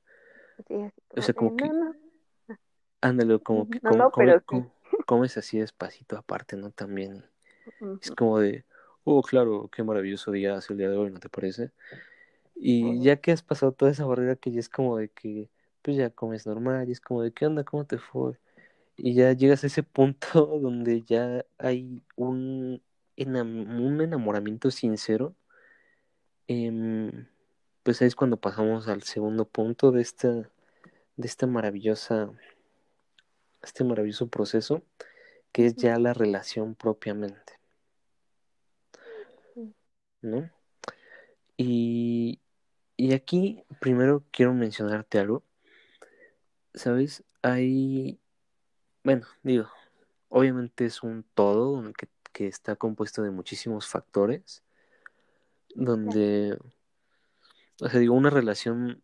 Sí, 0.67 0.75
o 1.09 1.21
sea, 1.21 1.33
como 1.33 1.57
que 1.57 1.65
no, 1.65 1.73
no. 1.73 2.00
Ándale, 3.01 3.39
como 3.39 3.69
que 3.69 3.79
no, 3.81 3.89
como, 3.89 4.03
no, 4.03 4.11
pero 4.11 4.43
sí. 4.49 5.03
comes 5.05 5.37
así 5.37 5.59
despacito 5.59 6.17
aparte, 6.17 6.55
¿no? 6.55 6.71
También 6.71 7.25
es 8.01 8.11
como 8.11 8.39
de, 8.39 8.63
oh, 9.03 9.21
claro, 9.21 9.69
qué 9.75 9.83
maravilloso 9.83 10.31
día 10.31 10.55
hace 10.55 10.73
el 10.73 10.79
día 10.79 10.89
de 10.89 10.97
hoy, 10.97 11.11
¿no 11.11 11.19
te 11.19 11.29
parece? 11.29 11.71
Y 12.55 13.01
ya 13.01 13.17
que 13.17 13.31
has 13.31 13.41
pasado 13.41 13.71
toda 13.71 13.91
esa 13.91 14.05
barrera 14.05 14.35
que 14.35 14.51
ya 14.51 14.59
es 14.59 14.69
como 14.69 14.97
de 14.97 15.09
que, 15.09 15.49
pues 15.81 15.97
ya 15.97 16.09
comes 16.11 16.45
normal, 16.45 16.87
y 16.87 16.91
es 16.91 17.01
como 17.01 17.23
de, 17.23 17.31
¿qué 17.31 17.47
onda? 17.47 17.63
¿Cómo 17.63 17.85
te 17.85 17.97
fue? 17.97 18.37
Y 18.97 19.15
ya 19.15 19.33
llegas 19.33 19.63
a 19.63 19.67
ese 19.67 19.83
punto 19.83 20.45
donde 20.61 21.01
ya 21.01 21.43
hay 21.57 22.03
un, 22.15 22.81
un 23.17 24.01
enamoramiento 24.01 24.69
sincero. 24.69 25.33
Eh, 26.47 27.11
pues 27.83 28.01
ahí 28.01 28.07
es 28.07 28.15
cuando 28.15 28.37
pasamos 28.37 28.87
al 28.87 29.01
segundo 29.03 29.45
punto 29.45 29.91
de 29.91 30.01
esta, 30.01 30.29
de 30.29 31.27
esta 31.27 31.47
maravillosa, 31.47 32.29
este 33.61 33.83
maravilloso 33.83 34.27
proceso, 34.27 34.83
que 35.51 35.65
es 35.67 35.75
ya 35.75 35.97
la 35.99 36.13
relación 36.13 36.75
propiamente. 36.75 37.59
¿No? 40.21 40.49
Y, 41.57 42.39
y 42.95 43.13
aquí 43.13 43.63
primero 43.79 44.23
quiero 44.31 44.53
mencionarte 44.53 45.19
algo. 45.19 45.43
¿Sabes? 46.73 47.23
Hay, 47.41 48.19
bueno, 49.03 49.25
digo, 49.43 49.69
obviamente 50.29 50.85
es 50.85 51.03
un 51.03 51.25
todo 51.33 51.81
que, 51.93 52.07
que 52.31 52.47
está 52.47 52.75
compuesto 52.75 53.23
de 53.23 53.31
muchísimos 53.31 53.87
factores, 53.87 54.63
donde, 55.75 56.57
o 57.81 57.89
sea, 57.89 57.99
digo, 57.99 58.15
una 58.15 58.29
relación 58.29 59.01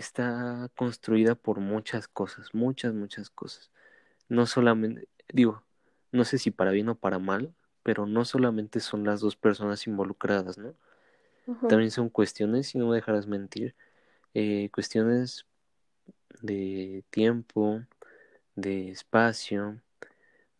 está 0.00 0.70
construida 0.76 1.34
por 1.34 1.60
muchas 1.60 2.08
cosas, 2.08 2.54
muchas, 2.54 2.94
muchas 2.94 3.30
cosas. 3.30 3.70
No 4.28 4.46
solamente, 4.46 5.08
digo, 5.32 5.62
no 6.12 6.24
sé 6.24 6.38
si 6.38 6.50
para 6.50 6.70
bien 6.70 6.88
o 6.88 6.94
para 6.94 7.18
mal, 7.18 7.54
pero 7.82 8.06
no 8.06 8.24
solamente 8.24 8.80
son 8.80 9.04
las 9.04 9.20
dos 9.20 9.36
personas 9.36 9.86
involucradas, 9.86 10.58
¿no? 10.58 10.74
También 11.68 11.90
son 11.90 12.08
cuestiones, 12.08 12.74
y 12.74 12.78
no 12.78 12.88
me 12.88 12.96
dejarás 12.96 13.26
mentir, 13.26 13.74
eh, 14.34 14.70
cuestiones 14.72 15.46
de 16.40 17.04
tiempo, 17.10 17.82
de 18.54 18.90
espacio, 18.90 19.80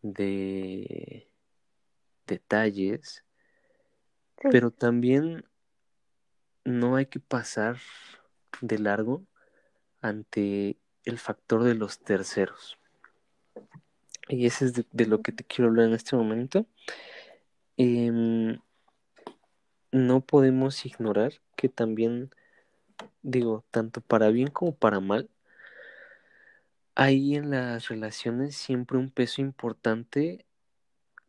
de 0.02 1.28
detalles, 2.26 3.24
pero 4.50 4.70
también 4.70 5.44
no 6.64 6.96
hay 6.96 7.06
que 7.06 7.20
pasar 7.20 7.78
de 8.60 8.78
largo 8.78 9.24
ante 10.00 10.76
el 11.04 11.18
factor 11.18 11.64
de 11.64 11.74
los 11.74 11.98
terceros. 11.98 12.78
Y 14.28 14.46
ese 14.46 14.66
es 14.66 14.74
de, 14.74 15.06
lo 15.06 15.22
que 15.22 15.32
te 15.32 15.44
quiero 15.44 15.70
hablar 15.70 15.86
en 15.86 15.94
este 15.94 16.16
momento. 16.16 16.66
Eh, 17.76 18.58
no 19.92 20.20
podemos 20.20 20.86
ignorar 20.86 21.32
que 21.56 21.68
también, 21.68 22.30
digo, 23.22 23.64
tanto 23.70 24.00
para 24.00 24.28
bien 24.28 24.48
como 24.48 24.74
para 24.74 25.00
mal, 25.00 25.28
hay 26.94 27.34
en 27.36 27.50
las 27.50 27.88
relaciones 27.88 28.56
siempre 28.56 28.98
un 28.98 29.10
peso 29.10 29.40
importante 29.40 30.44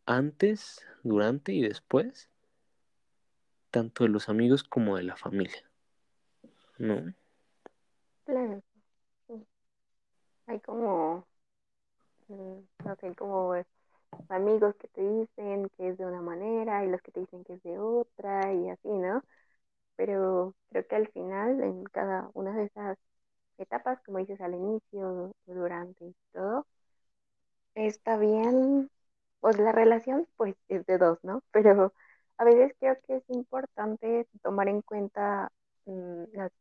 antes, 0.05 0.85
durante 1.03 1.53
y 1.53 1.61
después, 1.61 2.29
tanto 3.71 4.03
de 4.03 4.09
los 4.09 4.29
amigos 4.29 4.63
como 4.63 4.97
de 4.97 5.03
la 5.03 5.15
familia. 5.15 5.63
¿No? 6.77 7.13
Claro. 8.25 8.61
Hay 10.45 10.59
como, 10.59 11.25
no 12.83 12.95
sé, 12.99 13.15
como 13.15 13.53
amigos 14.29 14.75
que 14.77 14.89
te 14.89 15.01
dicen 15.01 15.69
que 15.77 15.89
es 15.89 15.99
de 15.99 16.05
una 16.05 16.21
manera 16.21 16.85
y 16.85 16.89
los 16.89 17.01
que 17.01 17.11
te 17.11 17.21
dicen 17.21 17.43
que 17.45 17.53
es 17.55 17.63
de 17.63 17.79
otra 17.79 18.53
y 18.53 18.69
así, 18.69 18.89
¿no? 18.89 19.23
Pero 19.97 20.55
creo 20.69 20.87
que 20.87 20.95
al 20.97 21.09
final, 21.09 21.61
en 21.63 21.85
cada 21.85 22.29
una 22.33 22.55
de 22.57 22.65
esas 22.65 22.97
etapas, 23.59 24.01
como 24.05 24.19
dices 24.19 24.41
al 24.41 24.55
inicio, 24.55 25.33
durante 25.47 26.05
y 26.07 26.15
todo, 26.33 26.67
está 27.75 28.17
bien, 28.17 28.89
pues 29.39 29.57
la 29.59 29.71
relación 29.71 30.27
pues 30.37 30.55
es 30.69 30.85
de 30.85 30.97
dos, 30.97 31.19
¿no? 31.23 31.43
Pero 31.51 31.93
a 32.37 32.43
veces 32.43 32.73
creo 32.79 32.97
que 33.07 33.17
es 33.17 33.23
importante 33.29 34.27
tomar 34.43 34.67
en 34.69 34.81
cuenta 34.81 35.51
mmm, 35.85 36.23
las, 36.33 36.51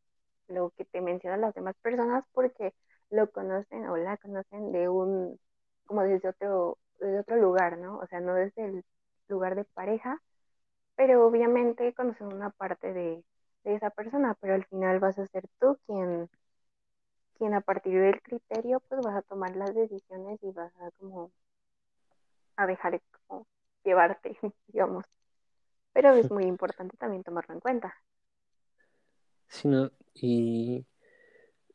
lo 0.50 0.70
que 0.76 0.84
te 0.84 1.00
mencionan 1.00 1.40
las 1.42 1.54
demás 1.54 1.76
personas 1.82 2.24
porque 2.32 2.74
lo 3.10 3.30
conocen 3.30 3.88
o 3.88 3.96
la 3.96 4.16
conocen 4.18 4.72
de 4.72 4.88
un, 4.88 5.38
como 5.86 6.02
desde 6.02 6.28
otro, 6.30 6.78
desde 7.00 7.20
otro 7.20 7.36
lugar, 7.36 7.78
¿no? 7.78 7.98
O 7.98 8.06
sea, 8.06 8.20
no 8.20 8.34
desde 8.34 8.64
el 8.66 8.84
lugar 9.28 9.54
de 9.56 9.64
pareja, 9.64 10.20
pero 10.96 11.26
obviamente 11.26 11.94
conocen 11.94 12.32
una 12.32 12.50
parte 12.50 12.92
de, 12.92 13.24
de 13.64 13.74
esa 13.74 13.90
persona, 13.90 14.36
pero 14.40 14.54
al 14.54 14.64
final 14.66 15.00
vas 15.00 15.18
a 15.18 15.26
ser 15.28 15.44
tú 15.60 15.78
quien, 15.86 16.28
quien 17.38 17.54
a 17.54 17.60
partir 17.60 18.00
del 18.00 18.22
criterio 18.22 18.78
pues 18.88 19.00
vas 19.04 19.16
a 19.16 19.22
tomar 19.22 19.56
las 19.56 19.74
decisiones 19.74 20.38
y 20.44 20.52
vas 20.52 20.72
a 20.80 20.92
como 20.92 21.32
a 22.56 22.66
dejar 22.66 23.00
como 23.26 23.46
llevarte, 23.84 24.38
digamos. 24.68 25.04
Pero 25.92 26.12
es 26.14 26.30
muy 26.30 26.44
importante 26.44 26.96
también 26.96 27.24
tomarlo 27.24 27.54
en 27.54 27.60
cuenta. 27.60 27.94
Sí, 29.50 29.68
no, 29.68 29.90
y, 30.14 30.86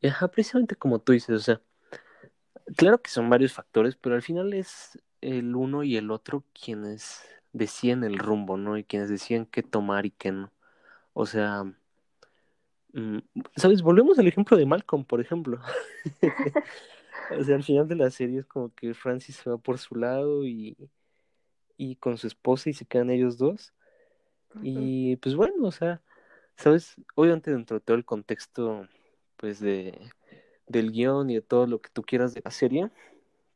y 0.00 0.08
ajá, 0.08 0.28
precisamente 0.28 0.76
como 0.76 0.98
tú 0.98 1.12
dices, 1.12 1.30
o 1.36 1.38
sea, 1.38 1.60
claro 2.76 3.00
que 3.02 3.10
son 3.10 3.28
varios 3.30 3.52
factores, 3.52 3.96
pero 3.96 4.14
al 4.14 4.22
final 4.22 4.54
es 4.54 4.98
el 5.20 5.54
uno 5.54 5.82
y 5.82 5.96
el 5.96 6.10
otro 6.10 6.44
quienes 6.52 7.22
deciden 7.52 8.02
el 8.02 8.18
rumbo, 8.18 8.56
¿no? 8.56 8.78
Y 8.78 8.84
quienes 8.84 9.10
deciden 9.10 9.46
qué 9.46 9.62
tomar 9.62 10.06
y 10.06 10.10
qué 10.10 10.32
no. 10.32 10.52
O 11.12 11.26
sea, 11.26 11.64
¿sabes? 13.56 13.82
Volvemos 13.82 14.18
al 14.18 14.26
ejemplo 14.26 14.56
de 14.56 14.66
Malcolm, 14.66 15.04
por 15.04 15.20
ejemplo. 15.20 15.60
o 17.38 17.44
sea, 17.44 17.56
al 17.56 17.62
final 17.62 17.88
de 17.88 17.96
la 17.96 18.10
serie 18.10 18.40
es 18.40 18.46
como 18.46 18.74
que 18.74 18.94
Francis 18.94 19.36
se 19.36 19.50
va 19.50 19.58
por 19.58 19.78
su 19.78 19.96
lado 19.96 20.46
y, 20.46 20.76
y 21.76 21.96
con 21.96 22.16
su 22.16 22.26
esposa 22.26 22.70
y 22.70 22.72
se 22.72 22.86
quedan 22.86 23.10
ellos 23.10 23.36
dos. 23.38 23.74
Uh 24.54 24.58
-huh. 24.58 24.62
Y 24.64 25.16
pues 25.16 25.34
bueno, 25.34 25.66
o 25.66 25.72
sea, 25.72 26.02
¿sabes? 26.56 26.96
Obviamente 27.14 27.50
dentro 27.50 27.78
de 27.78 27.80
todo 27.84 27.96
el 27.96 28.04
contexto, 28.04 28.88
pues 29.36 29.60
de 29.60 29.98
del 30.68 30.90
guion 30.90 31.30
y 31.30 31.36
de 31.36 31.42
todo 31.42 31.66
lo 31.66 31.80
que 31.80 31.90
tú 31.90 32.02
quieras 32.02 32.34
de 32.34 32.42
la 32.44 32.50
serie, 32.50 32.90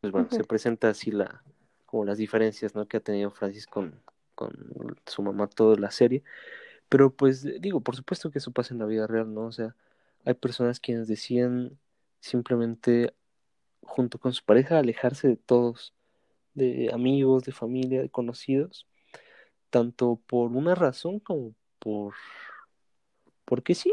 pues 0.01 0.13
bueno, 0.13 0.29
uh 0.31 0.35
-huh. 0.35 0.37
se 0.37 0.45
presenta 0.45 0.89
así 0.91 1.11
la, 1.11 1.43
como 1.87 2.05
las 2.05 2.19
diferencias, 2.19 2.75
¿no? 2.75 2.87
Que 2.87 2.99
ha 2.99 3.01
tenido 3.01 3.31
Francis 3.31 3.67
con, 3.67 4.01
con 4.35 4.53
su 5.07 5.23
mamá 5.23 5.49
toda 5.49 5.77
la 5.77 5.91
serie. 5.91 6.23
Pero 6.89 7.15
pues 7.15 7.45
digo, 7.61 7.81
por 7.81 7.97
supuesto 7.97 8.31
que 8.31 8.39
eso 8.39 8.53
pasa 8.53 8.75
en 8.75 8.81
la 8.81 8.87
vida 8.87 9.07
real, 9.07 9.33
¿no? 9.35 9.47
O 9.47 9.53
sea, 9.53 9.77
hay 10.25 10.35
personas 10.35 10.81
quienes 10.81 11.09
deciden 11.09 11.79
simplemente 12.21 13.15
junto 13.83 14.19
con 14.19 14.33
su 14.33 14.45
pareja 14.45 14.79
alejarse 14.79 15.29
de 15.29 15.37
todos, 15.37 15.95
de 16.55 16.91
amigos, 16.93 17.45
de 17.45 17.53
familia, 17.53 18.03
de 18.03 18.11
conocidos, 18.11 18.87
tanto 19.71 20.21
por 20.27 20.51
una 20.53 20.75
razón 20.75 21.21
como 21.21 21.55
por 21.79 22.15
porque 23.51 23.75
sí, 23.75 23.93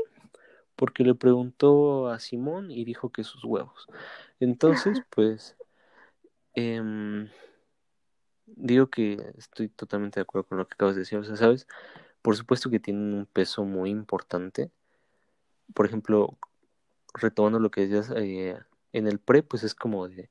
porque 0.75 1.03
le 1.03 1.15
preguntó 1.15 2.09
a 2.09 2.19
Simón 2.19 2.69
y 2.69 2.85
dijo 2.85 3.11
que 3.11 3.23
sus 3.23 3.43
huevos. 3.43 3.87
Entonces, 4.39 5.01
pues 5.09 5.57
eh, 6.53 7.27
digo 8.45 8.87
que 8.91 9.33
estoy 9.35 9.67
totalmente 9.69 10.19
de 10.19 10.21
acuerdo 10.21 10.47
con 10.47 10.59
lo 10.59 10.67
que 10.67 10.75
acabas 10.75 10.93
de 10.93 10.99
decir, 10.99 11.17
o 11.17 11.23
sea, 11.23 11.35
sabes, 11.35 11.67
por 12.21 12.37
supuesto 12.37 12.69
que 12.69 12.79
tienen 12.79 13.15
un 13.15 13.25
peso 13.25 13.63
muy 13.63 13.89
importante. 13.89 14.69
Por 15.73 15.87
ejemplo, 15.87 16.37
retomando 17.15 17.59
lo 17.59 17.71
que 17.71 17.87
decías 17.87 18.13
eh, 18.15 18.59
en 18.93 19.07
el 19.07 19.17
pre, 19.17 19.41
pues 19.41 19.63
es 19.63 19.73
como 19.73 20.07
de, 20.07 20.29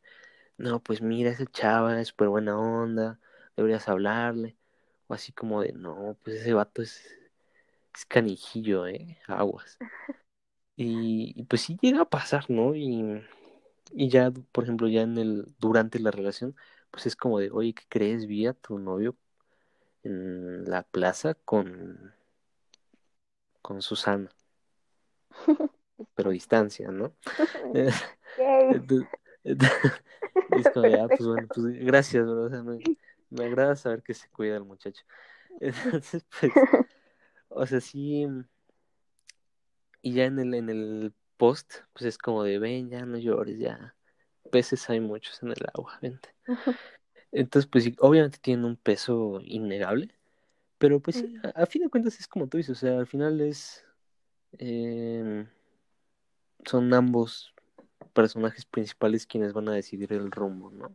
no, 0.56 0.78
pues 0.78 1.02
mira, 1.02 1.30
esa 1.30 1.46
chava 1.46 2.00
es 2.00 2.08
súper 2.08 2.28
buena 2.28 2.56
onda, 2.56 3.18
deberías 3.56 3.88
hablarle. 3.88 4.56
O 5.08 5.14
así 5.14 5.32
como 5.32 5.62
de, 5.62 5.72
no, 5.72 6.16
pues 6.22 6.36
ese 6.36 6.54
vato 6.54 6.80
es, 6.80 7.25
es 7.96 8.06
canijillo, 8.06 8.86
¿eh? 8.86 9.18
Aguas. 9.26 9.78
Y, 10.76 11.32
y, 11.34 11.44
pues 11.44 11.62
sí 11.62 11.78
llega 11.80 12.02
a 12.02 12.10
pasar, 12.10 12.50
¿no? 12.50 12.74
Y, 12.74 13.22
y 13.92 14.08
ya, 14.10 14.30
por 14.52 14.64
ejemplo, 14.64 14.88
ya 14.88 15.02
en 15.02 15.16
el, 15.18 15.54
durante 15.58 15.98
la 15.98 16.10
relación, 16.10 16.54
pues 16.90 17.06
es 17.06 17.16
como 17.16 17.38
de, 17.38 17.50
oye, 17.50 17.74
¿qué 17.74 17.84
crees? 17.88 18.26
Vi 18.26 18.46
a 18.46 18.52
tu 18.52 18.78
novio 18.78 19.16
en 20.02 20.64
la 20.70 20.82
plaza 20.82 21.34
con, 21.34 22.14
con 23.62 23.82
Susana. 23.82 24.30
pero 26.14 26.30
distancia, 26.30 26.90
¿no? 26.90 27.14
Entonces, 29.44 30.02
y 30.50 30.60
es 30.60 30.70
como, 30.70 30.86
ya, 30.88 31.08
pues 31.08 31.24
bueno, 31.24 31.48
pues 31.48 31.66
gracias, 31.84 32.24
bro. 32.24 32.44
O 32.44 32.50
sea, 32.50 32.62
me, 32.62 32.78
me 33.30 33.44
agrada 33.44 33.76
saber 33.76 34.02
que 34.02 34.12
se 34.14 34.28
cuida 34.28 34.56
el 34.56 34.64
muchacho. 34.64 35.04
Entonces, 35.60 36.24
pues, 36.40 36.52
o 37.56 37.66
sea, 37.66 37.80
sí. 37.80 38.26
Y 40.02 40.14
ya 40.14 40.24
en 40.26 40.38
el, 40.38 40.54
en 40.54 40.68
el 40.70 41.14
post, 41.36 41.74
pues 41.92 42.04
es 42.04 42.18
como 42.18 42.42
de, 42.44 42.58
ven, 42.58 42.88
ya 42.90 43.04
no 43.04 43.18
llores, 43.18 43.58
ya. 43.58 43.94
Peces 44.50 44.88
hay 44.90 45.00
muchos 45.00 45.42
en 45.42 45.50
el 45.50 45.66
agua, 45.74 45.98
vente. 46.00 46.34
Entonces, 47.32 47.68
pues 47.70 47.84
sí, 47.84 47.94
obviamente 47.98 48.38
tienen 48.38 48.64
un 48.64 48.76
peso 48.76 49.40
innegable, 49.42 50.14
pero 50.78 51.00
pues 51.00 51.16
sí, 51.16 51.36
a, 51.42 51.62
a 51.62 51.66
fin 51.66 51.82
de 51.82 51.90
cuentas 51.90 52.20
es 52.20 52.28
como 52.28 52.48
tú 52.48 52.58
dices, 52.58 52.72
o 52.76 52.80
sea, 52.80 52.98
al 52.98 53.06
final 53.06 53.40
es... 53.40 53.84
eh, 54.58 55.46
son 56.66 56.92
ambos 56.94 57.54
personajes 58.12 58.64
principales 58.66 59.26
quienes 59.26 59.52
van 59.52 59.68
a 59.68 59.74
decidir 59.74 60.12
el 60.12 60.30
rumbo, 60.30 60.70
¿no? 60.70 60.92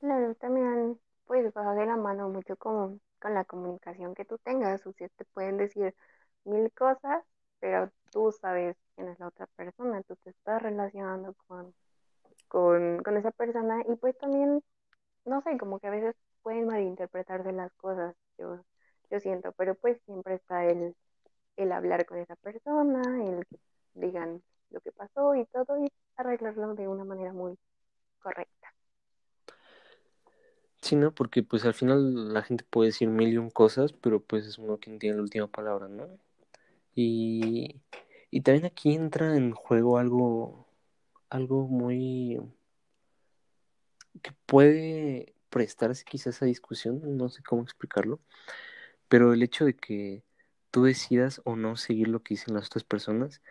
Claro, 0.00 0.34
también 0.34 0.98
pues 1.32 1.50
va 1.56 1.74
de 1.74 1.86
la 1.86 1.96
mano 1.96 2.28
mucho 2.28 2.56
como 2.56 2.98
con 3.18 3.32
la 3.32 3.46
comunicación 3.46 4.14
que 4.14 4.26
tú 4.26 4.36
tengas, 4.44 4.86
o 4.86 4.92
sea, 4.92 5.08
te 5.16 5.24
pueden 5.24 5.56
decir 5.56 5.94
mil 6.44 6.70
cosas, 6.72 7.24
pero 7.58 7.90
tú 8.10 8.32
sabes 8.32 8.76
quién 8.94 9.08
es 9.08 9.18
la 9.18 9.28
otra 9.28 9.46
persona, 9.56 10.02
tú 10.02 10.14
te 10.16 10.28
estás 10.30 10.60
relacionando 10.62 11.34
con, 11.46 11.74
con, 12.48 13.02
con 13.02 13.16
esa 13.16 13.30
persona 13.32 13.82
y 13.88 13.96
pues 13.96 14.18
también, 14.18 14.62
no 15.24 15.40
sé, 15.42 15.56
como 15.58 15.80
que 15.80 15.86
a 15.88 15.90
veces 15.90 16.14
pueden 16.42 16.66
malinterpretarse 16.66 17.52
las 17.52 17.72
cosas, 17.74 18.14
yo, 18.38 18.60
yo 19.10 19.20
siento, 19.20 19.52
pero 19.52 19.74
pues 19.76 19.98
siempre 20.04 20.34
está 20.34 20.66
el, 20.66 20.94
el 21.56 21.72
hablar 21.72 22.06
con 22.06 22.18
esa 22.18 22.36
persona, 22.36 23.02
el 23.26 23.46
que 23.46 23.58
digan 23.94 24.42
lo 24.70 24.80
que 24.82 24.92
pasó 24.92 25.34
y 25.36 25.46
todo 25.46 25.78
y 25.78 25.90
arreglarlo 26.16 26.74
de 26.74 26.88
una 26.88 27.04
manera 27.04 27.32
muy 27.32 27.58
correcta. 28.20 28.74
Sí, 30.82 30.96
¿no? 30.96 31.14
Porque 31.14 31.42
pues 31.44 31.64
al 31.64 31.74
final 31.74 32.34
la 32.34 32.42
gente 32.42 32.64
puede 32.68 32.88
decir 32.88 33.08
mil 33.08 33.32
y 33.32 33.38
un 33.38 33.50
cosas, 33.50 33.92
pero 33.92 34.20
pues 34.20 34.46
es 34.46 34.58
uno 34.58 34.78
quien 34.78 34.98
tiene 34.98 35.16
la 35.16 35.22
última 35.22 35.46
palabra, 35.46 35.88
¿no? 35.88 36.08
Y, 36.94 37.76
y 38.30 38.40
también 38.42 38.66
aquí 38.66 38.94
entra 38.94 39.36
en 39.36 39.52
juego 39.52 39.98
algo, 39.98 40.66
algo 41.30 41.68
muy 41.68 42.40
que 44.22 44.32
puede 44.46 45.34
prestarse 45.50 46.04
quizás 46.04 46.42
a 46.42 46.46
discusión, 46.46 47.16
no 47.16 47.28
sé 47.28 47.42
cómo 47.42 47.62
explicarlo, 47.62 48.20
pero 49.08 49.32
el 49.32 49.42
hecho 49.42 49.64
de 49.64 49.76
que 49.76 50.22
tú 50.70 50.84
decidas 50.84 51.40
o 51.44 51.56
no 51.56 51.76
seguir 51.76 52.08
lo 52.08 52.22
que 52.22 52.34
dicen 52.34 52.54
las 52.54 52.66
otras 52.66 52.84
personas, 52.84 53.42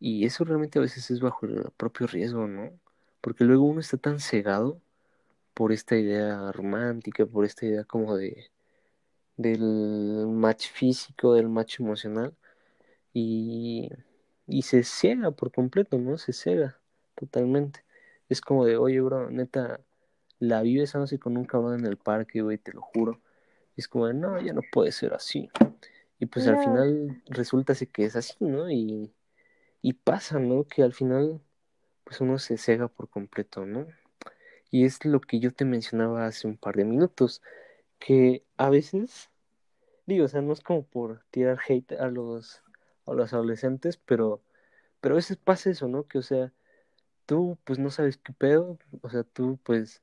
y 0.00 0.26
eso 0.26 0.44
realmente 0.44 0.78
a 0.78 0.82
veces 0.82 1.10
es 1.10 1.20
bajo 1.20 1.46
el 1.46 1.70
propio 1.76 2.06
riesgo, 2.06 2.46
¿no? 2.48 2.72
Porque 3.20 3.44
luego 3.44 3.64
uno 3.64 3.80
está 3.80 3.98
tan 3.98 4.20
cegado 4.20 4.80
por 5.58 5.72
esta 5.72 5.96
idea 5.96 6.52
romántica, 6.52 7.26
por 7.26 7.44
esta 7.44 7.66
idea 7.66 7.82
como 7.82 8.16
de 8.16 8.52
del 9.36 10.28
match 10.28 10.70
físico, 10.70 11.34
del 11.34 11.48
match 11.48 11.80
emocional, 11.80 12.32
y, 13.12 13.88
y 14.46 14.62
se 14.62 14.84
ciega 14.84 15.32
por 15.32 15.50
completo, 15.50 15.98
¿no? 15.98 16.16
Se 16.16 16.32
ciega 16.32 16.78
totalmente. 17.16 17.84
Es 18.28 18.40
como 18.40 18.66
de, 18.66 18.76
oye, 18.76 19.00
bro, 19.00 19.30
neta, 19.30 19.80
la 20.38 20.62
vi 20.62 20.76
besándose 20.78 21.18
con 21.18 21.36
un 21.36 21.44
cabrón 21.44 21.80
en 21.80 21.86
el 21.86 21.96
parque, 21.96 22.40
güey, 22.40 22.58
te 22.58 22.72
lo 22.72 22.80
juro. 22.80 23.20
Y 23.74 23.80
es 23.80 23.88
como 23.88 24.06
de, 24.06 24.14
no, 24.14 24.40
ya 24.40 24.52
no 24.52 24.62
puede 24.70 24.92
ser 24.92 25.12
así. 25.12 25.50
Y 26.20 26.26
pues 26.26 26.46
al 26.46 26.62
final 26.62 27.20
resulta 27.26 27.74
que 27.74 28.04
es 28.04 28.14
así, 28.14 28.36
¿no? 28.38 28.70
Y, 28.70 29.12
y 29.82 29.92
pasa, 29.94 30.38
¿no? 30.38 30.68
Que 30.68 30.84
al 30.84 30.92
final, 30.92 31.40
pues 32.04 32.20
uno 32.20 32.38
se 32.38 32.58
cega 32.58 32.86
por 32.86 33.08
completo, 33.08 33.66
¿no? 33.66 33.88
Y 34.70 34.84
es 34.84 35.04
lo 35.04 35.20
que 35.20 35.40
yo 35.40 35.52
te 35.52 35.64
mencionaba 35.64 36.26
hace 36.26 36.46
un 36.46 36.56
par 36.56 36.76
de 36.76 36.84
minutos, 36.84 37.42
que 37.98 38.44
a 38.56 38.70
veces, 38.70 39.30
digo, 40.06 40.26
o 40.26 40.28
sea, 40.28 40.42
no 40.42 40.52
es 40.52 40.60
como 40.60 40.84
por 40.84 41.24
tirar 41.30 41.58
hate 41.66 41.92
a 41.92 42.08
los, 42.08 42.62
a 43.06 43.12
los 43.14 43.32
adolescentes, 43.32 43.96
pero, 43.98 44.42
pero 45.00 45.14
a 45.14 45.16
veces 45.16 45.36
pasa 45.36 45.70
eso, 45.70 45.88
¿no? 45.88 46.06
Que, 46.06 46.18
o 46.18 46.22
sea, 46.22 46.52
tú 47.28 47.58
pues 47.64 47.78
no 47.78 47.90
sabes 47.90 48.16
qué 48.16 48.32
pedo, 48.32 48.78
o 49.02 49.10
sea, 49.10 49.22
tú 49.22 49.58
pues 49.62 50.02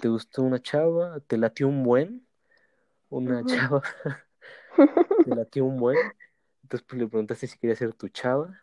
te 0.00 0.08
gustó 0.08 0.42
una 0.42 0.60
chava, 0.60 1.20
te 1.20 1.36
latió 1.36 1.68
un 1.68 1.82
buen, 1.84 2.26
una 3.10 3.44
chava 3.44 3.82
te 5.24 5.34
latió 5.34 5.66
un 5.66 5.78
buen, 5.78 5.98
entonces 6.62 6.86
pues 6.88 7.00
le 7.00 7.08
preguntaste 7.08 7.46
si 7.46 7.58
quería 7.58 7.76
ser 7.76 7.92
tu 7.92 8.08
chava, 8.08 8.62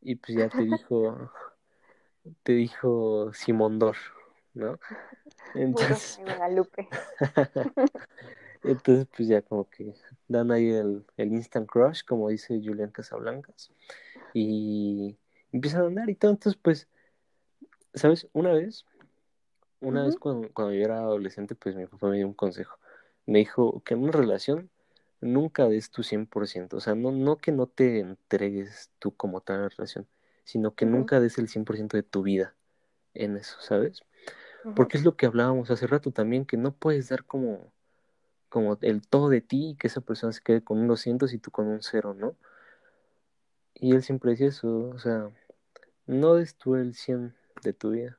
y 0.00 0.16
pues 0.16 0.36
ya 0.36 0.48
te 0.48 0.62
dijo, 0.64 1.30
te 2.42 2.54
dijo 2.54 3.32
Simondor, 3.32 3.96
¿no? 4.54 4.78
Entonces, 5.54 6.20
Guadalupe. 6.24 6.88
entonces 8.64 9.06
pues 9.14 9.28
ya 9.28 9.42
como 9.42 9.68
que 9.68 9.92
dan 10.28 10.50
ahí 10.52 10.70
el, 10.70 11.04
el 11.16 11.32
instant 11.32 11.68
crush, 11.68 12.02
como 12.04 12.28
dice 12.28 12.60
Julián 12.64 12.90
Casablancas, 12.90 13.72
y 14.32 15.16
empiezan 15.50 15.82
a 15.82 15.86
andar 15.86 16.08
y 16.08 16.14
todo, 16.14 16.30
entonces 16.30 16.58
pues, 16.62 16.88
¿sabes? 17.94 18.28
Una 18.32 18.52
vez 18.52 18.86
Una 19.80 20.04
vez 20.04 20.16
cuando, 20.16 20.48
cuando 20.52 20.72
yo 20.74 20.84
era 20.84 20.98
adolescente, 21.00 21.54
pues 21.54 21.74
mi 21.74 21.86
papá 21.86 22.08
me 22.08 22.16
dio 22.18 22.26
un 22.26 22.34
consejo. 22.34 22.78
Me 23.26 23.40
dijo 23.40 23.82
que 23.84 23.94
en 23.94 24.04
una 24.04 24.12
relación 24.12 24.70
nunca 25.20 25.68
des 25.68 25.90
tu 25.90 26.02
100%. 26.02 26.76
O 26.76 26.80
sea, 26.80 26.94
no, 26.94 27.10
no 27.10 27.36
que 27.38 27.52
no 27.52 27.66
te 27.66 27.98
entregues 28.00 28.90
tú 28.98 29.12
como 29.16 29.40
tal 29.40 29.56
a 29.56 29.62
la 29.62 29.68
relación, 29.70 30.06
sino 30.44 30.74
que 30.74 30.86
nunca 30.86 31.20
des 31.20 31.38
el 31.38 31.48
100% 31.48 31.96
de 31.96 32.02
tu 32.04 32.22
vida 32.22 32.54
en 33.14 33.36
eso, 33.36 33.56
¿sabes? 33.60 34.02
Porque 34.76 34.96
es 34.96 35.04
lo 35.04 35.16
que 35.16 35.26
hablábamos 35.26 35.70
hace 35.70 35.86
rato 35.86 36.12
también, 36.12 36.46
que 36.46 36.56
no 36.56 36.72
puedes 36.72 37.08
dar 37.08 37.24
como, 37.24 37.72
como 38.48 38.78
el 38.82 39.06
todo 39.06 39.28
de 39.28 39.40
ti 39.40 39.70
y 39.70 39.74
que 39.76 39.88
esa 39.88 40.00
persona 40.00 40.32
se 40.32 40.42
quede 40.42 40.62
con 40.62 40.78
un 40.78 40.88
200 40.88 41.32
y 41.32 41.38
tú 41.38 41.50
con 41.50 41.66
un 41.66 41.82
cero, 41.82 42.14
¿no? 42.14 42.36
Y 43.74 43.92
él 43.94 44.02
siempre 44.02 44.32
decía 44.32 44.48
eso, 44.48 44.90
o 44.90 44.98
sea, 44.98 45.30
no 46.06 46.34
des 46.34 46.54
tú 46.56 46.76
el 46.76 46.94
100 46.94 47.34
de 47.62 47.72
tu 47.72 47.90
vida. 47.90 48.18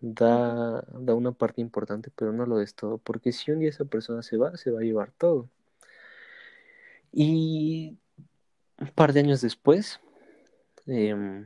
da, 0.00 0.82
da 0.92 1.14
una 1.14 1.32
parte 1.32 1.60
importante, 1.60 2.10
pero 2.14 2.32
no 2.32 2.46
lo 2.46 2.58
des 2.58 2.74
todo, 2.74 2.98
porque 2.98 3.32
si 3.32 3.50
un 3.50 3.60
día 3.60 3.68
esa 3.70 3.84
persona 3.84 4.22
se 4.22 4.36
va, 4.36 4.56
se 4.56 4.70
va 4.70 4.80
a 4.80 4.82
llevar 4.82 5.12
todo. 5.12 5.48
Y 7.12 7.98
un 8.78 8.88
par 8.88 9.12
de 9.12 9.20
años 9.20 9.40
después, 9.40 10.00
eh, 10.86 11.44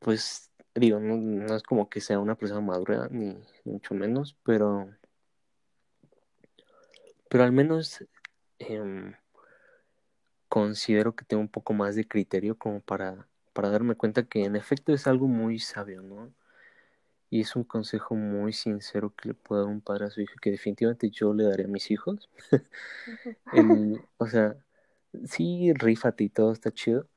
pues 0.00 0.50
digo, 0.74 1.00
no, 1.00 1.54
es 1.54 1.62
como 1.62 1.88
que 1.88 2.00
sea 2.00 2.18
una 2.18 2.34
persona 2.34 2.60
madura, 2.60 3.08
ni 3.10 3.36
mucho 3.64 3.94
menos, 3.94 4.36
pero, 4.42 4.88
pero 7.28 7.44
al 7.44 7.52
menos 7.52 8.04
eh, 8.58 9.14
considero 10.48 11.14
que 11.16 11.24
tengo 11.24 11.40
un 11.40 11.48
poco 11.48 11.72
más 11.72 11.96
de 11.96 12.06
criterio 12.06 12.56
como 12.56 12.80
para, 12.80 13.26
para 13.52 13.70
darme 13.70 13.96
cuenta 13.96 14.24
que 14.24 14.44
en 14.44 14.56
efecto 14.56 14.92
es 14.92 15.06
algo 15.06 15.26
muy 15.26 15.58
sabio, 15.58 16.02
¿no? 16.02 16.32
Y 17.30 17.40
es 17.40 17.56
un 17.56 17.64
consejo 17.64 18.14
muy 18.14 18.52
sincero 18.52 19.12
que 19.16 19.30
le 19.30 19.34
puede 19.34 19.62
dar 19.62 19.70
un 19.70 19.80
padre 19.80 20.06
a 20.06 20.10
su 20.10 20.20
hijo, 20.20 20.34
que 20.40 20.52
definitivamente 20.52 21.10
yo 21.10 21.34
le 21.34 21.44
daré 21.44 21.64
a 21.64 21.68
mis 21.68 21.90
hijos. 21.90 22.30
o 24.18 24.26
sea, 24.28 24.54
sí, 25.24 25.72
rífate 25.72 26.24
y 26.24 26.28
todo 26.28 26.52
está 26.52 26.70
chido, 26.70 27.08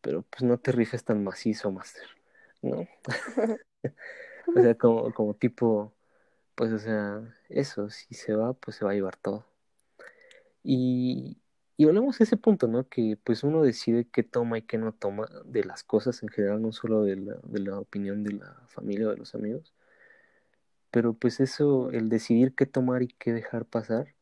pero 0.00 0.22
pues 0.22 0.42
no 0.42 0.58
te 0.58 0.72
rifes 0.72 1.04
tan 1.04 1.22
macizo, 1.22 1.70
Master, 1.70 2.08
¿no? 2.62 2.86
O 4.54 4.60
sea, 4.60 4.74
como, 4.76 5.12
como 5.14 5.34
tipo, 5.34 5.94
pues, 6.54 6.72
o 6.72 6.78
sea, 6.78 7.22
eso, 7.48 7.90
si 7.90 8.14
se 8.14 8.34
va, 8.34 8.54
pues 8.54 8.76
se 8.76 8.84
va 8.84 8.92
a 8.92 8.94
llevar 8.94 9.16
todo. 9.16 9.46
Y, 10.62 11.38
y 11.76 11.84
volvemos 11.84 12.20
a 12.20 12.24
ese 12.24 12.36
punto, 12.36 12.68
¿no? 12.68 12.88
Que 12.88 13.18
pues 13.22 13.42
uno 13.44 13.62
decide 13.62 14.06
qué 14.08 14.22
toma 14.22 14.58
y 14.58 14.62
qué 14.62 14.78
no 14.78 14.92
toma 14.92 15.26
de 15.44 15.64
las 15.64 15.82
cosas 15.84 16.22
en 16.22 16.28
general, 16.28 16.62
no 16.62 16.72
solo 16.72 17.02
de 17.02 17.16
la, 17.16 17.36
de 17.44 17.60
la 17.60 17.78
opinión 17.78 18.22
de 18.24 18.34
la 18.34 18.56
familia 18.68 19.08
o 19.08 19.10
de 19.10 19.16
los 19.18 19.34
amigos, 19.34 19.72
pero 20.90 21.14
pues 21.14 21.40
eso, 21.40 21.90
el 21.90 22.08
decidir 22.08 22.54
qué 22.54 22.66
tomar 22.66 23.02
y 23.02 23.08
qué 23.08 23.32
dejar 23.32 23.64
pasar, 23.66 24.14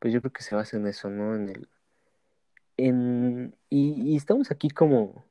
pues 0.00 0.12
yo 0.14 0.20
creo 0.20 0.32
que 0.32 0.42
se 0.42 0.54
basa 0.56 0.76
en 0.76 0.86
eso, 0.86 1.10
¿no? 1.10 1.34
En 1.36 1.48
el, 1.50 1.68
en, 2.76 3.54
y, 3.70 4.12
y 4.12 4.16
estamos 4.16 4.50
aquí 4.50 4.70
como 4.70 5.24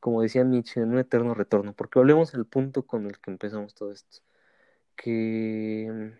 como 0.00 0.22
decía 0.22 0.44
Nietzsche, 0.44 0.80
en 0.82 0.90
un 0.92 0.98
eterno 0.98 1.34
retorno, 1.34 1.74
porque 1.74 1.98
volvemos 1.98 2.34
al 2.34 2.46
punto 2.46 2.86
con 2.86 3.06
el 3.06 3.18
que 3.20 3.30
empezamos 3.30 3.74
todo 3.74 3.92
esto, 3.92 4.22
que 4.96 6.12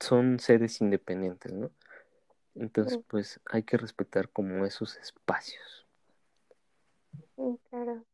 son 0.00 0.38
seres 0.40 0.80
independientes, 0.80 1.52
¿no? 1.52 1.70
Entonces, 2.54 3.00
pues 3.08 3.40
hay 3.46 3.62
que 3.64 3.76
respetar 3.78 4.30
como 4.30 4.64
esos 4.66 4.96
espacios. 4.98 5.86
sí, 7.36 7.58
claro. 7.70 8.04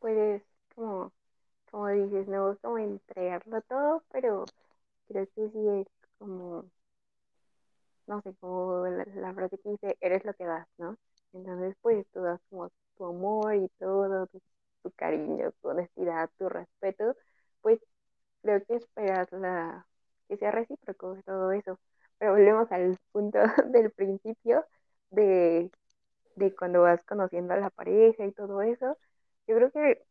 Puedes, 0.00 0.42
como, 0.74 1.12
como 1.70 1.88
dices, 1.88 2.28
no 2.28 2.58
como 2.62 2.78
entregarlo 2.78 3.62
todo, 3.62 4.04
pero 4.12 4.44
creo 5.08 5.26
que 5.34 5.50
sí 5.50 5.68
es 5.80 5.88
como, 6.18 6.66
no 8.06 8.20
sé, 8.22 8.34
como 8.40 8.86
la, 8.86 9.04
la 9.14 9.34
frase 9.34 9.58
que 9.58 9.70
dice, 9.70 9.96
eres 10.00 10.24
lo 10.24 10.34
que 10.34 10.44
das, 10.44 10.66
¿no? 10.78 10.96
Entonces, 11.32 11.76
pues 11.82 12.06
tú 12.12 12.20
das 12.22 12.40
como 12.50 12.70
tu 12.98 13.06
amor 13.06 13.54
y 13.56 13.68
todo, 13.78 14.26
tu, 14.28 14.40
cariño, 14.96 15.52
tu 15.62 15.68
honestidad, 15.68 16.30
tu 16.38 16.48
respeto, 16.48 17.16
pues 17.62 17.80
creo 18.42 18.64
que 18.66 18.76
esperas 18.76 19.30
la, 19.32 19.86
que 20.28 20.36
sea 20.38 20.50
recíproco 20.52 21.18
todo 21.26 21.52
eso. 21.52 21.78
Pero 22.18 22.32
volvemos 22.32 22.70
al 22.72 22.98
punto 23.12 23.38
del 23.72 23.90
principio 23.92 24.64
de, 25.10 25.70
de 26.36 26.56
cuando 26.56 26.82
vas 26.82 27.02
conociendo 27.04 27.54
a 27.54 27.58
la 27.58 27.70
pareja 27.70 28.26
y 28.26 28.32
todo 28.32 28.62
eso. 28.62 28.98
Yo 29.46 29.56
creo 29.56 29.70
que 29.72 30.04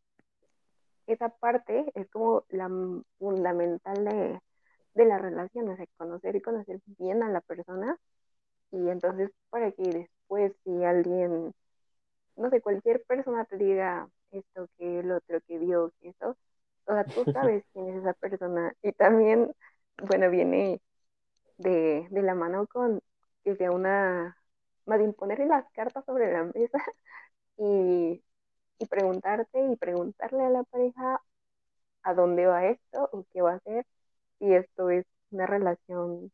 esa 1.06 1.28
parte 1.30 1.90
es 1.94 2.08
como 2.10 2.44
la 2.50 2.68
fundamental 3.18 4.04
de, 4.04 4.40
de 4.94 5.04
la 5.06 5.18
relación, 5.18 5.68
o 5.70 5.76
conocer 5.96 6.36
y 6.36 6.42
conocer 6.42 6.80
bien 6.98 7.22
a 7.22 7.30
la 7.30 7.40
persona 7.40 7.98
y 8.70 8.88
entonces 8.88 9.30
para 9.50 9.72
que 9.72 9.82
después 9.82 10.52
si 10.64 10.84
alguien, 10.84 11.54
no 12.38 12.50
sé, 12.50 12.62
cualquier 12.62 13.04
persona 13.04 13.44
te 13.46 13.58
diga 13.58 14.08
esto, 14.32 14.68
que 14.78 15.00
el 15.00 15.12
otro, 15.12 15.40
que 15.48 15.58
vio, 15.58 15.92
que 16.00 16.10
esto, 16.10 16.36
o 16.86 16.94
sea, 16.94 17.04
tú 17.06 17.26
sabes 17.32 17.64
quién 17.72 17.88
es 17.90 17.96
esa 18.02 18.14
persona. 18.14 18.74
Y 18.82 18.92
también, 18.92 19.52
bueno, 20.02 20.30
viene 20.30 20.80
de, 21.58 22.06
de 22.10 22.22
la 22.22 22.34
mano 22.34 22.66
con 22.68 23.00
que 23.44 23.56
sea 23.56 23.70
una, 23.72 24.36
más 24.86 24.98
bien 24.98 25.14
ponerle 25.14 25.46
las 25.46 25.68
cartas 25.72 26.04
sobre 26.06 26.32
la 26.32 26.44
mesa 26.44 26.78
y, 27.58 28.22
y 28.78 28.86
preguntarte 28.86 29.60
y 29.66 29.76
preguntarle 29.76 30.44
a 30.44 30.50
la 30.50 30.64
pareja 30.64 31.22
a 32.02 32.14
dónde 32.14 32.46
va 32.46 32.66
esto 32.66 33.08
o 33.12 33.24
qué 33.32 33.42
va 33.42 33.52
a 33.52 33.56
hacer, 33.56 33.86
si 34.38 34.52
esto 34.54 34.90
es 34.90 35.06
una 35.30 35.46
relación 35.46 36.32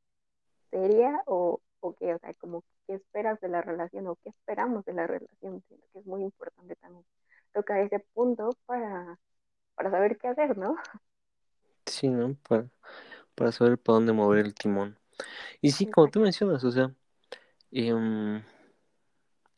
seria 0.70 1.22
o, 1.26 1.60
o 1.84 1.94
qué, 1.94 2.14
o 2.14 2.18
sea, 2.18 2.32
como 2.34 2.64
qué 2.86 2.94
esperas 2.94 3.40
de 3.40 3.48
la 3.48 3.60
relación 3.62 4.06
o 4.06 4.16
qué 4.16 4.30
esperamos 4.30 4.84
de 4.84 4.94
la 4.94 5.06
relación, 5.06 5.62
que 5.68 5.78
es 5.94 6.06
muy 6.06 6.22
importante 6.22 6.76
también 6.76 7.04
tocar 7.52 7.80
ese 7.80 8.00
punto 8.14 8.50
para, 8.66 9.18
para 9.74 9.90
saber 9.90 10.18
qué 10.18 10.28
hacer, 10.28 10.56
¿no? 10.58 10.76
Sí, 11.86 12.08
¿no? 12.08 12.36
Para, 12.48 12.68
para 13.34 13.52
saber 13.52 13.78
para 13.78 13.96
dónde 13.96 14.12
mover 14.12 14.44
el 14.44 14.54
timón. 14.54 14.98
Y 15.60 15.72
sí, 15.72 15.86
como 15.86 16.08
tú 16.10 16.20
mencionas, 16.20 16.64
o 16.64 16.70
sea, 16.72 16.94
em, 17.70 18.42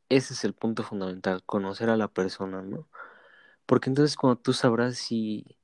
ese 0.08 0.34
es 0.34 0.44
el 0.44 0.54
punto 0.54 0.82
fundamental, 0.82 1.44
conocer 1.44 1.90
a 1.90 1.96
la 1.96 2.08
persona, 2.08 2.62
¿no? 2.62 2.88
Porque 3.66 3.90
entonces 3.90 4.16
cuando 4.16 4.40
tú 4.40 4.52
sabrás 4.52 4.96
si, 4.98 5.58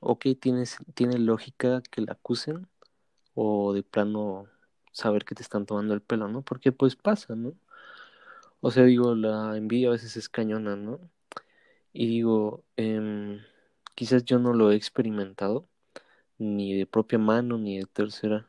ok, 0.00 0.26
tienes, 0.40 0.78
tiene 0.94 1.18
lógica 1.18 1.82
que 1.90 2.02
la 2.02 2.12
acusen 2.14 2.68
o 3.34 3.72
de 3.72 3.82
plano 3.82 4.48
saber 4.92 5.24
que 5.24 5.34
te 5.34 5.42
están 5.42 5.66
tomando 5.66 5.94
el 5.94 6.02
pelo, 6.02 6.28
¿no? 6.28 6.42
Porque 6.42 6.72
pues 6.72 6.96
pasa, 6.96 7.34
¿no? 7.34 7.54
O 8.60 8.70
sea, 8.70 8.84
digo, 8.84 9.14
la 9.14 9.56
envidia 9.56 9.88
a 9.88 9.92
veces 9.92 10.16
es 10.16 10.28
cañona, 10.28 10.76
¿no? 10.76 11.00
Y 11.92 12.06
digo, 12.08 12.64
em, 12.76 13.40
quizás 13.94 14.24
yo 14.24 14.38
no 14.38 14.54
lo 14.54 14.72
he 14.72 14.76
experimentado, 14.76 15.68
ni 16.38 16.74
de 16.74 16.86
propia 16.86 17.18
mano, 17.18 17.58
ni 17.58 17.78
de 17.78 17.86
tercera, 17.86 18.48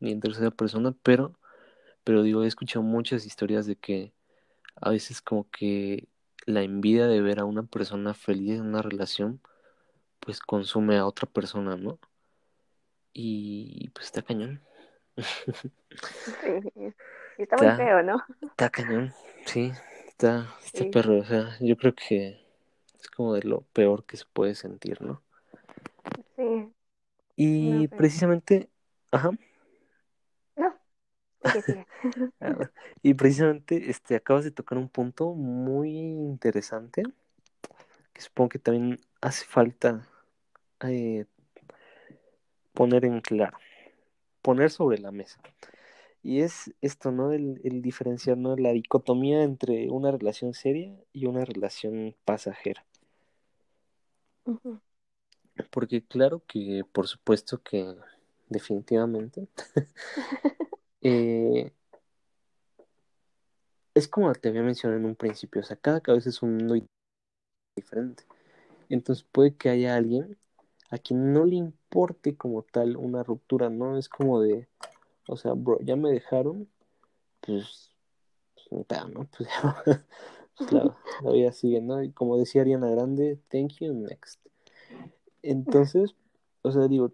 ni 0.00 0.12
en 0.12 0.20
tercera 0.20 0.50
persona, 0.50 0.94
pero, 1.02 1.38
pero 2.04 2.22
digo, 2.22 2.44
he 2.44 2.48
escuchado 2.48 2.82
muchas 2.84 3.26
historias 3.26 3.66
de 3.66 3.76
que 3.76 4.12
a 4.76 4.90
veces 4.90 5.22
como 5.22 5.50
que 5.50 6.08
la 6.46 6.62
envidia 6.62 7.06
de 7.06 7.20
ver 7.22 7.40
a 7.40 7.44
una 7.46 7.64
persona 7.64 8.14
feliz 8.14 8.58
en 8.60 8.66
una 8.66 8.82
relación, 8.82 9.40
pues 10.20 10.40
consume 10.40 10.98
a 10.98 11.06
otra 11.06 11.28
persona, 11.28 11.76
¿no? 11.76 11.98
Y 13.14 13.90
pues 13.90 14.06
está 14.06 14.22
cañón. 14.22 14.60
Sí, 16.24 16.94
está 17.38 17.56
muy 17.58 17.70
Está, 17.70 17.72
feo, 17.72 18.02
¿no? 18.02 18.24
está 18.50 18.70
cañón, 18.70 19.14
sí, 19.46 19.72
está, 20.08 20.54
está 20.64 20.84
Sí, 20.84 20.86
perro, 20.86 21.20
o 21.20 21.24
sea, 21.24 21.56
yo 21.60 21.76
creo 21.76 21.94
que 21.94 22.40
es 23.00 23.08
como 23.10 23.34
de 23.34 23.42
lo 23.44 23.62
peor 23.62 24.04
que 24.06 24.16
se 24.18 24.24
puede 24.32 24.54
sentir, 24.54 25.02
¿no? 25.02 25.22
sí, 26.36 26.72
Y 27.36 27.88
precisamente, 27.88 28.70
ajá, 29.10 29.32
no, 30.56 30.72
ah, 32.40 32.70
y 33.02 33.14
precisamente 33.14 33.90
este 33.90 34.16
acabas 34.16 34.44
de 34.44 34.50
tocar 34.50 34.78
un 34.78 34.88
punto 34.88 35.34
muy 35.34 35.90
interesante 35.90 37.02
que 38.12 38.20
supongo 38.22 38.50
que 38.50 38.58
también 38.58 38.98
hace 39.20 39.44
falta 39.44 40.06
eh, 40.82 41.26
poner 42.74 43.04
en 43.04 43.20
claro, 43.20 43.56
poner 44.42 44.70
sobre 44.70 44.98
la 44.98 45.12
mesa. 45.12 45.40
Y 46.22 46.40
es 46.40 46.72
esto, 46.80 47.10
¿no? 47.10 47.32
El, 47.32 47.60
el 47.64 47.82
diferenciar, 47.82 48.36
¿no? 48.38 48.56
La 48.56 48.72
dicotomía 48.72 49.42
entre 49.42 49.90
una 49.90 50.10
relación 50.12 50.54
seria 50.54 50.94
y 51.12 51.26
una 51.26 51.44
relación 51.44 52.14
pasajera. 52.24 52.84
Porque 55.70 56.04
claro 56.04 56.42
que, 56.46 56.84
por 56.92 57.08
supuesto 57.08 57.62
que 57.62 57.94
definitivamente, 58.48 59.48
eh, 61.00 61.72
es 63.94 64.08
como 64.08 64.32
te 64.34 64.48
había 64.48 64.62
mencionado 64.62 65.00
en 65.00 65.06
un 65.06 65.16
principio, 65.16 65.60
o 65.60 65.64
sea, 65.64 65.76
cada 65.76 66.00
cabeza 66.00 66.30
es 66.30 66.42
un 66.42 66.56
mundo 66.56 66.74
diferente. 67.76 68.24
Entonces 68.88 69.24
puede 69.24 69.54
que 69.56 69.70
haya 69.70 69.96
alguien 69.96 70.36
a 70.90 70.98
quien 70.98 71.32
no 71.32 71.44
le 71.44 71.56
como 72.36 72.62
tal 72.62 72.96
una 72.96 73.22
ruptura, 73.22 73.68
¿no? 73.70 73.96
Es 73.96 74.08
como 74.08 74.40
de, 74.40 74.66
o 75.28 75.36
sea, 75.36 75.52
bro, 75.52 75.78
ya 75.80 75.96
me 75.96 76.10
dejaron, 76.10 76.68
pues, 77.40 77.90
pues 78.54 78.86
¿no? 79.08 79.26
Pues, 80.54 80.68
pues 80.68 80.72
la, 80.72 80.94
la 81.22 81.32
vida 81.32 81.52
sigue, 81.52 81.80
¿no? 81.80 82.02
Y 82.02 82.12
como 82.12 82.36
decía 82.36 82.62
Ariana 82.62 82.90
Grande, 82.90 83.38
thank 83.50 83.72
you, 83.80 83.92
next. 83.94 84.40
Entonces, 85.42 86.14
o 86.62 86.70
sea, 86.70 86.88
digo, 86.88 87.12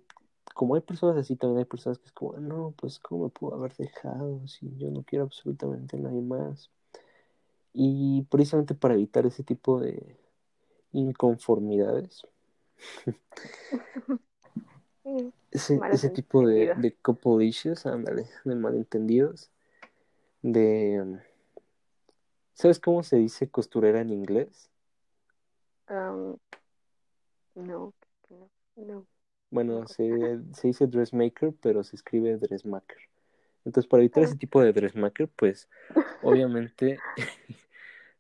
como 0.55 0.75
hay 0.75 0.81
personas 0.81 1.17
así, 1.17 1.37
también 1.37 1.61
hay 1.61 1.65
personas 1.65 1.99
que 1.99 2.07
es 2.07 2.13
como, 2.13 2.37
no, 2.39 2.75
pues, 2.77 2.99
¿cómo 2.99 3.25
me 3.25 3.31
pudo 3.31 3.55
haber 3.55 3.75
dejado 3.77 4.47
si 4.49 4.77
yo 4.77 4.91
no 4.91 5.03
quiero 5.03 5.25
absolutamente 5.25 5.97
a 5.97 6.01
nadie 6.01 6.21
más? 6.21 6.71
Y 7.73 8.23
precisamente 8.31 8.75
para 8.75 8.95
evitar 8.95 9.25
ese 9.25 9.45
tipo 9.45 9.81
de 9.81 10.17
inconformidades, 10.93 12.27
ese, 15.51 15.77
malos 15.77 16.03
ese 16.03 16.11
tipo 16.11 16.47
de, 16.47 16.75
de 16.75 16.95
couple 16.97 17.45
issues, 17.45 17.87
ándale, 17.87 18.27
de 18.45 18.55
malentendidos, 18.55 19.51
de... 20.43 21.21
¿Sabes 22.55 22.81
cómo 22.81 23.03
se 23.03 23.17
dice 23.17 23.49
costurera 23.49 24.01
en 24.01 24.11
inglés? 24.11 24.69
No, 25.89 26.39
no, 27.55 27.95
no, 28.29 28.51
no, 28.77 29.07
Bueno, 29.51 29.87
se 29.87 30.39
dice 30.63 30.87
dressmaker, 30.87 31.55
pero 31.63 31.85
se 31.85 31.97
escribe 31.97 32.37
dressmaker. 32.37 32.99
Entonces, 33.65 33.89
para 33.89 34.03
evitar 34.03 34.25
ah, 34.25 34.27
ese 34.27 34.37
tipo 34.37 34.61
de 34.61 34.73
dressmaker, 34.73 35.29
pues, 35.29 35.69
obviamente, 36.23 36.99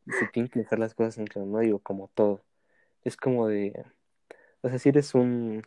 se 0.06 0.26
tienen 0.32 0.50
que 0.50 0.60
dejar 0.60 0.78
las 0.78 0.94
cosas 0.94 1.18
en 1.18 1.26
claro, 1.26 1.46
no 1.46 1.58
digo, 1.58 1.78
como 1.80 2.08
todo. 2.14 2.42
Es 3.02 3.16
como 3.16 3.48
de, 3.48 3.84
o 4.62 4.68
sea, 4.68 4.78
si 4.78 4.88
eres 4.88 5.14
un, 5.14 5.62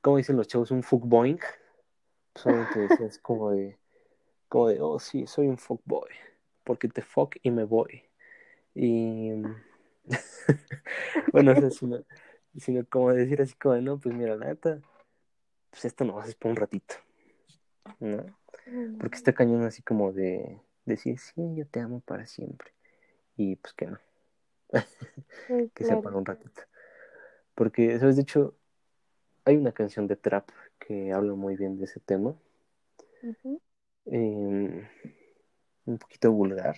como 0.00 0.16
dicen 0.16 0.36
los 0.36 0.48
chavos, 0.48 0.70
un 0.70 0.82
fuckboing, 0.82 1.38
pues 2.32 2.46
obviamente 2.46 2.80
decías 2.80 3.18
como 3.18 3.50
de, 3.50 3.78
como 4.48 4.68
de, 4.68 4.80
oh, 4.80 4.98
sí, 4.98 5.26
soy 5.26 5.48
un 5.48 5.58
fuckboy, 5.58 6.10
porque 6.64 6.88
te 6.88 7.02
fuck 7.02 7.36
y 7.42 7.50
me 7.50 7.64
voy. 7.64 8.02
Y, 8.74 9.32
bueno, 11.32 11.52
o 11.52 11.56
sea, 11.56 11.70
sino, 11.70 12.04
sino 12.56 12.84
como 12.86 13.12
decir 13.12 13.42
así 13.42 13.54
como 13.54 13.74
de, 13.74 13.82
no, 13.82 13.98
pues 13.98 14.14
mira, 14.14 14.36
la 14.36 14.46
neta, 14.46 14.80
pues 15.70 15.84
esto 15.84 16.04
no 16.04 16.22
es 16.22 16.34
por 16.34 16.50
un 16.50 16.56
ratito, 16.56 16.94
¿no? 17.98 18.24
Porque 18.98 19.16
está 19.16 19.32
cañón 19.32 19.64
así 19.64 19.82
como 19.82 20.12
de 20.12 20.60
decir, 20.84 21.18
sí, 21.18 21.54
yo 21.56 21.66
te 21.66 21.80
amo 21.80 22.00
para 22.00 22.26
siempre. 22.26 22.72
Y 23.36 23.56
pues 23.56 23.72
que 23.74 23.86
no, 23.86 23.98
que 25.74 25.84
sea 25.84 26.00
para 26.00 26.16
un 26.16 26.24
ratito. 26.24 26.62
Porque, 27.54 27.98
¿sabes? 27.98 28.16
De 28.16 28.22
hecho, 28.22 28.54
hay 29.44 29.56
una 29.56 29.72
canción 29.72 30.06
de 30.06 30.16
trap 30.16 30.48
que 30.78 31.12
habla 31.12 31.34
muy 31.34 31.56
bien 31.56 31.78
de 31.78 31.84
ese 31.84 32.00
tema. 32.00 32.34
Eh, 34.06 34.88
un 35.86 35.98
poquito 35.98 36.32
vulgar. 36.32 36.76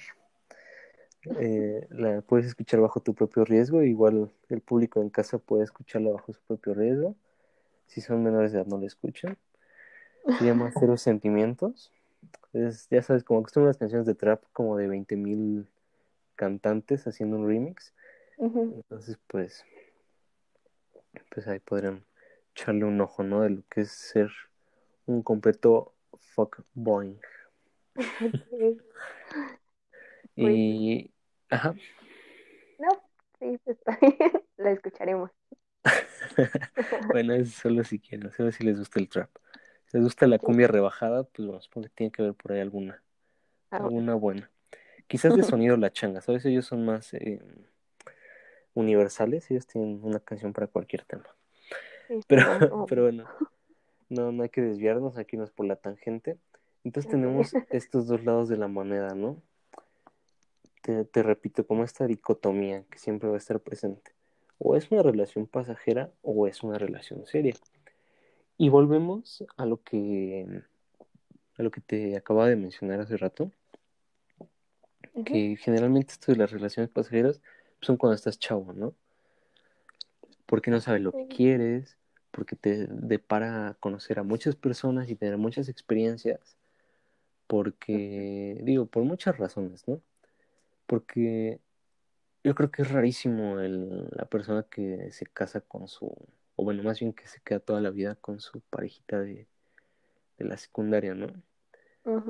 Eh, 1.39 1.87
la 1.91 2.21
puedes 2.23 2.47
escuchar 2.47 2.81
bajo 2.81 3.01
tu 3.01 3.15
propio 3.15 3.45
riesgo. 3.45 3.83
Igual 3.83 4.31
el 4.49 4.61
público 4.61 5.01
en 5.01 5.11
casa 5.11 5.39
puede 5.39 5.65
escucharla 5.65 6.11
bajo 6.11 6.33
su 6.33 6.41
propio 6.43 6.75
riesgo. 6.75 7.15
Si 7.87 8.01
son 8.01 8.23
menores 8.23 8.53
de 8.53 8.59
edad, 8.59 8.67
no 8.67 8.79
la 8.79 8.87
escuchan. 8.87 9.37
Se 10.39 10.45
llama 10.45 10.73
Cero 10.79 10.97
Sentimientos. 10.97 11.93
Es, 12.53 12.89
ya 12.91 13.03
sabes, 13.03 13.25
como 13.25 13.41
acostumbran 13.41 13.69
las 13.69 13.79
canciones 13.79 14.07
de 14.07 14.15
trap, 14.15 14.43
como 14.53 14.77
de 14.77 14.89
20.000 14.89 15.67
cantantes 16.37 17.07
haciendo 17.07 17.37
un 17.37 17.47
remix. 17.47 17.95
Entonces, 18.39 19.19
pues, 19.29 19.65
pues 21.31 21.47
ahí 21.47 21.61
podrían 21.61 22.05
echarle 22.55 22.85
un 22.85 23.01
ojo, 23.01 23.23
¿no? 23.23 23.43
De 23.43 23.51
lo 23.51 23.63
que 23.69 23.83
es 23.83 23.91
ser 23.93 24.31
un 25.07 25.23
completo 25.23 25.95
fuckboy. 26.35 27.21
Y, 30.37 31.11
Ajá. 31.51 31.75
No, 32.79 32.89
sí, 33.39 33.59
está 33.67 33.99
bien. 34.01 34.33
La 34.57 34.73
escucharemos. 34.73 35.31
bueno, 37.13 37.35
eso 37.35 37.61
solo 37.63 37.85
si 37.85 37.99
quieren, 37.99 38.31
solo 38.33 38.53
si 38.53 38.65
les 38.65 38.79
gusta 38.79 39.01
el 39.01 39.09
trap. 39.09 39.31
Si 39.87 39.97
les 39.99 40.05
gusta 40.05 40.27
la 40.27 40.39
cumbia 40.39 40.69
rebajada, 40.69 41.25
pues 41.25 41.47
bueno, 41.47 41.61
supongo 41.61 41.89
que 41.89 41.95
tiene 41.95 42.13
que 42.13 42.23
haber 42.23 42.35
por 42.35 42.53
ahí 42.53 42.61
alguna, 42.61 43.03
Ah, 43.71 43.79
bueno. 43.79 43.89
alguna 43.89 44.15
buena. 44.15 44.51
Quizás 45.09 45.35
de 45.37 45.43
sonido 45.45 45.77
la 45.77 45.93
changa, 45.93 46.21
¿sabes? 46.23 46.45
Ellos 46.47 46.67
son 46.67 46.85
más 46.87 47.15
eh, 47.15 47.41
universales, 48.75 49.51
ellos 49.51 49.67
tienen 49.67 50.01
una 50.03 50.21
canción 50.21 50.53
para 50.53 50.67
cualquier 50.67 51.05
tema. 51.05 51.25
Pero, 52.27 52.43
pero 52.89 53.03
bueno, 53.03 53.27
no, 54.09 54.33
no 54.33 54.43
hay 54.43 54.49
que 54.49 54.61
desviarnos, 54.61 55.19
aquí 55.19 55.37
no 55.37 55.45
es 55.45 55.51
por 55.51 55.67
la 55.67 55.77
tangente. 55.77 56.39
Entonces 56.85 57.11
tenemos 57.11 57.53
estos 57.71 58.07
dos 58.07 58.25
lados 58.25 58.49
de 58.49 58.57
la 58.57 58.69
moneda, 58.69 59.15
¿no? 59.15 59.41
Te, 60.83 61.05
te 61.05 61.23
repito, 61.23 61.67
como 61.67 61.85
esta 61.85 62.07
dicotomía 62.07 62.85
que 62.91 62.99
siempre 62.99 63.29
va 63.29 63.37
a 63.37 63.39
estar 63.39 63.61
presente. 63.61 64.13
O 64.59 64.77
es 64.77 64.91
una 64.91 65.03
relación 65.03 65.47
pasajera 65.47 66.11
o 66.23 66.47
es 66.47 66.63
una 66.63 66.79
relación 66.79 67.25
seria. 67.27 67.55
Y 68.59 68.69
volvemos 68.69 69.45
a 69.57 69.67
lo 69.67 69.83
que 69.83 70.63
a 71.59 71.63
lo 71.63 71.71
que 71.71 71.81
te 71.81 72.17
acababa 72.17 72.49
de 72.49 72.57
mencionar 72.57 73.01
hace 73.01 73.17
rato, 73.17 73.51
que 75.25 75.57
generalmente 75.57 76.13
esto 76.13 76.33
de 76.33 76.39
las 76.39 76.51
relaciones 76.51 76.91
pasajeras 76.91 77.41
son 77.81 77.97
cuando 77.97 78.15
estás 78.15 78.39
chavo, 78.39 78.73
¿no? 78.73 78.95
Porque 80.47 80.71
no 80.71 80.81
sabes 80.81 81.03
lo 81.03 81.13
que 81.13 81.29
quieres, 81.29 81.99
porque 82.33 82.57
te 82.57 82.89
depara 82.89 83.77
conocer 83.81 84.21
a 84.21 84.25
muchas 84.25 84.57
personas 84.57 85.11
y 85.11 85.17
tener 85.17 85.39
muchas 85.39 85.71
experiencias, 85.71 86.59
porque, 87.47 88.59
digo, 88.63 88.87
por 88.87 89.05
muchas 89.05 89.39
razones, 89.39 89.87
¿no? 89.89 90.03
Porque 90.87 91.61
yo 92.45 92.55
creo 92.55 92.71
que 92.71 92.83
es 92.83 92.91
rarísimo 92.93 93.61
el, 93.61 94.09
la 94.13 94.27
persona 94.27 94.65
que 94.71 95.13
se 95.13 95.27
casa 95.27 95.61
con 95.63 95.89
su, 95.89 96.07
o 96.57 96.65
bueno, 96.65 96.83
más 96.85 97.01
bien 97.01 97.13
que 97.15 97.27
se 97.29 97.41
queda 97.43 97.61
toda 97.61 97.81
la 97.81 97.91
vida 97.91 98.17
con 98.17 98.41
su 98.41 98.61
parejita 98.63 99.21
de, 99.21 99.49
de 100.39 100.45
la 100.47 100.57
secundaria, 100.59 101.15
¿no? 101.15 101.29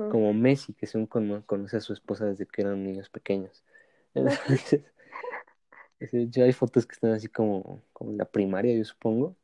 Como 0.07 0.33
Messi, 0.33 0.73
que 0.73 0.85
según 0.87 1.07
cono- 1.07 1.45
conoce 1.45 1.77
a 1.77 1.81
su 1.81 1.93
esposa 1.93 2.25
desde 2.25 2.45
que 2.45 2.61
eran 2.61 2.83
niños 2.83 3.09
pequeños. 3.09 3.63
Entonces, 4.15 4.83
ya 6.31 6.43
hay 6.45 6.53
fotos 6.53 6.85
que 6.85 6.93
están 6.93 7.11
así 7.13 7.27
como, 7.27 7.83
como 7.93 8.11
en 8.11 8.17
la 8.17 8.25
primaria, 8.25 8.75
yo 8.75 8.85
supongo. 8.85 9.35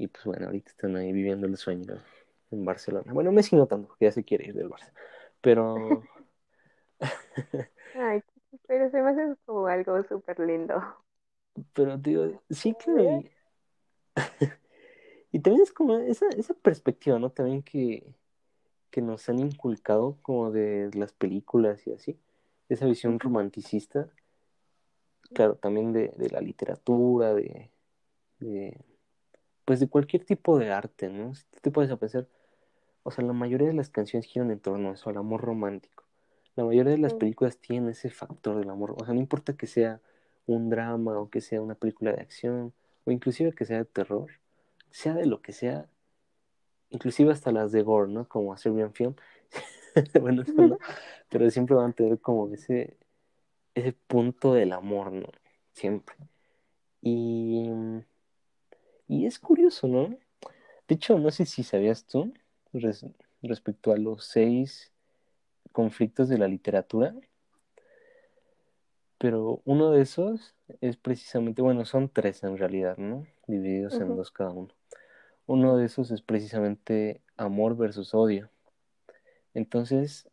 Y 0.00 0.08
pues 0.08 0.24
bueno, 0.24 0.46
ahorita 0.46 0.70
están 0.70 0.96
ahí 0.96 1.12
viviendo 1.12 1.46
el 1.46 1.58
sueño 1.58 2.02
en 2.50 2.64
Barcelona. 2.64 3.12
Bueno, 3.12 3.32
Messi 3.32 3.54
no 3.54 3.66
tanto, 3.66 3.88
porque 3.88 4.06
ya 4.06 4.12
se 4.12 4.24
quiere 4.24 4.46
ir 4.46 4.54
del 4.54 4.70
Barça. 4.70 4.90
Pero, 5.42 6.02
Ay, 7.94 8.22
pero 8.66 8.90
se 8.90 9.02
me 9.02 9.10
hace 9.10 9.36
como 9.44 9.66
algo 9.66 10.02
súper 10.04 10.40
lindo. 10.40 10.82
pero 11.74 11.98
digo, 11.98 12.42
sí, 12.48 12.72
claro. 12.74 13.22
Y, 15.32 15.38
también 15.38 15.62
es 15.62 15.70
como 15.70 15.96
esa, 15.98 16.26
esa 16.30 16.54
perspectiva, 16.54 17.18
¿no? 17.18 17.30
También 17.30 17.62
que, 17.62 18.16
que 18.90 19.00
nos 19.00 19.28
han 19.28 19.38
inculcado 19.38 20.16
como 20.22 20.50
de 20.50 20.90
las 20.94 21.12
películas 21.12 21.86
y 21.86 21.92
así. 21.92 22.18
Esa 22.68 22.86
visión 22.86 23.20
romanticista, 23.20 24.08
claro, 25.32 25.54
también 25.54 25.92
de, 25.92 26.08
de 26.16 26.30
la 26.30 26.40
literatura, 26.40 27.32
de, 27.32 27.70
de, 28.40 28.76
pues 29.64 29.80
de 29.80 29.88
cualquier 29.88 30.24
tipo 30.24 30.58
de 30.58 30.70
arte, 30.72 31.08
¿no? 31.08 31.34
Si 31.34 31.44
tú 31.44 31.58
te 31.62 31.70
puedes 31.70 31.96
pensar, 31.98 32.26
o 33.02 33.10
sea, 33.10 33.24
la 33.24 33.32
mayoría 33.32 33.68
de 33.68 33.74
las 33.74 33.90
canciones 33.90 34.26
giran 34.26 34.50
en 34.50 34.60
torno 34.60 34.90
a 34.90 34.92
eso, 34.94 35.10
al 35.10 35.16
amor 35.16 35.40
romántico. 35.42 36.04
La 36.56 36.64
mayoría 36.64 36.92
de 36.92 36.98
las 36.98 37.14
películas 37.14 37.58
tienen 37.58 37.90
ese 37.90 38.10
factor 38.10 38.58
del 38.58 38.70
amor, 38.70 38.94
o 38.98 39.04
sea, 39.04 39.14
no 39.14 39.20
importa 39.20 39.56
que 39.56 39.66
sea 39.66 40.00
un 40.46 40.68
drama 40.70 41.18
o 41.18 41.30
que 41.30 41.40
sea 41.40 41.62
una 41.62 41.74
película 41.74 42.12
de 42.12 42.20
acción 42.20 42.72
o 43.04 43.10
inclusive 43.10 43.52
que 43.52 43.64
sea 43.64 43.78
de 43.78 43.84
terror, 43.84 44.30
sea 44.90 45.14
de 45.14 45.26
lo 45.26 45.42
que 45.42 45.52
sea, 45.52 45.88
inclusive 46.90 47.32
hasta 47.32 47.52
las 47.52 47.72
de 47.72 47.82
gore, 47.82 48.10
¿no? 48.12 48.28
Como 48.28 48.52
a 48.52 48.58
Serbian 48.58 48.92
Film, 48.92 49.14
bueno, 50.20 50.42
eso 50.42 50.52
no, 50.54 50.78
pero 51.30 51.50
siempre 51.50 51.76
van 51.76 51.90
a 51.90 51.94
tener 51.94 52.20
como 52.20 52.52
ese, 52.52 52.96
ese 53.74 53.92
punto 53.92 54.54
del 54.54 54.72
amor, 54.72 55.12
¿no? 55.12 55.28
Siempre. 55.72 56.16
Y, 57.02 57.70
y 59.10 59.26
es 59.26 59.40
curioso, 59.40 59.88
¿no? 59.88 60.16
De 60.88 60.94
hecho, 60.94 61.18
no 61.18 61.30
sé 61.32 61.44
si 61.44 61.64
sabías 61.64 62.06
tú 62.06 62.32
res- 62.72 63.04
respecto 63.42 63.92
a 63.92 63.96
los 63.98 64.24
seis 64.24 64.92
conflictos 65.72 66.28
de 66.28 66.38
la 66.38 66.48
literatura, 66.48 67.14
pero 69.18 69.60
uno 69.64 69.90
de 69.90 70.02
esos 70.02 70.54
es 70.80 70.96
precisamente, 70.96 71.60
bueno, 71.60 71.84
son 71.84 72.08
tres 72.08 72.44
en 72.44 72.56
realidad, 72.56 72.96
¿no? 72.98 73.26
Divididos 73.48 74.00
en 74.00 74.16
dos 74.16 74.30
cada 74.30 74.50
uno. 74.50 74.74
Uno 75.46 75.76
de 75.76 75.86
esos 75.86 76.12
es 76.12 76.22
precisamente 76.22 77.20
amor 77.36 77.76
versus 77.76 78.14
odio. 78.14 78.50
Entonces, 79.54 80.28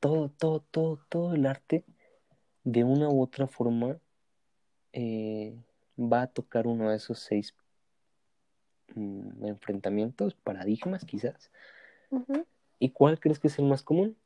todo, 0.00 0.30
todo, 0.30 0.60
todo, 0.70 1.00
todo 1.08 1.34
el 1.34 1.46
arte, 1.46 1.84
de 2.64 2.84
una 2.84 3.08
u 3.08 3.22
otra 3.22 3.48
forma, 3.48 3.98
eh, 4.92 5.56
va 5.98 6.22
a 6.22 6.26
tocar 6.28 6.66
uno 6.66 6.90
de 6.90 6.96
esos 6.96 7.18
seis 7.20 7.54
mm, 8.94 9.44
enfrentamientos, 9.46 10.34
paradigmas 10.34 11.04
quizás. 11.04 11.50
¿Y 12.78 12.90
cuál 12.90 13.20
crees 13.20 13.38
que 13.38 13.48
es 13.48 13.58
el 13.58 13.66
más 13.66 13.82
común? 13.82 14.16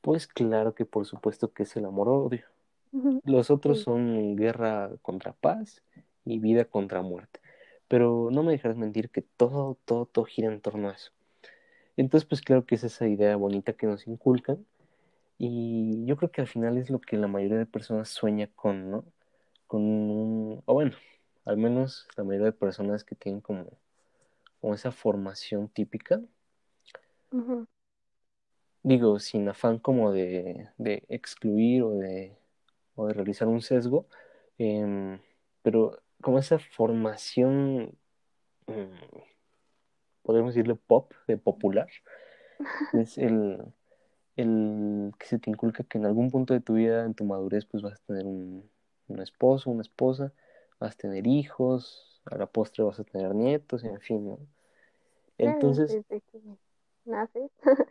Pues 0.00 0.26
claro 0.26 0.74
que 0.74 0.84
por 0.86 1.06
supuesto 1.06 1.52
que 1.52 1.64
es 1.64 1.76
el 1.76 1.84
amor-odio. 1.84 2.44
Los 3.24 3.50
otros 3.50 3.80
Sí, 3.80 3.84
son 3.84 4.36
guerra 4.36 4.90
contra 5.02 5.32
paz 5.34 5.82
y 6.24 6.38
vida 6.38 6.64
contra 6.64 7.02
muerte. 7.02 7.40
Pero 7.88 8.30
no 8.32 8.42
me 8.42 8.52
dejarás 8.52 8.76
mentir 8.78 9.10
que 9.10 9.22
todo, 9.22 9.78
todo, 9.84 10.06
todo 10.06 10.24
gira 10.24 10.48
en 10.52 10.60
torno 10.60 10.88
a 10.90 10.94
eso. 10.94 11.12
Entonces, 11.96 12.28
pues 12.28 12.42
claro 12.42 12.66
que 12.66 12.76
es 12.76 12.84
esa 12.84 13.08
idea 13.08 13.36
bonita 13.36 13.74
que 13.74 13.86
nos 13.86 14.06
inculcan 14.06 14.66
y 15.38 16.04
yo 16.06 16.16
creo 16.16 16.30
que 16.30 16.42
al 16.42 16.48
final 16.48 16.78
es 16.78 16.90
lo 16.90 17.00
que 17.00 17.16
la 17.16 17.28
mayoría 17.28 17.58
de 17.58 17.66
personas 17.66 18.10
sueña 18.10 18.48
con, 18.54 18.90
¿no? 18.90 19.04
Con 19.66 19.82
un, 19.82 20.62
o 20.66 20.74
bueno, 20.74 20.92
al 21.44 21.56
menos 21.58 22.08
la 22.16 22.24
mayoría 22.24 22.46
de 22.46 22.52
personas 22.52 23.04
que 23.04 23.16
tienen 23.16 23.40
como, 23.40 23.66
como 24.60 24.74
esa 24.74 24.92
formación 24.92 25.68
típica, 25.68 26.20
digo, 28.82 29.18
sin 29.18 29.48
afán 29.48 29.78
como 29.78 30.12
de, 30.12 30.68
de 30.78 31.04
excluir 31.08 31.82
o 31.82 31.90
de, 31.98 32.36
o 32.94 33.06
de 33.06 33.14
realizar 33.14 33.48
un 33.48 33.62
sesgo, 33.62 34.06
em, 34.58 35.20
pero 35.62 36.00
como 36.22 36.38
esa 36.38 36.58
formación, 36.58 37.96
mm, 38.66 39.20
podemos 40.22 40.54
decirle 40.54 40.74
pop, 40.76 41.12
de 41.26 41.36
popular, 41.38 41.88
es 42.94 43.18
el, 43.18 43.62
el 44.36 45.12
que 45.18 45.26
se 45.26 45.38
te 45.38 45.50
inculca 45.50 45.84
que 45.84 45.98
en 45.98 46.06
algún 46.06 46.30
punto 46.30 46.54
de 46.54 46.60
tu 46.60 46.74
vida, 46.74 47.04
en 47.04 47.14
tu 47.14 47.24
madurez, 47.24 47.66
pues 47.66 47.82
vas 47.82 47.94
a 47.94 48.04
tener 48.06 48.26
un, 48.26 48.70
un 49.08 49.20
esposo, 49.22 49.70
una 49.70 49.82
esposa, 49.82 50.32
vas 50.80 50.94
a 50.94 50.98
tener 50.98 51.26
hijos, 51.28 52.22
a 52.26 52.36
la 52.38 52.46
postre 52.46 52.84
vas 52.84 53.00
a 53.00 53.04
tener 53.04 53.34
nietos, 53.34 53.84
en 53.84 54.00
fin, 54.00 54.26
¿no? 54.28 54.38
Entonces, 55.38 56.00
desde 56.08 56.20
que 56.32 56.40
naces, 57.04 57.50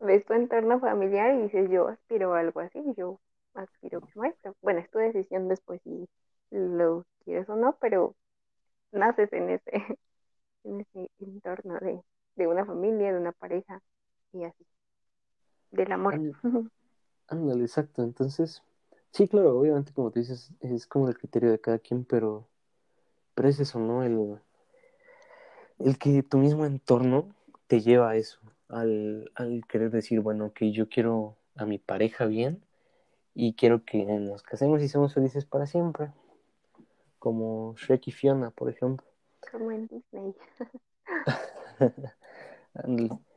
ves 0.00 0.24
tu 0.26 0.34
entorno 0.34 0.80
familiar 0.80 1.34
y 1.34 1.42
dices, 1.44 1.70
yo 1.70 1.88
aspiro 1.88 2.34
a 2.34 2.40
algo 2.40 2.60
así, 2.60 2.80
yo 2.96 3.20
aspiro 3.54 4.00
como 4.02 4.24
esto. 4.26 4.56
Bueno, 4.62 4.80
es 4.80 4.90
tu 4.90 4.98
decisión 4.98 5.48
después 5.48 5.80
si 5.84 6.08
lo 6.50 7.06
quieres 7.24 7.48
o 7.48 7.56
no, 7.56 7.78
pero 7.80 8.16
naces 8.92 9.32
en 9.34 9.50
ese, 9.50 9.72
en 10.64 10.80
ese 10.82 11.10
entorno 11.20 11.78
de, 11.80 12.02
de 12.36 12.48
una 12.48 12.66
familia, 12.66 13.12
de 13.12 13.20
una 13.20 13.32
pareja 13.32 13.82
y 14.32 14.44
así, 14.44 14.66
del 15.70 15.92
amor. 15.92 16.20
ánd- 16.20 16.36
ándale, 17.28 17.64
exacto, 17.64 18.02
entonces, 18.02 18.62
sí, 19.12 19.28
claro, 19.28 19.58
obviamente 19.58 19.92
como 19.92 20.10
tú 20.10 20.20
dices, 20.20 20.50
es 20.60 20.86
como 20.86 21.08
el 21.08 21.16
criterio 21.18 21.50
de 21.50 21.60
cada 21.60 21.78
quien, 21.78 22.04
pero, 22.04 22.48
pero 23.34 23.48
es 23.48 23.60
eso, 23.60 23.78
¿no? 23.78 24.02
El, 24.02 24.40
el 25.78 25.98
que 25.98 26.22
tu 26.22 26.38
mismo 26.38 26.64
entorno 26.66 27.34
te 27.66 27.80
lleva 27.80 28.10
a 28.10 28.16
eso, 28.16 28.40
al, 28.68 29.30
al 29.34 29.62
querer 29.68 29.90
decir, 29.90 30.20
bueno, 30.20 30.52
que 30.52 30.72
yo 30.72 30.88
quiero 30.88 31.36
a 31.56 31.66
mi 31.66 31.78
pareja 31.78 32.26
bien 32.26 32.62
y 33.34 33.54
quiero 33.54 33.84
que 33.84 34.04
nos 34.04 34.42
casemos 34.42 34.82
y 34.82 34.88
seamos 34.88 35.14
felices 35.14 35.44
para 35.44 35.66
siempre, 35.66 36.10
como 37.18 37.74
Shrek 37.76 38.08
y 38.08 38.12
Fiona, 38.12 38.50
por 38.50 38.70
ejemplo. 38.70 39.06
Como 39.50 39.70
en 39.70 39.86
Disney. 39.86 40.34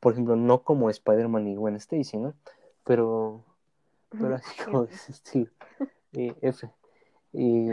por 0.00 0.12
ejemplo, 0.12 0.36
no 0.36 0.62
como 0.62 0.90
Spider-Man 0.90 1.48
y 1.48 1.56
Gwen 1.56 1.76
Stacy, 1.76 2.18
¿no? 2.18 2.34
Pero, 2.84 3.44
pero 4.20 4.34
así 4.36 4.50
como 4.64 4.86
de 4.86 4.94
ese 4.94 5.12
estilo. 5.12 5.50
Eh, 6.16 6.32
F. 6.42 6.70
Y, 7.32 7.68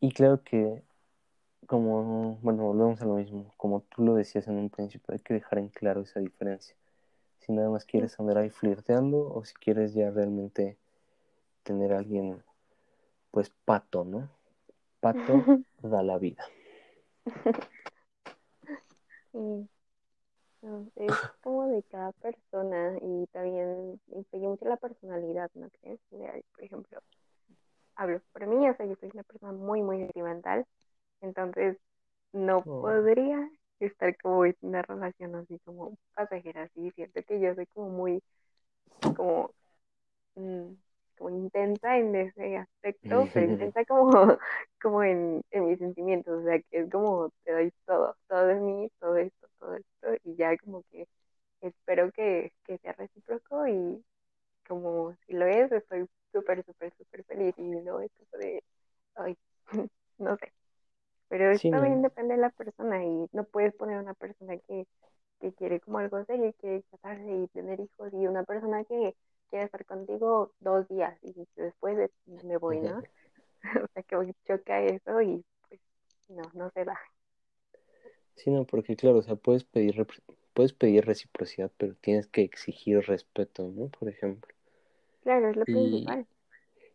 y 0.00 0.10
claro 0.10 0.42
que, 0.42 0.82
como, 1.68 2.36
bueno, 2.42 2.64
volvemos 2.64 3.00
a 3.00 3.04
lo 3.04 3.14
mismo, 3.14 3.54
como 3.56 3.82
tú 3.82 4.02
lo 4.02 4.14
decías 4.14 4.48
en 4.48 4.58
un 4.58 4.68
principio, 4.68 5.14
hay 5.14 5.20
que 5.20 5.34
dejar 5.34 5.60
en 5.60 5.68
claro 5.68 6.00
esa 6.00 6.18
diferencia. 6.18 6.74
Si 7.38 7.52
nada 7.52 7.70
más 7.70 7.84
quieres 7.84 8.18
andar 8.18 8.38
ahí 8.38 8.50
flirteando 8.50 9.32
o 9.32 9.44
si 9.44 9.54
quieres 9.54 9.94
ya 9.94 10.10
realmente 10.10 10.78
tener 11.62 11.92
a 11.92 11.98
alguien, 11.98 12.42
pues 13.30 13.52
pato, 13.64 14.04
¿no? 14.04 14.28
Pato 14.98 15.44
da 15.82 16.02
la 16.02 16.18
vida. 16.18 16.44
Sí. 19.32 19.68
Es 20.96 21.18
como 21.42 21.68
de 21.68 21.82
cada 21.84 22.12
persona 22.12 22.98
y 23.02 23.26
también 23.28 24.00
influye 24.08 24.48
mucho 24.48 24.64
la 24.66 24.76
personalidad, 24.76 25.50
¿no 25.54 25.68
crees? 25.70 26.00
Por 26.10 26.64
ejemplo, 26.64 27.00
hablo 27.96 28.20
por 28.32 28.46
mí, 28.46 28.68
o 28.68 28.76
sea, 28.76 28.86
yo 28.86 28.96
soy 29.00 29.10
una 29.14 29.24
persona 29.24 29.52
muy, 29.52 29.82
muy 29.82 29.98
sentimental, 30.00 30.66
entonces 31.22 31.78
no 32.32 32.66
Oh. 32.66 32.80
podría 32.80 33.50
estar 33.80 34.16
como 34.18 34.44
en 34.46 34.56
una 34.62 34.82
relación 34.82 35.34
así 35.36 35.58
como 35.64 35.96
pasajera, 36.14 36.64
así, 36.64 36.90
siento 36.92 37.22
que 37.24 37.40
yo 37.40 37.54
soy 37.54 37.66
como 37.68 37.90
muy, 37.90 38.22
como, 39.16 39.52
mm, 40.36 40.72
como 41.18 41.30
intensa 41.30 41.98
en 41.98 42.14
ese 42.16 42.56
aspecto, 42.58 43.30
pero 43.32 43.46
intensa 43.46 43.84
como, 43.84 44.10
como 44.82 45.02
en, 45.02 45.42
en 45.50 45.66
mis 45.68 45.78
sentimientos, 45.78 46.40
o 46.42 46.44
sea, 46.44 46.60
que 46.60 46.80
es 46.80 46.90
como 46.90 47.30
te 47.44 47.52
doy 47.52 47.72
todo, 47.86 48.16
todo 48.28 48.46
de 48.46 48.54
mí, 48.56 48.90
todo 49.00 49.16
esto, 49.16 49.48
todo 49.58 49.74
esto, 49.76 50.08
y 50.24 50.36
ya 50.36 50.56
como 50.58 50.82
que 50.90 51.08
espero 51.62 52.12
que, 52.12 52.52
que 52.66 52.78
sea 52.78 52.92
recíproco 52.94 53.66
y 53.68 54.04
como 54.68 55.14
si 55.26 55.34
lo 55.34 55.46
es, 55.46 55.72
estoy 55.72 56.06
súper, 56.32 56.64
súper, 56.64 56.92
súper 56.96 57.24
feliz 57.24 57.54
y 57.58 57.62
no 57.62 58.00
es 58.00 58.10
como 58.18 58.42
de, 58.42 58.62
ay, 59.16 59.38
no 60.18 60.36
sé, 60.38 60.52
pero 61.28 61.50
Sí, 61.50 61.70
esto 61.70 61.70
también 61.70 62.02
no. 62.02 62.02
depende 62.02 62.34
de 62.34 62.40
la 62.40 62.50
persona 62.50 63.04
y 63.04 63.28
no 63.32 63.44
puedes 63.44 63.74
poner 63.74 63.98
una 63.98 64.14
persona 64.14 64.56
que, 64.58 64.86
que 65.40 65.54
quiere 65.54 65.80
como 65.80 65.98
algo 65.98 66.24
serio 66.26 66.48
y 66.48 66.52
quiere 66.54 66.84
casarse 66.84 67.30
y 67.36 67.48
tener 67.48 67.80
hijos 67.80 68.12
y 68.14 68.26
una 68.28 68.44
persona 68.44 68.84
que 68.84 69.16
quiere 69.50 69.66
estar 69.66 69.84
contigo 69.86 70.52
dos 70.60 70.88
días 70.88 71.18
y 71.22 71.34
después 71.56 71.96
de- 71.96 72.10
me 72.44 72.56
voy, 72.58 72.80
¿no? 72.80 73.02
O 73.84 73.88
sea, 73.94 74.02
que 74.04 74.34
choca 74.46 74.82
eso 74.82 75.22
y 75.22 75.44
pues 75.68 75.80
no, 76.28 76.50
no 76.54 76.70
se 76.72 76.84
da. 76.84 76.98
Sí, 78.36 78.50
no, 78.50 78.64
porque 78.64 78.94
claro, 78.96 79.18
o 79.18 79.22
sea, 79.22 79.34
puedes 79.36 79.64
pedir, 79.64 80.06
puedes 80.54 80.72
pedir 80.72 81.04
reciprocidad, 81.04 81.72
pero 81.76 81.94
tienes 81.96 82.26
que 82.28 82.42
exigir 82.42 83.00
respeto, 83.00 83.68
¿no? 83.74 83.88
Por 83.88 84.08
ejemplo. 84.08 84.54
Claro, 85.20 85.50
es 85.50 85.56
lo 85.56 85.66
Y, 85.66 85.66
principal. 85.66 86.26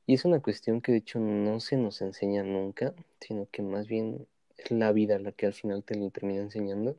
y 0.08 0.16
es 0.16 0.26
una 0.26 0.42
cuestión 0.42 0.82
que 0.82 0.92
de 0.94 1.00
hecho 1.00 1.20
no 1.20 1.60
se 1.62 1.78
nos 1.78 2.02
enseña 2.02 2.44
nunca, 2.44 2.96
sino 3.22 3.48
que 3.52 3.62
más 3.64 3.88
bien 3.88 4.28
es 4.58 4.72
la 4.72 4.92
vida 4.94 5.20
la 5.20 5.32
que 5.34 5.48
al 5.48 5.54
final 5.54 5.84
te 5.84 5.96
lo 5.98 6.12
termina 6.12 6.42
enseñando, 6.42 6.98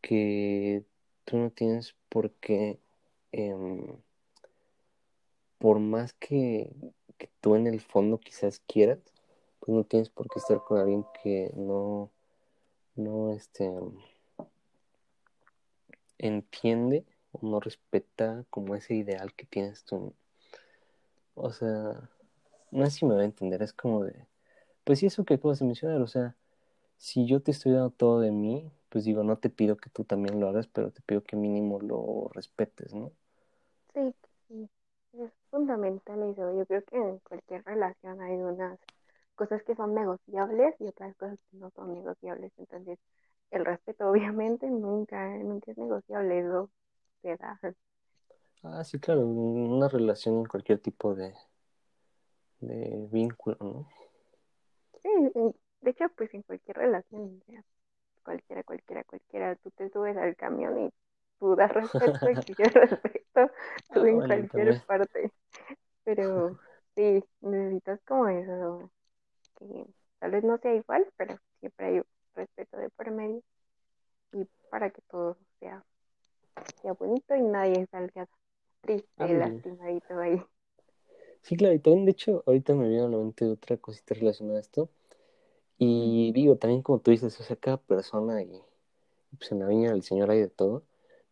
que 0.00 0.84
tú 1.24 1.38
no 1.38 1.50
tienes 1.50 1.94
por 2.08 2.32
qué, 2.34 2.80
em, 3.32 3.86
por 5.60 5.78
más 5.78 6.14
que, 6.14 6.72
que 7.18 7.28
tú 7.42 7.54
en 7.54 7.66
el 7.66 7.80
fondo 7.80 8.18
quizás 8.18 8.60
quieras, 8.66 8.98
pues 9.60 9.76
no 9.76 9.84
tienes 9.84 10.08
por 10.08 10.26
qué 10.28 10.38
estar 10.38 10.64
con 10.64 10.78
alguien 10.78 11.04
que 11.22 11.52
no, 11.54 12.10
no, 12.96 13.30
este, 13.30 13.70
entiende 16.16 17.04
o 17.32 17.46
no 17.46 17.60
respeta 17.60 18.44
como 18.48 18.74
ese 18.74 18.94
ideal 18.94 19.34
que 19.34 19.44
tienes 19.44 19.84
tú. 19.84 20.14
O 21.34 21.52
sea, 21.52 22.08
no 22.70 22.84
sé 22.86 22.90
si 22.90 23.04
me 23.04 23.14
va 23.14 23.20
a 23.20 23.24
entender, 23.24 23.62
es 23.62 23.74
como 23.74 24.04
de, 24.04 24.26
pues 24.84 25.00
sí, 25.00 25.06
eso 25.06 25.24
que 25.24 25.34
acabas 25.34 25.58
de 25.58 25.66
mencionar, 25.66 26.00
o 26.00 26.06
sea, 26.06 26.36
si 26.96 27.26
yo 27.26 27.40
te 27.40 27.50
estoy 27.50 27.72
dando 27.72 27.90
todo 27.90 28.20
de 28.20 28.30
mí, 28.30 28.70
pues 28.88 29.04
digo, 29.04 29.24
no 29.24 29.36
te 29.36 29.50
pido 29.50 29.76
que 29.76 29.90
tú 29.90 30.04
también 30.04 30.40
lo 30.40 30.48
hagas, 30.48 30.68
pero 30.68 30.90
te 30.90 31.02
pido 31.02 31.22
que 31.22 31.36
mínimo 31.36 31.80
lo 31.80 32.30
respetes, 32.32 32.94
¿no? 32.94 33.12
Sí, 33.92 34.14
fundamental 35.50 36.22
eso. 36.24 36.56
Yo 36.58 36.66
creo 36.66 36.82
que 36.84 36.96
en 36.96 37.18
cualquier 37.20 37.64
relación 37.64 38.20
hay 38.22 38.36
unas 38.38 38.78
cosas 39.36 39.62
que 39.64 39.74
son 39.76 39.94
negociables 39.94 40.74
y 40.80 40.86
otras 40.88 41.16
cosas 41.16 41.38
que 41.50 41.58
no 41.58 41.70
son 41.72 41.94
negociables. 41.94 42.52
Entonces, 42.58 42.98
el 43.50 43.64
respeto 43.66 44.08
obviamente 44.10 44.68
nunca, 44.70 45.28
nunca 45.38 45.72
es 45.72 45.78
negociable, 45.78 46.40
eso 46.40 46.70
se 47.22 47.36
da. 47.36 47.58
Ah, 48.62 48.84
sí, 48.84 48.98
claro, 48.98 49.26
una 49.26 49.88
relación 49.88 50.38
en 50.38 50.44
cualquier 50.46 50.78
tipo 50.80 51.14
de, 51.14 51.34
de 52.60 53.06
vínculo, 53.12 53.56
¿no? 53.60 53.86
Sí, 55.02 55.08
de 55.80 55.90
hecho, 55.90 56.08
pues 56.16 56.32
en 56.34 56.42
cualquier 56.42 56.76
relación, 56.76 57.40
o 57.42 57.44
sea, 57.50 57.64
cualquiera, 58.24 58.64
cualquiera, 58.64 59.04
cualquiera, 59.04 59.56
tú 59.56 59.70
te 59.72 59.90
subes 59.90 60.16
al 60.16 60.36
camión 60.36 60.78
y 60.86 60.90
tú 61.40 61.56
das 61.56 61.72
respeto, 61.74 62.28
exiges 62.28 62.74
respeto, 62.74 63.52
tú 63.92 64.04
Ah, 64.04 64.06
en 64.06 64.22
bueno, 64.22 64.46
cualquier 64.46 64.46
también. 64.46 64.82
parte. 64.86 65.32
Pero 66.04 66.56
sí, 66.96 67.24
necesitas 67.42 68.00
como 68.06 68.28
eso, 68.28 68.92
que 69.58 69.86
tal 70.20 70.30
vez 70.32 70.44
no 70.44 70.58
sea 70.58 70.74
igual, 70.74 71.06
pero 71.16 71.38
siempre 71.60 71.86
hay 71.86 72.02
respeto 72.36 72.78
de 72.78 72.90
por 72.90 73.10
medio 73.12 73.42
y 74.32 74.46
para 74.70 74.90
que 74.90 75.02
todo 75.10 75.36
sea, 75.60 75.84
sea 76.82 76.92
bonito 76.94 77.34
y 77.36 77.42
nadie 77.42 77.86
salga 77.90 78.28
triste, 78.82 79.34
Ándale. 79.34 79.34
lastimadito 79.34 80.18
ahí. 80.18 80.42
Sí, 81.42 81.56
claro, 81.56 81.74
y 81.74 81.78
también, 81.80 82.04
de 82.04 82.12
hecho, 82.12 82.42
ahorita 82.46 82.74
me 82.74 82.88
vino 82.88 83.06
a 83.06 83.08
la 83.08 83.16
mente 83.18 83.46
otra 83.46 83.76
cosita 83.76 84.14
relacionada 84.14 84.58
a 84.58 84.60
esto. 84.60 84.90
Y 85.78 86.32
digo, 86.34 86.56
también 86.56 86.82
como 86.82 87.00
tú 87.00 87.10
dices, 87.12 87.38
o 87.40 87.44
sea, 87.44 87.56
cada 87.56 87.78
persona 87.78 88.42
y 88.42 88.50
pues 89.38 89.52
en 89.52 89.60
la 89.60 89.66
viña 89.68 89.92
del 89.92 90.02
Señor 90.02 90.30
hay 90.30 90.40
de 90.40 90.48
todo. 90.48 90.84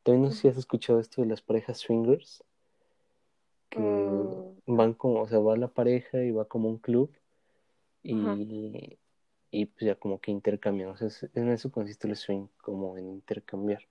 También 0.08 0.22
no 0.24 0.32
sé 0.32 0.40
si 0.40 0.48
has 0.48 0.56
escuchado 0.56 1.00
esto 1.00 1.22
de 1.22 1.28
las 1.28 1.42
parejas 1.42 1.78
swingers, 1.78 2.42
que 3.70 3.82
Mm, 3.82 4.58
van 4.66 4.94
como, 4.94 5.22
o 5.22 5.28
sea, 5.28 5.38
va 5.40 5.56
la 5.56 5.68
pareja 5.68 6.22
y 6.22 6.30
va 6.32 6.46
como 6.46 6.68
un 6.68 6.78
club 6.78 7.10
y, 8.02 8.98
y 9.52 9.66
pues 9.66 9.86
ya 9.86 9.96
como 9.96 10.20
que 10.20 10.32
intercambian. 10.32 10.90
O 10.90 10.98
sea, 10.98 11.08
es- 11.08 11.28
en 11.34 11.50
eso 11.50 11.72
consiste 11.72 12.08
el 12.08 12.16
swing, 12.16 12.48
como 12.62 12.98
en 12.98 13.08
intercambiar. 13.10 13.82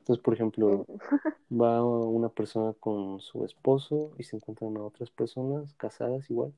Entonces, 0.00 0.22
por 0.24 0.34
ejemplo, 0.34 0.86
va 1.52 1.84
una 1.84 2.30
persona 2.30 2.74
con 2.80 3.20
su 3.20 3.44
esposo 3.44 4.12
y 4.18 4.24
se 4.24 4.36
encuentran 4.36 4.76
a 4.78 4.84
otras 4.84 5.10
personas 5.10 5.74
casadas 5.76 6.30
igual. 6.30 6.54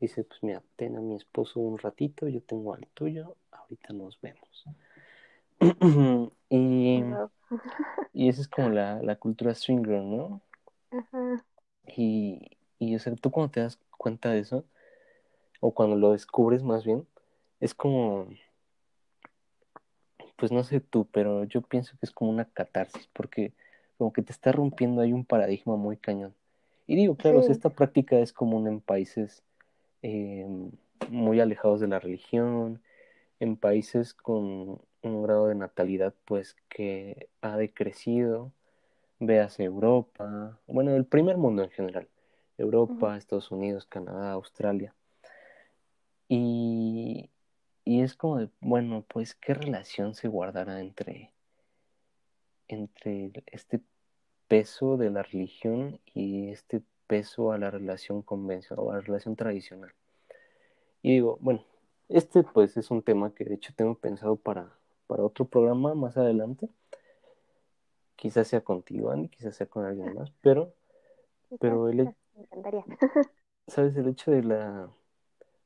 Y 0.00 0.06
dice, 0.08 0.24
pues 0.24 0.42
mira, 0.44 0.62
ten 0.76 0.96
a 0.96 1.02
mi 1.02 1.16
esposo 1.16 1.60
un 1.60 1.78
ratito, 1.78 2.28
yo 2.28 2.42
tengo 2.42 2.74
al 2.74 2.86
tuyo, 2.94 3.36
ahorita 3.52 3.92
nos 3.94 4.20
vemos. 4.20 4.64
y. 6.50 7.04
y 8.12 8.28
esa 8.28 8.40
es 8.40 8.48
como 8.48 8.70
la, 8.70 9.00
la 9.02 9.16
cultura 9.16 9.54
swinger, 9.54 10.02
¿no? 10.02 10.40
Ajá. 10.90 11.44
Y, 11.96 12.56
y, 12.78 12.94
o 12.94 12.98
sea, 12.98 13.14
tú 13.16 13.30
cuando 13.30 13.50
te 13.52 13.60
das 13.60 13.78
cuenta 13.96 14.30
de 14.30 14.40
eso, 14.40 14.64
o 15.60 15.72
cuando 15.72 15.96
lo 15.96 16.12
descubres 16.12 16.62
más 16.62 16.84
bien, 16.84 17.06
es 17.60 17.74
como, 17.74 18.28
pues 20.36 20.52
no 20.52 20.64
sé 20.64 20.80
tú, 20.80 21.06
pero 21.12 21.44
yo 21.44 21.60
pienso 21.62 21.92
que 21.98 22.06
es 22.06 22.12
como 22.12 22.30
una 22.30 22.46
catarsis, 22.46 23.08
porque 23.12 23.52
como 23.98 24.12
que 24.12 24.22
te 24.22 24.32
está 24.32 24.52
rompiendo 24.52 25.02
ahí 25.02 25.12
un 25.12 25.24
paradigma 25.24 25.76
muy 25.76 25.96
cañón. 25.96 26.34
Y 26.86 26.96
digo, 26.96 27.14
claro, 27.14 27.38
o 27.40 27.42
sea, 27.42 27.48
Sí. 27.54 27.58
esta 27.58 27.68
práctica 27.70 28.18
es 28.18 28.32
común 28.32 28.66
en 28.66 28.80
países 28.80 29.42
eh, 30.02 30.46
muy 31.10 31.40
alejados 31.40 31.80
de 31.80 31.88
la 31.88 31.98
religión, 32.00 32.80
en 33.38 33.56
países 33.56 34.14
con 34.14 34.80
un 35.02 35.22
grado 35.22 35.48
de 35.48 35.54
natalidad 35.54 36.14
pues 36.24 36.56
que 36.68 37.28
ha 37.40 37.56
decrecido, 37.56 38.52
véase 39.18 39.64
Europa, 39.64 40.58
bueno, 40.66 40.94
el 40.94 41.06
primer 41.06 41.36
mundo 41.36 41.62
en 41.62 41.70
general. 41.70 42.08
Europa, 42.58 43.16
Estados 43.16 43.50
Unidos, 43.50 43.86
Canadá, 43.86 44.32
Australia. 44.32 44.94
Y, 46.28 47.30
y 47.84 48.02
es 48.02 48.14
como 48.14 48.38
de, 48.38 48.50
bueno, 48.60 49.04
pues 49.08 49.34
qué 49.34 49.54
relación 49.54 50.14
se 50.14 50.28
guardará 50.28 50.80
entre, 50.80 51.32
entre 52.68 53.32
este 53.46 53.80
peso 54.46 54.96
de 54.96 55.10
la 55.10 55.22
religión 55.22 56.00
y 56.14 56.50
este 56.50 56.82
peso 57.06 57.52
a 57.52 57.58
la 57.58 57.70
relación 57.70 58.22
convencional 58.22 58.84
o 58.84 58.90
a 58.92 58.96
la 58.96 59.00
relación 59.00 59.36
tradicional. 59.36 59.92
Y 61.02 61.12
digo, 61.14 61.38
bueno, 61.40 61.64
este 62.08 62.42
pues 62.42 62.76
es 62.76 62.90
un 62.90 63.02
tema 63.02 63.34
que 63.34 63.44
de 63.44 63.54
hecho 63.54 63.72
tengo 63.74 63.94
pensado 63.94 64.36
para, 64.36 64.76
para 65.10 65.24
otro 65.24 65.44
programa 65.44 65.92
más 65.96 66.16
adelante. 66.16 66.68
Quizás 68.14 68.46
sea 68.46 68.60
contigo, 68.60 69.10
Andy, 69.10 69.28
quizás 69.28 69.56
sea 69.56 69.66
con 69.66 69.84
alguien 69.84 70.14
más, 70.14 70.30
pero, 70.40 70.72
pero 71.58 71.88
el, 71.88 71.96
me 71.96 72.14
encantaría. 72.36 72.84
¿sabes? 73.66 73.96
El 73.96 74.06
hecho 74.06 74.30
de 74.30 74.44
la... 74.44 74.88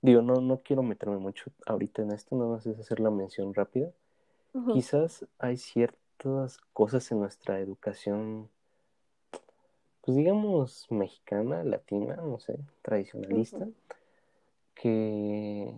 Digo, 0.01 0.23
no, 0.23 0.37
no 0.37 0.63
quiero 0.63 0.83
meterme 0.83 1.19
mucho 1.19 1.51
ahorita 1.67 2.01
en 2.01 2.13
esto, 2.13 2.37
nada 2.37 2.53
más 2.53 2.67
es 2.67 2.79
hacer 2.79 3.01
la 3.01 3.11
mención 3.11 3.53
rápida. 3.53 3.93
Quizás 4.73 5.27
hay 5.39 5.57
ciertas 5.57 6.59
cosas 6.73 7.11
en 7.11 7.19
nuestra 7.19 7.59
educación, 7.59 8.49
pues 10.01 10.17
digamos, 10.17 10.87
mexicana, 10.91 11.65
latina, 11.65 12.17
no 12.17 12.39
sé, 12.39 12.59
tradicionalista, 12.83 13.67
que, 14.75 15.75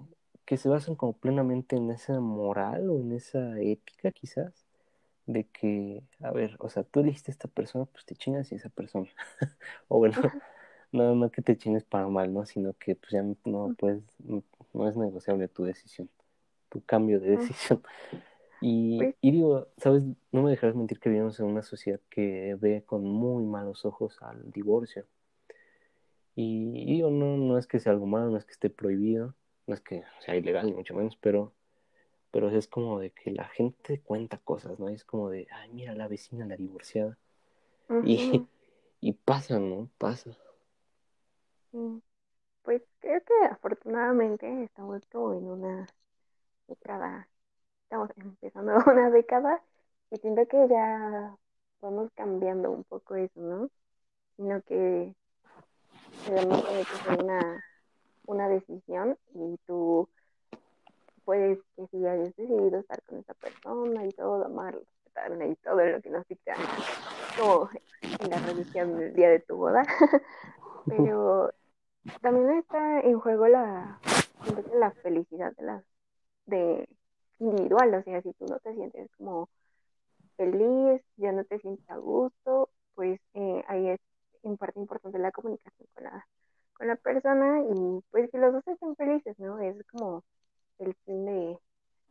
que 0.46 0.56
se 0.56 0.68
basan 0.68 0.94
como 0.94 1.12
plenamente 1.12 1.76
en 1.76 1.90
esa 1.90 2.20
moral 2.20 2.88
o 2.88 3.00
en 3.00 3.12
esa 3.12 3.60
ética, 3.60 4.12
quizás, 4.12 4.64
de 5.26 5.44
que, 5.48 6.04
a 6.20 6.30
ver, 6.30 6.56
o 6.60 6.68
sea, 6.70 6.84
tú 6.84 7.00
elegiste 7.00 7.32
a 7.32 7.34
esta 7.34 7.48
persona, 7.48 7.84
pues 7.86 8.06
te 8.06 8.14
chingas 8.14 8.52
y 8.52 8.54
esa 8.54 8.68
persona. 8.68 9.08
o 9.88 9.98
bueno, 9.98 10.14
no, 10.92 11.14
no 11.16 11.30
que 11.30 11.42
te 11.42 11.58
chines 11.58 11.84
para 11.84 12.06
mal, 12.08 12.32
¿no? 12.32 12.46
Sino 12.46 12.74
que 12.74 12.94
pues 12.94 13.10
ya 13.12 13.24
no 13.44 13.74
puedes, 13.76 14.02
no, 14.20 14.88
es 14.88 14.96
negociable 14.96 15.48
tu 15.48 15.64
decisión, 15.64 16.08
tu 16.68 16.80
cambio 16.82 17.20
de 17.20 17.36
decisión. 17.36 17.82
Y, 18.62 18.96
Pues, 18.96 19.14
y 19.20 19.32
digo, 19.32 19.68
¿sabes? 19.76 20.02
No 20.32 20.42
me 20.42 20.50
dejarás 20.50 20.74
mentir 20.74 20.98
que 20.98 21.10
vivimos 21.10 21.38
en 21.38 21.44
una 21.44 21.62
sociedad 21.62 22.00
que 22.08 22.56
ve 22.58 22.82
con 22.86 23.04
muy 23.04 23.44
malos 23.44 23.84
ojos 23.84 24.16
al 24.22 24.50
divorcio. 24.50 25.04
Y, 26.34 26.72
y 26.90 26.94
digo, 26.94 27.10
no, 27.10 27.36
no 27.36 27.58
es 27.58 27.66
que 27.66 27.78
sea 27.78 27.92
algo 27.92 28.06
malo, 28.06 28.30
no 28.30 28.38
es 28.38 28.46
que 28.46 28.52
esté 28.52 28.70
prohibido, 28.70 29.34
no 29.66 29.74
es 29.74 29.80
que 29.80 30.04
sea 30.20 30.36
ilegal, 30.36 30.66
ni 30.66 30.72
mucho 30.72 30.94
menos, 30.94 31.16
pero, 31.16 31.52
pero 32.30 32.50
es 32.50 32.68
como 32.68 32.98
de 33.00 33.10
que 33.10 33.30
la 33.30 33.44
gente 33.48 34.00
cuenta 34.00 34.38
cosas, 34.38 34.78
¿no? 34.78 34.88
Es 34.88 35.04
como 35.04 35.30
de, 35.30 35.46
ay, 35.52 35.70
mira 35.72 35.94
la 35.94 36.08
vecina, 36.08 36.46
la 36.46 36.56
divorciada. 36.56 37.18
Y, 38.04 38.46
y 39.00 39.12
pasa, 39.12 39.58
¿no? 39.58 39.88
Pasa. 39.98 40.36
Pues 42.62 42.82
creo 43.00 43.20
que 43.22 43.34
afortunadamente 43.50 44.64
estamos 44.64 45.02
como 45.12 45.34
en 45.34 45.44
una 45.44 45.86
década, 46.68 47.28
estamos 47.84 48.10
empezando 48.16 48.72
una 48.86 49.10
década 49.10 49.62
y 50.10 50.16
siento 50.16 50.46
que 50.48 50.66
ya 50.68 51.36
vamos 51.80 52.10
cambiando 52.14 52.70
un 52.70 52.84
poco 52.84 53.14
eso, 53.16 53.40
¿no? 53.40 53.70
Sino 54.36 54.62
que 54.62 55.14
que 56.26 56.84
ser 56.84 57.20
una, 57.20 57.64
una 58.26 58.48
decisión 58.48 59.16
y 59.34 59.58
tú 59.66 60.08
puedes 61.24 61.58
que 61.74 61.86
si 61.88 62.06
hayas 62.06 62.36
decidido 62.36 62.78
estar 62.78 63.02
con 63.02 63.18
esa 63.18 63.34
persona 63.34 64.04
y 64.06 64.10
todo, 64.10 64.44
amarla, 64.44 64.80
respetarla 64.80 65.46
y 65.46 65.56
todo 65.56 65.84
lo 65.84 66.00
que 66.00 66.10
nos 66.10 66.26
dicta, 66.28 66.54
como 67.38 67.68
en 68.02 68.30
la 68.30 68.38
religión 68.38 68.96
del 68.96 69.14
día 69.14 69.30
de 69.30 69.40
tu 69.40 69.56
boda, 69.56 69.82
pero 70.86 71.52
también 72.20 72.58
está 72.58 73.00
en 73.00 73.18
juego 73.18 73.48
la, 73.48 74.00
la 74.74 74.90
felicidad 74.92 75.52
de 75.56 75.64
las, 75.64 75.84
de 76.46 76.88
individual, 77.40 77.94
o 77.94 78.02
sea, 78.02 78.22
si 78.22 78.32
tú 78.34 78.46
no 78.46 78.58
te 78.60 78.74
sientes 78.74 79.10
como 79.16 79.48
feliz, 80.36 81.02
ya 81.16 81.32
no 81.32 81.44
te 81.44 81.58
sientes 81.58 81.88
a 81.90 81.96
gusto, 81.96 82.70
pues 82.94 83.20
eh, 83.34 83.64
ahí 83.68 83.88
es 83.88 84.00
en 84.42 84.56
parte 84.56 84.78
importante 84.78 85.18
la 85.18 85.32
comunicación 85.32 85.88
con 85.94 86.04
la, 86.04 86.26
con 86.76 86.88
la 86.88 86.96
persona 86.96 87.62
y 87.62 88.00
pues 88.10 88.30
que 88.30 88.38
los 88.38 88.52
dos 88.52 88.66
estén 88.66 88.96
felices, 88.96 89.38
¿no? 89.38 89.58
Es 89.60 89.76
como 89.90 90.24
el 90.78 90.94
fin 91.04 91.24
de, 91.26 91.58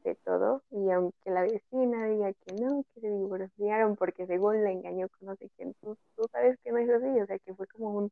de 0.04 0.16
todo 0.24 0.64
y 0.72 0.90
aunque 0.92 1.30
la 1.30 1.44
vecina 1.44 2.06
diga 2.08 2.34
que 2.34 2.54
no, 2.54 2.84
que 2.94 3.02
se 3.02 3.10
divorciaron 3.10 3.96
porque 3.96 4.26
según 4.28 4.64
la 4.64 4.72
engañó 4.72 5.10
con 5.10 5.30
no 5.30 5.36
sé 5.36 5.50
quién, 5.58 5.74
tú, 5.82 5.98
sabes 6.32 6.58
que 6.64 6.72
no 6.72 6.78
es 6.80 6.90
así, 6.90 7.20
o 7.22 7.26
sea 7.26 7.40
que 7.40 7.54
fue 7.54 7.68
como 7.68 7.92
un, 7.92 8.12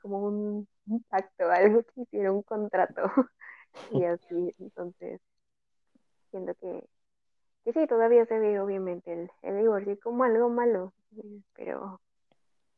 como 0.00 0.20
un, 0.26 0.68
un 0.86 1.02
pacto, 1.04 1.50
algo 1.50 1.82
que 1.82 2.02
hicieron, 2.02 2.36
un 2.36 2.42
contrato 2.42 3.02
y 3.92 4.04
así, 4.04 4.54
entonces 4.58 5.20
siento 6.30 6.54
que, 6.54 6.84
que 7.64 7.72
sí, 7.72 7.86
todavía 7.86 8.26
se 8.26 8.38
ve 8.38 8.60
obviamente 8.60 9.12
el, 9.12 9.30
el 9.42 9.58
divorcio 9.58 9.98
como 10.02 10.24
algo 10.24 10.48
malo, 10.48 10.92
pero 11.54 12.00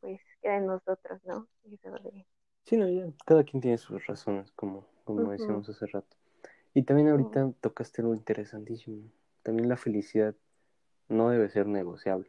pues 0.00 0.20
queda 0.42 0.56
en 0.58 0.66
nosotros, 0.66 1.20
¿no? 1.24 1.48
Eso 1.64 1.90
de, 1.92 2.26
Sí, 2.64 2.76
no, 2.76 2.88
ya, 2.88 3.06
cada 3.26 3.44
quien 3.44 3.60
tiene 3.60 3.78
sus 3.78 4.06
razones, 4.06 4.50
como, 4.52 4.86
como 5.04 5.30
decíamos 5.30 5.68
hace 5.68 5.86
rato. 5.86 6.16
Y 6.72 6.82
también 6.82 7.08
ahorita 7.08 7.52
tocaste 7.60 8.02
algo 8.02 8.14
interesantísimo. 8.14 9.10
También 9.42 9.68
la 9.68 9.76
felicidad 9.76 10.34
no 11.08 11.30
debe 11.30 11.48
ser 11.50 11.66
negociable. 11.66 12.28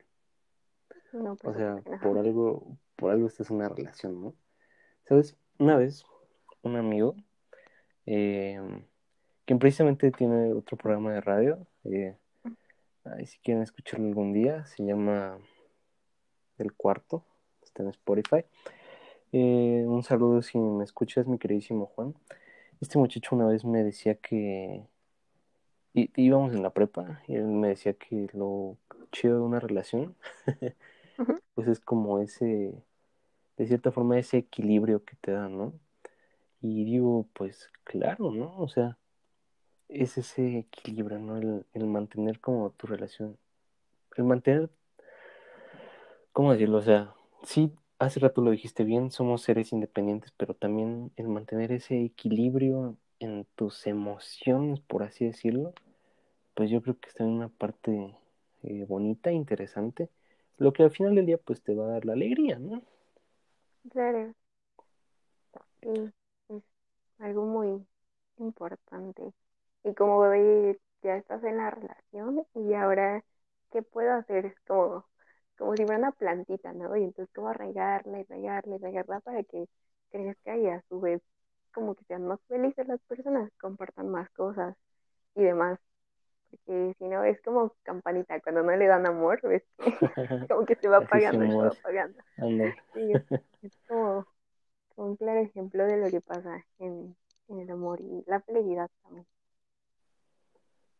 no, 1.13 1.35
por 1.35 1.51
O 1.51 1.53
sea, 1.53 1.75
no. 1.75 1.99
por 2.01 2.17
algo, 2.17 2.77
por 2.95 3.11
algo 3.11 3.27
esta 3.27 3.43
es 3.43 3.49
una 3.49 3.69
relación, 3.69 4.21
¿no? 4.21 4.35
¿Sabes? 5.05 5.37
Una 5.57 5.77
vez, 5.77 6.03
un 6.61 6.75
amigo, 6.75 7.15
eh, 8.05 8.59
quien 9.45 9.59
precisamente 9.59 10.11
tiene 10.11 10.53
otro 10.53 10.77
programa 10.77 11.13
de 11.13 11.21
radio, 11.21 11.65
eh, 11.85 12.17
ahí 13.05 13.25
si 13.25 13.39
quieren 13.39 13.63
escucharlo 13.63 14.07
algún 14.07 14.33
día, 14.33 14.65
se 14.65 14.83
llama 14.83 15.39
El 16.57 16.73
Cuarto, 16.73 17.23
está 17.61 17.83
en 17.83 17.89
Spotify. 17.89 18.43
Eh, 19.31 19.83
un 19.87 20.03
saludo 20.03 20.41
si 20.41 20.57
me 20.57 20.83
escuchas, 20.83 21.27
mi 21.27 21.37
queridísimo 21.37 21.87
Juan. 21.87 22.15
Este 22.81 22.97
muchacho 22.97 23.35
una 23.35 23.47
vez 23.47 23.65
me 23.65 23.83
decía 23.83 24.15
que 24.15 24.85
y, 25.95 26.11
íbamos 26.17 26.53
en 26.53 26.61
la 26.61 26.71
prepa 26.71 27.21
y 27.27 27.35
él 27.35 27.45
me 27.45 27.69
decía 27.69 27.93
que 27.93 28.27
lo 28.33 28.77
chido 29.11 29.35
de 29.35 29.41
una 29.41 29.59
relación, 29.59 30.15
pues 31.55 31.67
es 31.69 31.79
como 31.79 32.19
ese, 32.19 32.73
de 33.57 33.67
cierta 33.67 33.91
forma, 33.91 34.19
ese 34.19 34.37
equilibrio 34.39 35.05
que 35.05 35.15
te 35.15 35.31
da, 35.31 35.47
¿no? 35.47 35.73
Y 36.61 36.83
digo, 36.83 37.27
pues 37.33 37.69
claro, 37.85 38.31
¿no? 38.31 38.57
O 38.57 38.67
sea, 38.67 38.97
es 39.87 40.17
ese 40.17 40.59
equilibrio, 40.59 41.19
¿no? 41.19 41.37
El, 41.37 41.65
el 41.73 41.85
mantener 41.87 42.41
como 42.41 42.71
tu 42.71 42.87
relación, 42.87 43.37
el 44.17 44.25
mantener, 44.25 44.69
¿cómo 46.33 46.51
decirlo? 46.51 46.79
O 46.79 46.81
sea, 46.81 47.13
sí, 47.43 47.71
hace 47.99 48.19
rato 48.19 48.41
lo 48.41 48.51
dijiste 48.51 48.83
bien, 48.83 49.11
somos 49.11 49.41
seres 49.43 49.71
independientes, 49.73 50.31
pero 50.37 50.53
también 50.55 51.11
el 51.17 51.27
mantener 51.29 51.71
ese 51.71 52.03
equilibrio 52.03 52.97
en 53.19 53.45
tus 53.55 53.87
emociones, 53.87 54.79
por 54.81 55.03
así 55.03 55.25
decirlo, 55.25 55.73
pues 56.55 56.69
yo 56.69 56.81
creo 56.81 56.99
que 56.99 57.09
está 57.09 57.23
en 57.23 57.31
una 57.31 57.49
parte 57.49 58.17
eh, 58.63 58.85
bonita, 58.87 59.31
interesante, 59.31 60.09
lo 60.57 60.73
que 60.73 60.83
al 60.83 60.91
final 60.91 61.15
del 61.15 61.25
día 61.27 61.37
pues 61.37 61.61
te 61.63 61.75
va 61.75 61.85
a 61.85 61.89
dar 61.91 62.05
la 62.05 62.13
alegría, 62.13 62.59
¿no? 62.59 62.81
Claro, 63.91 64.33
sí, 65.81 66.11
es 66.49 66.63
algo 67.19 67.45
muy 67.45 67.85
importante. 68.37 69.33
Y 69.83 69.93
como 69.95 70.19
ve, 70.21 70.79
ya 71.03 71.17
estás 71.17 71.43
en 71.43 71.57
la 71.57 71.71
relación 71.71 72.45
y 72.55 72.73
ahora, 72.73 73.23
¿qué 73.71 73.81
puedo 73.83 74.13
hacer? 74.13 74.47
Es 74.47 74.59
como, 74.67 75.05
como 75.57 75.75
si 75.75 75.83
fuera 75.85 75.99
una 75.99 76.11
plantita, 76.11 76.73
¿no? 76.73 76.95
Y 76.97 77.03
entonces 77.03 77.33
como 77.35 77.53
regarla 77.53 78.19
y 78.19 78.23
regarla 78.23 78.75
y 78.75 78.79
regarla 78.79 79.19
para 79.21 79.43
que 79.43 79.67
crezca 80.11 80.57
y 80.57 80.67
a 80.67 80.81
su 80.89 80.99
vez 81.01 81.21
como 81.73 81.95
que 81.95 82.05
sean 82.05 82.25
más 82.27 82.39
felices 82.47 82.87
las 82.87 83.01
personas, 83.03 83.51
compartan 83.59 84.09
más 84.09 84.29
cosas 84.31 84.75
y 85.35 85.43
demás. 85.43 85.79
Porque 86.51 86.95
si 86.99 87.05
no, 87.07 87.23
es 87.23 87.41
como 87.41 87.73
campanita, 87.83 88.39
cuando 88.41 88.63
no 88.63 88.75
le 88.75 88.87
dan 88.87 89.05
amor, 89.07 89.41
ves 89.43 89.63
que 89.79 89.93
como 90.49 90.65
que 90.65 90.75
se 90.75 90.87
va 90.89 90.97
apagando 90.97 91.47
se 91.49 91.63
va 91.63 91.71
apagando. 91.71 92.19
Sí, 92.93 93.13
es, 93.13 93.23
es 93.63 93.73
como 93.87 94.27
un 94.97 95.15
claro 95.17 95.41
ejemplo 95.41 95.85
de 95.85 95.97
lo 95.97 96.11
que 96.11 96.21
pasa 96.21 96.65
en, 96.79 97.15
en 97.49 97.59
el 97.59 97.69
amor 97.71 98.01
y 98.01 98.23
la 98.27 98.41
felicidad 98.41 98.89
también. 99.03 99.27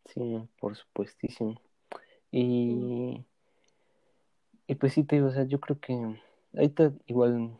Sí, 0.06 0.47
por 0.60 0.76
supuestísimo. 0.76 1.62
Y, 2.32 3.26
y 4.68 4.76
pues 4.76 4.93
sí 4.93 5.03
te 5.03 5.18
digo, 5.18 5.28
o 5.28 5.32
sea, 5.32 5.43
yo 5.43 5.59
creo 5.59 5.80
que 5.80 5.93
ahorita 6.53 6.91
igual 7.07 7.57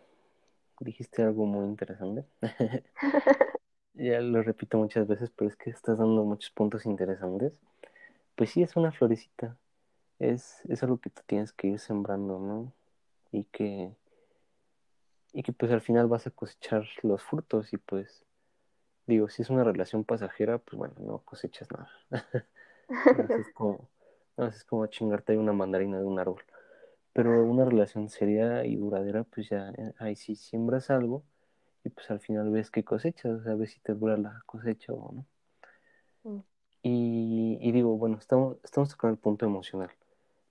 dijiste 0.80 1.24
algo 1.24 1.46
muy 1.46 1.66
interesante. 1.66 2.26
ya 3.94 4.20
lo 4.22 4.42
repito 4.44 4.78
muchas 4.78 5.08
veces, 5.08 5.32
pero 5.36 5.50
es 5.50 5.56
que 5.56 5.70
estás 5.70 6.00
dando 6.00 6.24
muchos 6.24 6.52
puntos 6.52 6.86
interesantes. 6.86 7.60
Pues 8.36 8.52
sí, 8.52 8.62
es 8.64 8.76
una 8.76 8.92
florecita, 8.92 9.58
es, 10.20 10.62
es 10.70 10.84
algo 10.84 11.00
que 11.00 11.10
tú 11.10 11.22
tienes 11.26 11.54
que 11.54 11.68
ir 11.68 11.80
sembrando, 11.80 12.40
¿no? 12.40 12.74
Y 13.32 13.46
que, 13.46 13.92
y 15.34 15.44
que 15.44 15.54
pues 15.54 15.72
al 15.72 15.82
final 15.82 16.08
vas 16.08 16.28
a 16.28 16.32
cosechar 16.32 16.88
los 17.04 17.24
frutos 17.24 17.74
y 17.74 17.78
pues 17.78 18.26
digo, 19.08 19.30
si 19.30 19.42
es 19.42 19.50
una 19.50 19.64
relación 19.64 20.04
pasajera, 20.04 20.58
pues 20.58 20.78
bueno, 20.78 20.96
no 21.00 21.20
cosechas 21.20 21.68
nada. 21.72 21.90
es 23.40 23.50
como, 23.54 23.90
no, 24.38 24.48
es 24.48 24.64
como 24.64 24.88
chingarte 24.88 25.34
ahí 25.34 25.38
una 25.38 25.54
mandarina 25.54 26.00
de 26.00 26.06
un 26.06 26.20
árbol. 26.20 26.44
Pero 27.16 27.46
una 27.46 27.66
relación 27.66 28.10
seria 28.10 28.66
y 28.68 28.78
duradera, 28.78 29.26
pues 29.26 29.50
ya 29.50 29.72
eh, 29.78 29.96
ahí 30.00 30.16
sí 30.18 30.36
siembras 30.38 30.92
algo 30.92 31.26
y 31.86 31.90
pues 31.90 32.12
al 32.12 32.22
final 32.22 32.52
ves 32.52 32.72
qué 32.72 32.84
cosechas, 32.86 33.42
o 33.42 33.44
sea, 33.44 33.56
ves 33.56 33.72
si 33.74 33.82
te 33.82 33.94
dura 33.96 34.18
la 34.18 34.44
cosecha 34.48 34.94
o 34.94 35.14
no. 35.14 35.28
Mm, 36.26 36.42
Y, 36.84 37.58
y 37.62 37.72
digo, 37.74 37.98
bueno, 37.98 38.18
estamos, 38.18 38.58
estamos 38.64 38.90
tocando 38.90 39.14
el 39.16 39.20
punto 39.20 39.46
emocional, 39.46 39.92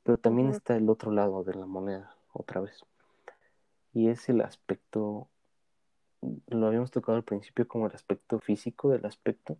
pero 0.04 0.18
también 0.18 0.50
está 0.50 0.76
el 0.76 0.90
otro 0.90 1.12
lado 1.12 1.44
de 1.44 1.54
la 1.54 1.66
moneda, 1.66 2.16
otra 2.32 2.60
vez, 2.62 2.84
y 3.94 4.08
es 4.08 4.28
el 4.28 4.42
aspecto, 4.42 5.28
lo 6.48 6.66
habíamos 6.66 6.90
tocado 6.90 7.16
al 7.16 7.24
principio 7.24 7.68
como 7.68 7.86
el 7.86 7.94
aspecto 7.94 8.40
físico 8.40 8.90
del 8.90 9.04
aspecto, 9.06 9.58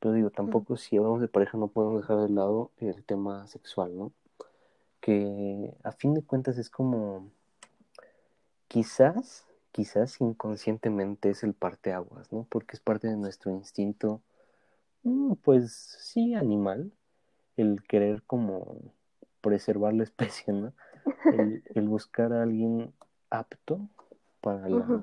pero 0.00 0.14
digo, 0.14 0.30
tampoco 0.30 0.76
si 0.76 0.96
hablamos 0.96 1.20
de 1.22 1.28
pareja 1.28 1.58
no 1.58 1.68
podemos 1.68 2.02
dejar 2.02 2.18
de 2.18 2.30
lado 2.30 2.72
el 2.78 3.04
tema 3.04 3.46
sexual, 3.48 3.96
¿no? 3.96 4.12
Que 5.00 5.74
a 5.84 5.92
fin 5.92 6.14
de 6.14 6.22
cuentas 6.22 6.58
es 6.58 6.70
como, 6.70 7.30
quizás, 8.68 9.46
quizás 9.72 10.20
inconscientemente 10.20 11.30
es 11.30 11.42
el 11.42 11.54
parteaguas, 11.54 12.32
¿no? 12.32 12.46
Porque 12.48 12.76
es 12.76 12.80
parte 12.80 13.08
de 13.08 13.16
nuestro 13.16 13.50
instinto, 13.50 14.20
mm, 15.02 15.34
pues 15.42 15.72
sí, 15.72 16.34
animal, 16.34 16.92
el 17.56 17.82
querer 17.82 18.22
como 18.24 18.76
preservar 19.40 19.94
la 19.94 20.04
especie, 20.44 20.52
¿no? 20.52 20.72
El, 21.24 21.62
el 21.74 21.88
buscar 21.88 22.32
a 22.32 22.42
alguien 22.42 22.92
apto 23.30 23.88
para 24.40 24.68
la, 24.68 25.02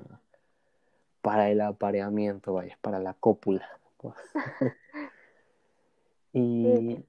para 1.20 1.50
el 1.50 1.60
apareamiento, 1.60 2.54
vaya, 2.54 2.78
para 2.80 2.98
la 2.98 3.14
cópula. 3.14 3.66
y, 6.32 7.04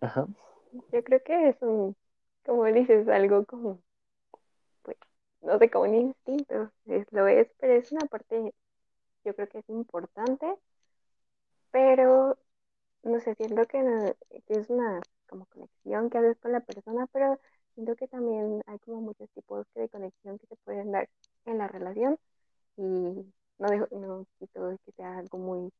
ajá. 0.00 0.26
Yo 0.92 1.02
creo 1.02 1.22
que 1.24 1.48
es 1.48 1.56
un, 1.62 1.96
como 2.48 2.64
dices, 2.66 3.06
algo 3.08 3.44
como, 3.44 3.82
pues, 4.82 4.96
no 5.42 5.58
sé, 5.58 5.70
como 5.70 5.84
un 5.84 5.94
instinto, 5.94 6.72
es, 6.86 7.06
lo 7.12 7.26
es, 7.28 7.48
pero 7.58 7.74
es 7.74 7.92
una 7.92 8.06
parte, 8.06 8.54
yo 9.24 9.34
creo 9.34 9.48
que 9.48 9.58
es 9.60 9.68
importante, 9.70 10.46
pero, 11.70 12.38
no 13.04 13.20
sé, 13.20 13.34
siento 13.36 13.66
que, 13.66 13.80
que 14.46 14.54
es 14.54 14.70
una 14.70 15.00
como 15.28 15.46
conexión 15.46 16.10
que 16.10 16.18
haces 16.18 16.38
con 16.38 16.52
la 16.52 16.60
persona, 16.60 17.06
pero 17.12 17.38
siento 17.74 17.96
que 17.96 18.08
también 18.08 18.62
hay 18.66 18.78
como 18.80 19.02
muchos 19.02 19.30
tipos 19.30 19.66
de 19.74 19.88
conexión 19.90 20.38
que 20.38 20.46
se 20.46 20.56
pueden 20.56 20.92
dar 20.92 21.08
en 21.46 21.58
la 21.58 21.68
relación 21.68 22.18
y 22.76 22.82
no 23.58 23.68
dejo, 23.68 23.88
no 23.92 24.26
quito 24.38 24.78
que 24.86 24.92
sea 24.92 25.18
algo 25.18 25.38
muy 25.38 25.72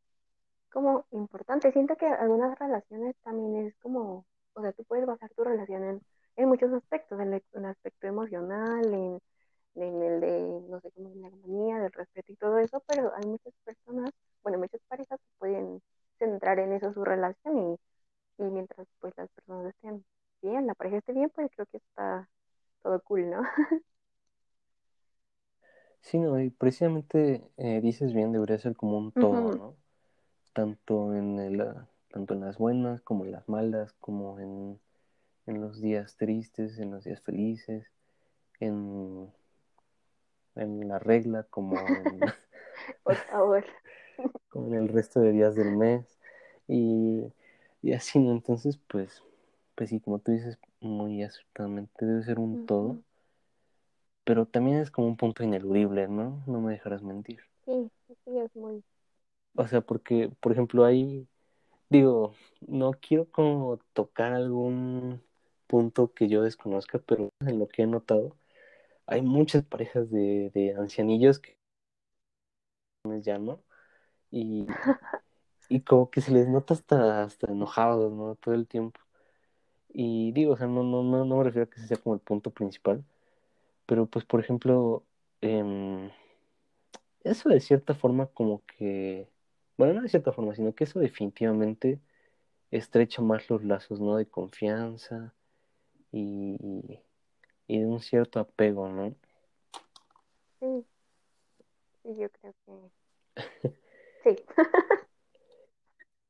como 0.71 1.07
importante. 1.13 1.73
Siento 1.73 1.97
que 1.97 2.07
algunas 2.07 2.59
relaciones 2.59 3.17
también 3.25 3.67
es 3.69 3.77
como, 3.79 4.27
o 4.55 4.63
sea, 4.63 4.73
tú 4.73 4.85
puedes 4.85 5.07
basar 5.07 5.31
tu 5.35 5.45
relación 5.45 5.85
en, 5.85 6.03
en 6.39 6.49
muchos 6.49 6.73
aspectos, 6.73 7.21
en 7.21 7.35
el, 7.35 7.65
aspecto 7.67 8.07
emocional, 8.07 8.85
en, 8.95 9.21
en, 9.75 10.03
el 10.03 10.21
de, 10.21 10.61
no 10.71 10.81
sé, 10.81 10.91
como 10.93 11.11
la 11.17 11.27
armonía, 11.29 11.81
del 11.81 11.93
respeto 11.93 12.33
y 12.33 12.37
todo 12.37 12.59
eso, 12.59 12.83
pero 12.87 13.13
hay 13.17 13.27
muchas 13.27 13.53
personas, 13.65 14.11
bueno, 14.43 14.59
muchas 14.59 14.81
parejas 14.89 15.19
que 15.21 15.39
pueden 15.39 15.83
centrar 16.19 16.61
en 16.61 16.73
eso 16.73 16.93
su 16.93 17.05
relación 17.05 17.59
y, 18.39 18.45
y 18.45 18.51
mientras 18.51 18.87
pues 19.01 19.15
las 19.17 19.29
personas 19.31 19.67
estén 19.75 20.05
bien, 20.41 20.67
la 20.67 20.75
pareja 20.75 20.99
esté 20.99 21.13
bien, 21.13 21.31
pues 21.31 21.51
creo 21.55 21.67
que 21.67 21.79
está 21.79 22.29
todo 22.83 23.01
cool, 23.03 23.31
¿no? 23.31 23.43
Sí, 26.01 26.19
no, 26.19 26.41
y 26.41 26.51
precisamente 26.51 27.43
eh, 27.57 27.81
dices 27.83 28.15
bien, 28.15 28.33
debería 28.33 28.57
ser 28.59 28.77
como 28.77 28.97
un 28.97 29.13
todo, 29.13 29.53
¿no? 29.53 29.77
Tanto 30.55 31.15
en, 31.15 31.39
el, 31.41 31.63
tanto 32.11 32.35
en 32.35 32.41
las 32.41 32.57
buenas 32.57 33.03
como 33.03 33.25
en 33.25 33.33
las 33.33 33.47
malas, 33.49 33.93
como 33.95 34.39
en, 34.39 34.81
en 35.49 35.61
los 35.61 35.81
días 35.81 36.17
tristes, 36.17 36.79
en 36.79 36.91
los 36.91 37.05
días 37.05 37.21
felices, 37.21 37.91
en, 38.61 39.33
en 40.55 40.89
la 40.89 40.99
regla, 40.99 41.45
como 41.51 41.77
en, 41.79 42.21
Por 43.03 43.17
favor. 43.17 43.65
como 44.49 44.69
en 44.69 44.75
el 44.75 44.89
resto 44.89 45.21
de 45.21 45.33
días 45.33 45.55
del 45.55 45.77
mes. 45.77 46.19
Y, 46.67 47.33
y 47.83 47.93
así, 47.93 48.19
¿no? 48.19 48.33
Entonces, 48.33 48.79
pues, 48.89 49.23
pues 49.75 49.91
sí, 49.91 50.01
como 50.01 50.19
tú 50.19 50.33
dices, 50.33 50.59
muy 50.81 51.23
acertadamente, 51.23 52.05
debe 52.07 52.23
ser 52.23 52.39
un 52.39 52.67
todo 52.67 52.99
pero 54.29 54.45
también 54.45 54.77
es 54.77 54.91
como 54.91 55.07
un 55.07 55.17
punto 55.17 55.43
ineludible, 55.43 56.07
¿no? 56.07 56.43
No 56.47 56.61
me 56.61 56.73
dejarás 56.73 57.03
mentir. 57.03 57.41
Sí, 57.65 57.91
sí, 58.27 58.39
es 58.39 58.55
muy... 58.55 58.85
O 59.55 59.67
sea, 59.67 59.81
porque, 59.81 60.31
por 60.41 60.53
ejemplo, 60.53 60.85
hay, 60.85 61.27
digo, 61.89 62.35
no 62.61 62.91
quiero 62.93 63.25
como 63.31 63.79
tocar 63.95 64.35
algún 64.35 65.23
punto 65.69 66.13
que 66.15 66.29
yo 66.29 66.43
desconozca, 66.43 66.99
pero 67.01 67.31
en 67.41 67.61
lo 67.61 67.69
que 67.69 67.83
he 67.85 67.87
notado, 67.89 68.37
hay 69.07 69.23
muchas 69.23 69.65
parejas 69.65 70.11
de, 70.11 70.51
de 70.55 70.75
ancianillos 70.77 71.41
que 71.41 71.59
ya 73.23 73.39
no, 73.39 73.63
y, 74.31 74.67
y 75.69 75.83
como 75.83 76.11
que 76.11 76.21
se 76.21 76.33
les 76.33 76.49
nota 76.49 76.75
hasta, 76.75 77.23
hasta 77.25 77.53
enojados, 77.53 78.13
¿no? 78.13 78.37
Todo 78.37 78.55
el 78.55 78.67
tiempo. 78.69 79.01
Y 79.89 80.33
digo, 80.33 80.55
o 80.55 80.57
sea, 80.57 80.67
no, 80.67 80.83
no, 80.85 81.03
no, 81.03 81.25
no 81.25 81.37
me 81.39 81.45
refiero 81.45 81.65
a 81.67 81.71
que 81.71 81.79
ese 81.81 81.89
sea 81.89 81.97
como 81.99 82.15
el 82.15 82.21
punto 82.21 82.51
principal, 82.53 83.05
pero 83.87 84.07
pues, 84.07 84.25
por 84.25 84.41
ejemplo, 84.41 85.05
eh, 85.43 86.11
eso 87.25 87.49
de 87.49 87.61
cierta 87.61 87.95
forma 87.95 88.27
como 88.27 88.65
que, 88.67 89.29
bueno, 89.77 89.95
no 89.95 90.03
de 90.03 90.09
cierta 90.09 90.33
forma, 90.33 90.55
sino 90.55 90.75
que 90.75 90.85
eso 90.85 90.99
definitivamente 91.01 92.01
estrecha 92.71 93.23
más 93.23 93.49
los 93.51 93.65
lazos, 93.65 94.01
¿no? 94.01 94.17
De 94.17 94.27
confianza 94.29 95.35
y, 96.13 97.01
y 97.67 97.79
de 97.79 97.87
un 97.87 98.01
cierto 98.01 98.41
apego, 98.41 98.89
¿no? 98.89 99.15
Sí, 100.59 100.85
yo 102.05 102.29
creo 102.31 102.55
que 102.65 102.91
sí. 104.25 104.45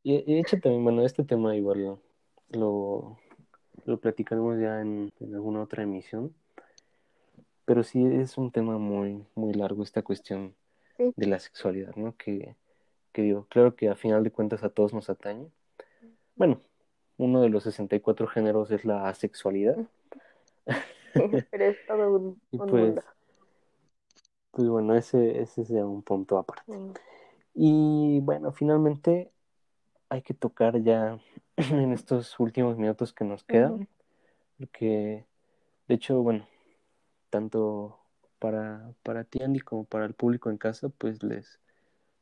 y, 0.03 0.22
de 0.22 0.41
hecho 0.41 0.59
también, 0.61 0.85
bueno, 0.85 1.05
este 1.05 1.24
tema 1.24 1.57
igual 1.57 2.01
lo, 2.49 3.18
lo, 3.87 4.01
platicaremos 4.01 4.61
ya 4.61 4.81
en, 4.81 5.12
en 5.20 5.35
alguna 5.35 5.62
otra 5.62 5.85
emisión, 5.85 6.35
pero 7.64 7.85
sí 7.85 8.05
es 8.05 8.37
un 8.37 8.51
tema 8.51 8.79
muy, 8.79 9.24
muy 9.35 9.55
largo 9.55 9.83
esta 9.83 10.03
cuestión 10.03 10.55
sí. 10.97 11.12
de 11.16 11.26
la 11.26 11.39
sexualidad, 11.39 11.95
¿no? 11.97 12.16
Que, 12.16 12.57
que 13.12 13.22
digo, 13.22 13.47
claro 13.49 13.76
que 13.76 13.89
a 13.89 13.95
final 13.95 14.24
de 14.24 14.33
cuentas 14.33 14.64
a 14.64 14.70
todos 14.70 14.93
nos 14.93 15.09
atañe. 15.09 15.51
Bueno, 16.35 16.61
uno 17.18 17.40
de 17.42 17.48
los 17.48 17.64
64 17.64 18.26
géneros 18.28 18.70
es 18.70 18.84
la 18.84 19.08
asexualidad. 19.08 19.76
pero 21.12 21.30
es 21.52 21.76
todo 21.86 22.16
un, 22.16 22.40
y 22.50 22.58
un 22.58 22.66
pues, 22.68 22.84
mundo. 22.84 23.02
Pues 24.52 24.68
bueno, 24.68 24.94
ese, 24.94 25.40
ese 25.40 25.62
es 25.62 25.70
un 25.70 26.02
punto 26.02 26.38
aparte. 26.38 26.72
Mm. 26.72 26.92
Y 27.54 28.20
bueno, 28.20 28.52
finalmente 28.52 29.30
hay 30.08 30.22
que 30.22 30.32
tocar 30.32 30.80
ya 30.82 31.18
en 31.56 31.92
estos 31.92 32.38
últimos 32.38 32.78
minutos 32.78 33.12
que 33.12 33.24
nos 33.24 33.42
quedan, 33.44 33.72
uh 33.72 33.78
-huh. 33.78 33.88
porque 34.58 35.26
de 35.88 35.94
hecho, 35.94 36.22
bueno, 36.22 36.46
tanto 37.30 37.98
para, 38.38 38.92
para 39.02 39.24
ti, 39.24 39.42
Andy, 39.42 39.60
como 39.60 39.84
para 39.84 40.04
el 40.04 40.14
público 40.14 40.50
en 40.50 40.58
casa, 40.58 40.88
pues 40.88 41.22
les, 41.22 41.60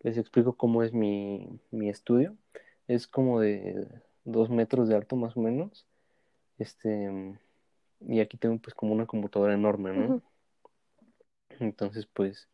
les 0.01 0.17
explico 0.17 0.57
cómo 0.57 0.83
es 0.83 0.93
mi, 0.93 1.61
mi 1.71 1.89
estudio. 1.91 2.37
Es 2.89 3.07
como 3.07 3.41
de 3.41 3.89
dos 4.27 4.51
metros 4.51 4.89
de 4.89 4.97
alto 4.97 5.17
más 5.17 5.37
o 5.37 5.41
menos. 5.41 5.87
Este, 6.59 7.39
y 8.01 8.21
aquí 8.21 8.37
tengo 8.37 8.59
pues 8.59 8.75
como 8.75 8.93
una 8.93 9.07
computadora 9.07 9.55
enorme, 9.55 9.93
¿no? 9.93 10.07
Uh 10.07 10.19
-huh. 10.19 10.23
Entonces, 11.61 12.07
pues, 12.07 12.49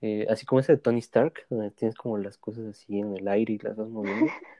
eh, 0.00 0.26
así 0.30 0.46
como 0.46 0.60
esa 0.60 0.72
de 0.72 0.78
Tony 0.78 1.00
Stark, 1.00 1.46
donde 1.50 1.70
tienes 1.70 1.96
como 1.96 2.16
las 2.16 2.38
cosas 2.38 2.66
así 2.66 2.98
en 2.98 3.16
el 3.16 3.28
aire 3.28 3.54
y 3.54 3.58
las 3.58 3.76
vas 3.76 3.88
moviendo. 3.88 4.26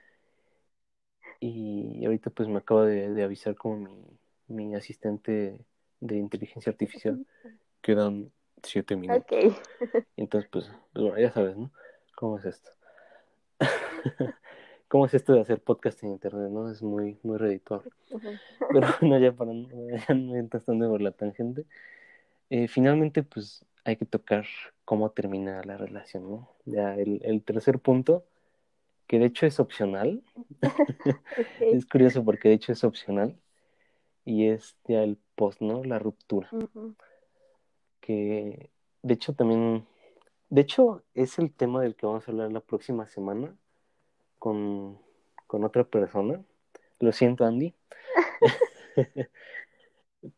y 1.41 2.05
ahorita 2.05 2.31
pues 2.31 2.49
me 2.49 2.59
acaba 2.59 2.85
de, 2.85 3.15
de 3.15 3.23
avisar 3.23 3.55
como 3.55 3.77
mi, 3.77 4.19
mi, 4.49 4.75
asistente 4.75 5.59
de 6.01 6.17
inteligencia 6.17 6.71
artificial 6.71 7.25
quedan 7.81 8.33
siete 8.63 8.97
minutos. 8.97 9.23
Okay. 9.23 9.55
Entonces, 10.17 10.51
pues, 10.51 10.71
pues, 10.93 11.05
bueno, 11.05 11.19
ya 11.19 11.33
sabes, 11.33 11.57
¿no? 11.57 11.71
¿Cómo 12.17 12.39
es 12.39 12.45
esto? 12.45 12.71
¿Cómo 14.89 15.05
es 15.05 15.13
esto 15.13 15.35
de 15.35 15.41
hacer 15.41 15.61
podcast 15.63 16.03
en 16.03 16.13
internet, 16.13 16.51
no? 16.51 16.71
Es 16.71 16.83
muy, 16.83 17.19
muy 17.23 17.37
redituable. 17.37 17.91
Uh 18.11 18.19
-huh. 18.19 18.41
Pero 18.73 18.89
bueno, 19.01 19.19
ya 19.19 19.33
para 19.33 19.53
ya 20.09 20.15
no 20.15 20.35
estás 20.37 20.65
tanto 20.65 20.89
por 20.89 21.03
la 21.03 21.13
tangente. 21.13 21.67
Eh, 22.49 22.69
finalmente, 22.69 23.23
pues, 23.23 23.65
hay 23.85 23.97
que 23.97 24.07
tocar 24.07 24.47
cómo 24.87 25.11
termina 25.11 25.63
la 25.65 25.77
relación, 25.77 26.31
¿no? 26.31 26.49
Ya 26.65 26.95
el, 26.95 27.21
el 27.23 27.43
tercer 27.43 27.79
punto, 27.79 28.25
que 29.07 29.19
de 29.19 29.27
hecho 29.27 29.45
es 29.45 29.61
opcional. 29.61 30.23
okay. 30.63 31.73
es 31.75 31.85
curioso 31.85 32.25
porque 32.25 32.49
de 32.49 32.55
hecho 32.55 32.73
es 32.73 32.83
opcional. 32.83 33.37
Y 34.25 34.49
es 34.49 34.77
ya 34.87 35.03
el 35.03 35.19
post, 35.35 35.61
¿no? 35.61 35.85
La 35.85 35.99
ruptura. 35.99 36.49
Uh 36.53 36.69
-huh. 36.75 36.95
Que 38.01 38.71
de 39.03 39.15
hecho 39.15 39.35
también, 39.35 39.87
de 40.49 40.63
hecho 40.63 41.03
es 41.15 41.39
el 41.39 41.53
tema 41.53 41.83
del 41.83 41.95
que 41.95 42.07
vamos 42.07 42.27
a 42.27 42.31
hablar 42.31 42.51
la 42.53 42.61
próxima 42.61 43.07
semana 43.07 43.55
con, 44.39 44.99
con 45.47 45.65
otra 45.65 45.85
persona. 45.85 46.43
Lo 47.01 47.13
siento, 47.13 47.45
Andy. 47.45 47.75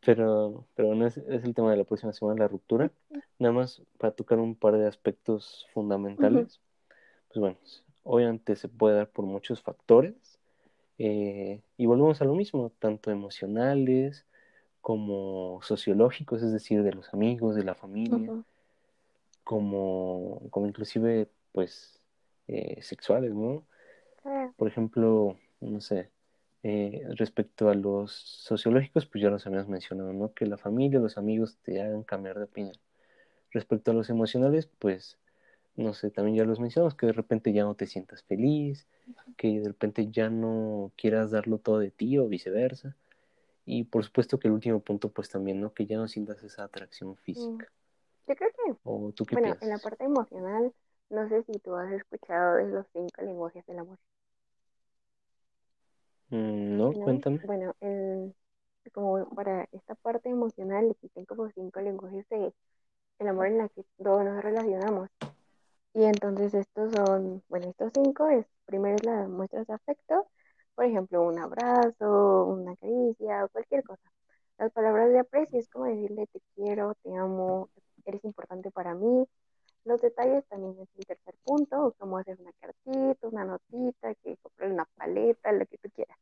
pero, 0.05 0.67
pero 0.75 0.89
bueno, 0.89 1.07
es, 1.07 1.17
es, 1.17 1.45
el 1.45 1.55
tema 1.55 1.71
de 1.71 1.79
la 1.79 1.85
próxima 1.85 2.13
semana, 2.13 2.41
la 2.41 2.49
ruptura. 2.49 2.91
Nada 3.39 3.53
más 3.53 3.83
para 3.99 4.13
tocar 4.13 4.39
un 4.39 4.55
par 4.55 4.77
de 4.77 4.87
aspectos 4.87 5.67
fundamentales. 5.73 6.57
Uh 6.57 6.61
-huh. 6.61 6.95
Pues 7.29 7.41
bueno, 7.41 7.57
obviamente 8.03 8.57
se 8.57 8.69
puede 8.69 8.97
dar 8.97 9.09
por 9.11 9.25
muchos 9.25 9.63
factores. 9.63 10.39
Eh, 10.99 11.63
y 11.79 11.87
volvemos 11.87 12.21
a 12.21 12.27
lo 12.27 12.35
mismo, 12.35 12.73
tanto 12.79 13.11
emocionales 13.11 14.27
como 14.83 15.61
sociológicos, 15.63 16.43
es 16.43 16.53
decir, 16.53 16.83
de 16.83 16.93
los 16.93 17.13
amigos, 17.15 17.57
de 17.57 17.65
la 17.65 17.75
familia, 17.75 18.33
uh 18.33 18.39
-huh. 18.39 18.45
como, 19.45 20.43
como 20.51 20.67
inclusive, 20.67 21.29
pues, 21.53 22.01
eh, 22.49 22.83
sexuales, 22.83 23.35
¿no? 23.35 23.65
Ah. 24.25 24.53
Por 24.57 24.69
ejemplo, 24.69 25.37
no 25.61 25.81
sé, 25.81 26.11
eh, 26.63 27.03
respecto 27.17 27.71
a 27.71 27.75
los 27.75 28.13
sociológicos, 28.13 29.07
pues 29.07 29.23
ya 29.23 29.31
los 29.31 29.47
habíamos 29.47 29.69
mencionado, 29.69 30.13
¿no? 30.13 30.33
Que 30.35 30.47
la 30.47 30.59
familia, 30.59 31.01
los 31.01 31.17
amigos 31.17 31.59
te 31.63 31.81
hagan 31.81 32.03
cambiar 32.03 32.37
de 32.39 32.45
opinión. 32.45 32.77
Respecto 33.51 33.91
a 33.91 33.95
los 33.95 34.11
emocionales, 34.11 34.69
pues, 34.79 35.19
no 35.77 35.95
sé, 35.95 36.11
también 36.11 36.37
ya 36.37 36.45
los 36.45 36.61
mencionamos, 36.61 36.95
que 36.95 37.07
de 37.07 37.13
repente 37.13 37.53
ya 37.53 37.65
no 37.65 37.75
te 37.75 37.87
sientas 37.87 38.23
feliz, 38.23 38.87
que 39.37 39.61
de 39.61 39.69
repente 39.69 40.11
ya 40.11 40.29
no 40.29 40.93
quieras 40.97 41.31
darlo 41.31 41.59
todo 41.59 41.79
de 41.79 41.91
ti 41.91 42.19
o 42.19 42.29
viceversa. 42.29 42.95
Y 43.65 43.85
por 43.85 44.05
supuesto 44.05 44.39
que 44.39 44.49
el 44.49 44.55
último 44.55 44.81
punto, 44.81 45.11
pues 45.11 45.29
también, 45.29 45.61
¿no? 45.61 45.73
Que 45.73 45.87
ya 45.87 45.97
no 45.97 46.09
sientas 46.09 46.43
esa 46.43 46.65
atracción 46.65 47.17
física. 47.17 47.71
Yo 48.27 48.35
creo 48.37 48.51
que, 48.51 48.77
¿O 48.85 49.13
tú 49.13 49.25
qué 49.25 49.37
bueno, 49.37 49.49
piensas? 49.49 49.63
en 49.63 49.69
la 49.71 49.79
parte 49.79 50.05
emocional, 50.05 50.73
No 51.11 51.29
sé 51.29 51.43
si 51.45 51.59
tú 51.59 51.75
has 51.75 51.93
escuchado 51.93 52.57
de 52.57 52.69
los 52.69 52.87
cinco 52.93 53.23
lenguajes 53.23 53.67
del 53.67 53.81
amor. 53.81 53.99
Mm, 56.31 56.79
no, 56.79 56.93
¿No? 56.93 57.05
cuéntame. 57.05 57.41
Bueno, 57.45 57.75
el, 57.81 58.35
como 58.93 59.29
para 59.31 59.69
esta 59.73 59.95
parte 59.97 60.29
emocional 60.31 60.91
existen 60.91 61.25
como 61.27 61.51
cinco 61.51 61.81
lenguajes 61.81 62.29
de 62.29 62.53
el 63.19 63.29
amor 63.29 63.49
en 63.49 63.59
la 63.59 63.69
que 63.69 63.85
todos 64.03 64.25
nos 64.25 64.43
relacionamos. 64.43 65.11
Y 65.95 66.05
entonces 66.05 66.55
estos 66.55 66.93
son, 66.93 67.43
bueno, 67.49 67.69
estos 67.69 67.93
cinco 67.95 68.29
es, 68.29 68.47
primero 68.67 68.97
es 68.97 69.05
las 69.05 69.29
muestras 69.29 69.67
de 69.67 69.75
afecto, 69.75 70.27
por 70.75 70.85
ejemplo, 70.85 71.23
un 71.23 71.39
abrazo, 71.39 72.47
una 72.47 72.77
caricia 72.77 73.49
cualquier 73.49 73.85
cosa. 73.85 74.11
Las 74.59 74.73
palabras 74.73 75.11
de 75.11 75.21
aprecio 75.21 75.59
es 75.59 75.69
como 75.69 75.87
decirle 75.87 76.27
te 76.29 76.41
quiero, 76.55 76.95
te 77.03 77.15
amo, 77.17 77.69
eres 78.05 78.25
importante 78.25 78.71
para 78.71 78.95
mí. 78.95 79.27
Los 79.85 80.01
detalles 80.01 80.47
también 80.49 80.77
es 80.81 80.89
el 80.97 81.07
tercer 81.07 81.35
punto, 81.45 81.95
como 81.99 82.19
hacer 82.19 82.39
una 82.41 82.53
cartita, 82.61 83.29
una 83.29 83.45
notita, 83.45 84.15
que 84.17 84.37
comprar 84.39 84.71
una 84.73 84.85
paleta, 84.97 85.53
lo 85.53 85.67
que 85.67 85.79
tú 85.79 85.91
quieras. 85.95 86.17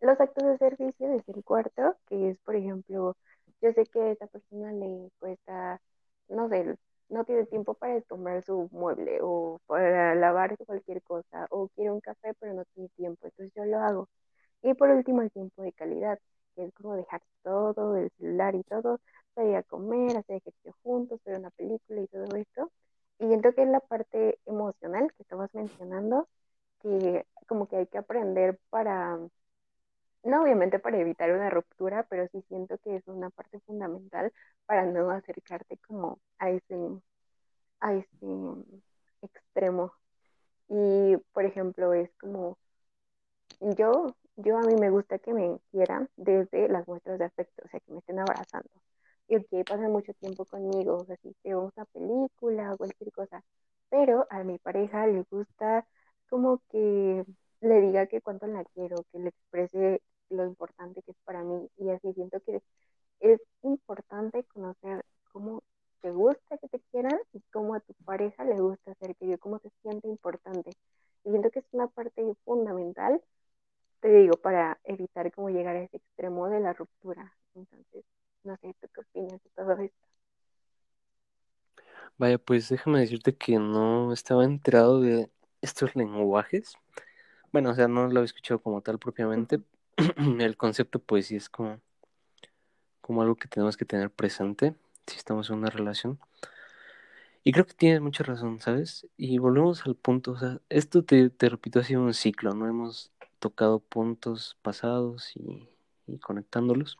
Los 0.00 0.20
actos 0.20 0.44
de 0.44 0.58
servicio 0.58 1.12
es 1.14 1.28
el 1.28 1.44
cuarto, 1.44 1.96
que 2.08 2.30
es, 2.30 2.38
por 2.40 2.56
ejemplo, 2.56 3.16
yo 3.62 3.72
sé 3.72 3.86
que 3.86 4.00
a 4.00 4.10
esta 4.12 4.26
persona 4.28 4.72
le 4.72 5.10
cuesta, 5.18 5.80
no 6.28 6.48
sé, 6.48 6.76
no 7.08 7.24
tiene 7.24 7.46
tiempo 7.46 7.74
para 7.74 8.00
tomar 8.02 8.42
su 8.44 8.68
mueble 8.72 9.18
o 9.22 9.60
para 9.66 10.14
lavar 10.14 10.56
cualquier 10.66 11.02
cosa, 11.02 11.46
o 11.50 11.68
quiere 11.68 11.90
un 11.90 12.00
café 12.00 12.34
pero 12.40 12.54
no 12.54 12.64
tiene 12.74 12.88
tiempo, 12.90 13.26
entonces 13.26 13.52
yo 13.56 13.64
lo 13.64 13.78
hago. 13.80 14.08
Y 14.62 14.74
por 14.74 14.90
último, 14.90 15.22
el 15.22 15.30
tiempo 15.32 15.62
de 15.62 15.72
calidad, 15.72 16.18
que 16.56 16.64
es 16.66 16.74
como 16.74 16.96
dejar 16.96 17.22
todo, 17.42 17.96
el 17.96 18.10
celular 18.18 18.54
y 18.54 18.64
todo, 18.64 19.00
salir 19.34 19.56
a 19.56 19.62
comer, 19.64 20.16
hacer 20.16 20.36
ejercicio 20.36 20.74
juntos, 20.82 21.20
ver 21.24 21.38
una 21.38 21.50
película 21.50 22.00
y 22.02 22.06
todo 22.08 22.24
esto. 22.36 22.70
Y 23.18 23.26
siento 23.28 23.54
que 23.54 23.62
es 23.62 23.68
la 23.68 23.80
parte 23.80 24.38
emocional 24.46 25.12
que 25.16 25.22
estabas 25.22 25.52
mencionando, 25.54 26.28
que 26.80 27.26
como 27.46 27.68
que 27.68 27.76
hay 27.76 27.86
que 27.86 27.98
aprender 27.98 28.58
para 28.70 29.18
no 30.24 30.42
obviamente 30.42 30.78
para 30.78 30.98
evitar 30.98 31.30
una 31.32 31.50
ruptura, 31.50 32.04
pero 32.08 32.26
sí 32.28 32.42
siento 32.48 32.78
que 32.78 32.96
es 32.96 33.06
una 33.06 33.30
parte 33.30 33.60
fundamental 33.60 34.32
para 34.66 34.86
no 34.86 35.10
acercarte 35.10 35.78
como 35.86 36.18
a 36.38 36.50
ese, 36.50 36.76
a 37.80 37.94
ese 37.94 38.06
extremo. 39.22 39.92
Y, 40.68 41.16
por 41.32 41.44
ejemplo, 41.44 41.92
es 41.94 42.10
como 42.20 42.58
yo, 43.60 44.14
yo 44.36 44.58
a 44.58 44.62
mí 44.62 44.74
me 44.76 44.90
gusta 44.90 45.18
que 45.18 45.34
me 45.34 45.58
quieran 45.70 46.08
desde 46.16 46.68
las 46.68 46.86
muestras 46.88 47.18
de 47.18 47.26
afecto, 47.26 47.62
o 47.64 47.68
sea, 47.68 47.80
que 47.80 47.92
me 47.92 47.98
estén 47.98 48.18
abrazando. 48.18 48.70
Y 49.28 49.42
que 49.44 49.64
pasen 49.64 49.90
mucho 49.92 50.12
tiempo 50.14 50.44
conmigo, 50.44 50.96
o 50.96 51.04
sea, 51.04 51.16
si 51.22 51.34
veo 51.44 51.72
una 51.74 51.84
película 51.86 52.74
o 52.74 52.76
cualquier 52.78 53.12
cosa. 53.12 53.42
Pero 53.90 54.26
a 54.30 54.44
mi 54.44 54.58
pareja 54.58 55.06
le 55.06 55.22
gusta 55.30 55.86
como 56.28 56.60
que 56.70 57.24
le 57.60 57.80
diga 57.80 58.06
que 58.06 58.20
cuánto 58.20 58.46
la 58.46 58.64
quiero, 58.74 58.96
que 59.12 59.18
le 59.18 59.28
exprese 59.30 60.02
lo 60.30 60.44
importante 60.46 61.02
que 61.02 61.12
es 61.12 61.16
para 61.24 61.42
mí. 61.42 61.68
Y 61.78 61.90
así 61.90 62.12
siento 62.14 62.40
que 62.40 62.62
es 63.20 63.40
importante 63.62 64.44
conocer 64.44 65.04
cómo 65.32 65.62
te 66.00 66.10
gusta 66.10 66.58
que 66.58 66.68
te 66.68 66.80
quieran 66.90 67.18
y 67.32 67.40
cómo 67.52 67.74
a 67.74 67.80
tu 67.80 67.94
pareja 68.04 68.44
le 68.44 68.60
gusta 68.60 68.94
ser 68.96 69.16
querido, 69.16 69.38
cómo 69.38 69.58
se 69.60 69.70
siente 69.82 70.08
importante. 70.08 70.70
Y 71.24 71.30
siento 71.30 71.50
que 71.50 71.60
es 71.60 71.66
una 71.72 71.88
parte 71.88 72.22
fundamental, 72.44 73.22
te 74.00 74.08
digo, 74.08 74.36
para 74.36 74.78
evitar 74.84 75.32
como 75.32 75.50
llegar 75.50 75.76
a 75.76 75.82
ese 75.82 75.96
extremo 75.98 76.48
de 76.48 76.60
la 76.60 76.74
ruptura. 76.74 77.34
Entonces, 77.54 78.04
no 78.44 78.56
sé, 78.58 78.74
¿tú 78.80 78.88
qué 78.94 79.00
opinas 79.00 79.42
de 79.42 79.50
todo 79.56 79.72
esto? 79.78 80.06
Vaya, 82.18 82.38
pues 82.38 82.68
déjame 82.68 83.00
decirte 83.00 83.36
que 83.36 83.58
no 83.58 84.12
estaba 84.12 84.44
enterado 84.44 85.00
de 85.00 85.30
estos 85.62 85.96
lenguajes. 85.96 86.74
Bueno, 87.52 87.70
o 87.70 87.74
sea, 87.74 87.88
no 87.88 88.08
lo 88.08 88.22
he 88.22 88.24
escuchado 88.24 88.60
como 88.62 88.82
tal 88.82 88.98
propiamente. 88.98 89.62
El 90.40 90.56
concepto, 90.56 90.98
pues 91.00 91.28
sí 91.28 91.36
es 91.36 91.48
como, 91.48 91.80
como 93.00 93.22
algo 93.22 93.36
que 93.36 93.48
tenemos 93.48 93.76
que 93.76 93.84
tener 93.84 94.10
presente 94.10 94.74
si 95.06 95.16
estamos 95.18 95.50
en 95.50 95.56
una 95.58 95.70
relación. 95.70 96.18
Y 97.44 97.52
creo 97.52 97.66
que 97.66 97.74
tienes 97.74 98.00
mucha 98.00 98.24
razón, 98.24 98.60
¿sabes? 98.60 99.06
Y 99.18 99.38
volvemos 99.38 99.84
al 99.86 99.96
punto, 99.96 100.32
o 100.32 100.38
sea, 100.38 100.60
esto 100.70 101.04
te, 101.04 101.28
te 101.30 101.48
repito, 101.50 101.80
ha 101.80 101.84
sido 101.84 102.02
un 102.02 102.14
ciclo, 102.14 102.54
¿no? 102.54 102.66
Hemos 102.68 103.12
tocado 103.38 103.80
puntos 103.80 104.56
pasados 104.62 105.36
y, 105.36 105.68
y 106.06 106.18
conectándolos. 106.18 106.98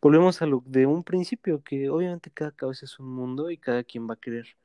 Volvemos 0.00 0.42
a 0.42 0.46
lo 0.46 0.62
de 0.64 0.86
un 0.86 1.02
principio, 1.02 1.62
que 1.62 1.90
obviamente 1.90 2.30
cada 2.30 2.52
cabeza 2.52 2.84
es 2.86 2.98
un 2.98 3.08
mundo 3.08 3.50
y 3.50 3.58
cada 3.58 3.82
quien 3.82 4.08
va 4.08 4.14
a 4.14 4.16
querer 4.16 4.56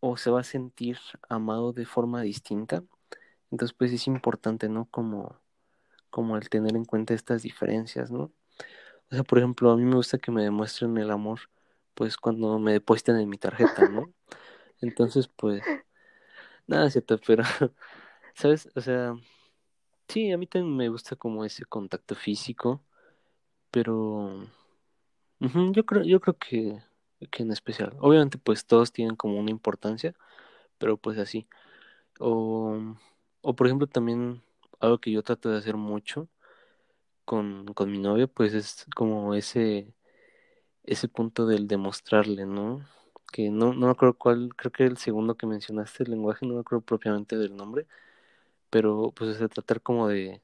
o 0.00 0.16
se 0.16 0.30
va 0.30 0.40
a 0.40 0.44
sentir 0.44 0.98
amado 1.28 1.72
de 1.72 1.86
forma 1.86 2.22
distinta. 2.22 2.82
Entonces, 3.50 3.74
pues 3.76 3.92
es 3.92 4.06
importante, 4.06 4.68
¿no? 4.68 4.86
Como, 4.90 5.40
como 6.10 6.36
el 6.36 6.48
tener 6.50 6.76
en 6.76 6.84
cuenta 6.84 7.14
estas 7.14 7.42
diferencias, 7.42 8.10
¿no? 8.10 8.32
O 9.10 9.14
sea, 9.14 9.24
por 9.24 9.38
ejemplo, 9.38 9.70
a 9.70 9.76
mí 9.76 9.84
me 9.84 9.96
gusta 9.96 10.18
que 10.18 10.30
me 10.30 10.42
demuestren 10.42 10.96
el 10.98 11.10
amor, 11.10 11.40
pues 11.94 12.16
cuando 12.16 12.58
me 12.58 12.72
depositan 12.72 13.18
en 13.20 13.28
mi 13.28 13.38
tarjeta, 13.38 13.88
¿no? 13.88 14.12
Entonces, 14.80 15.28
pues, 15.28 15.62
nada, 16.66 16.90
cierto, 16.90 17.18
pero, 17.26 17.44
¿sabes? 18.34 18.68
O 18.76 18.80
sea, 18.80 19.14
sí, 20.08 20.32
a 20.32 20.38
mí 20.38 20.46
también 20.46 20.76
me 20.76 20.88
gusta 20.88 21.16
como 21.16 21.44
ese 21.44 21.64
contacto 21.64 22.14
físico, 22.14 22.82
pero 23.70 24.46
yo 25.72 25.84
creo, 25.86 26.04
yo 26.04 26.20
creo 26.20 26.36
que, 26.38 26.82
que 27.30 27.42
en 27.42 27.52
especial, 27.52 27.96
obviamente, 28.00 28.38
pues 28.38 28.66
todos 28.66 28.92
tienen 28.92 29.16
como 29.16 29.38
una 29.38 29.50
importancia, 29.50 30.14
pero 30.78 30.96
pues 30.96 31.18
así. 31.18 31.48
O, 32.20 32.78
o 33.42 33.56
por 33.56 33.66
ejemplo, 33.66 33.86
también 33.86 34.42
algo 34.80 34.98
que 35.00 35.12
yo 35.12 35.22
trato 35.22 35.50
de 35.50 35.58
hacer 35.58 35.76
mucho 35.76 36.28
con, 37.24 37.66
con 37.74 37.90
mi 37.92 37.98
novia, 37.98 38.26
pues 38.26 38.54
es 38.54 38.86
como 38.96 39.34
ese, 39.34 39.94
ese 40.84 41.08
punto 41.08 41.46
del 41.46 41.68
demostrarle, 41.68 42.46
¿no? 42.46 42.86
Que 43.32 43.50
no, 43.50 43.74
no 43.74 43.86
me 43.86 43.92
acuerdo 43.92 44.14
cuál, 44.18 44.54
creo 44.56 44.72
que 44.72 44.84
el 44.86 44.98
segundo 44.98 45.36
que 45.36 45.46
mencionaste, 45.46 46.04
el 46.04 46.12
lenguaje, 46.12 46.46
no 46.46 46.54
me 46.54 46.60
acuerdo 46.60 46.84
propiamente 46.84 47.36
del 47.38 47.56
nombre, 47.56 47.86
pero 48.70 49.12
pues 49.16 49.40
es 49.40 49.50
tratar 49.50 49.82
como 49.82 50.08
de, 50.08 50.42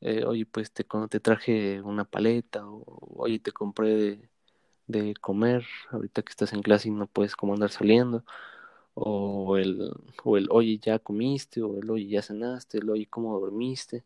eh, 0.00 0.24
oye, 0.24 0.46
pues 0.46 0.72
te, 0.72 0.86
te 1.10 1.20
traje 1.20 1.80
una 1.82 2.04
paleta, 2.04 2.66
o 2.66 2.84
oye, 3.16 3.38
te 3.38 3.52
compré 3.52 4.30
de, 4.86 5.14
comer, 5.20 5.64
ahorita 5.90 6.22
que 6.22 6.30
estás 6.30 6.52
en 6.52 6.62
clase 6.62 6.88
y 6.88 6.92
no 6.92 7.06
puedes 7.06 7.36
como 7.36 7.54
andar 7.54 7.70
saliendo, 7.70 8.24
o 8.94 9.56
el, 9.56 9.92
o 10.24 10.36
el 10.36 10.48
oye, 10.50 10.78
ya 10.78 10.98
comiste, 10.98 11.62
o 11.62 11.78
el 11.80 11.90
oye, 11.90 12.08
ya 12.08 12.22
cenaste, 12.22 12.78
el 12.78 12.90
oye, 12.90 13.06
¿cómo 13.06 13.38
dormiste? 13.40 14.04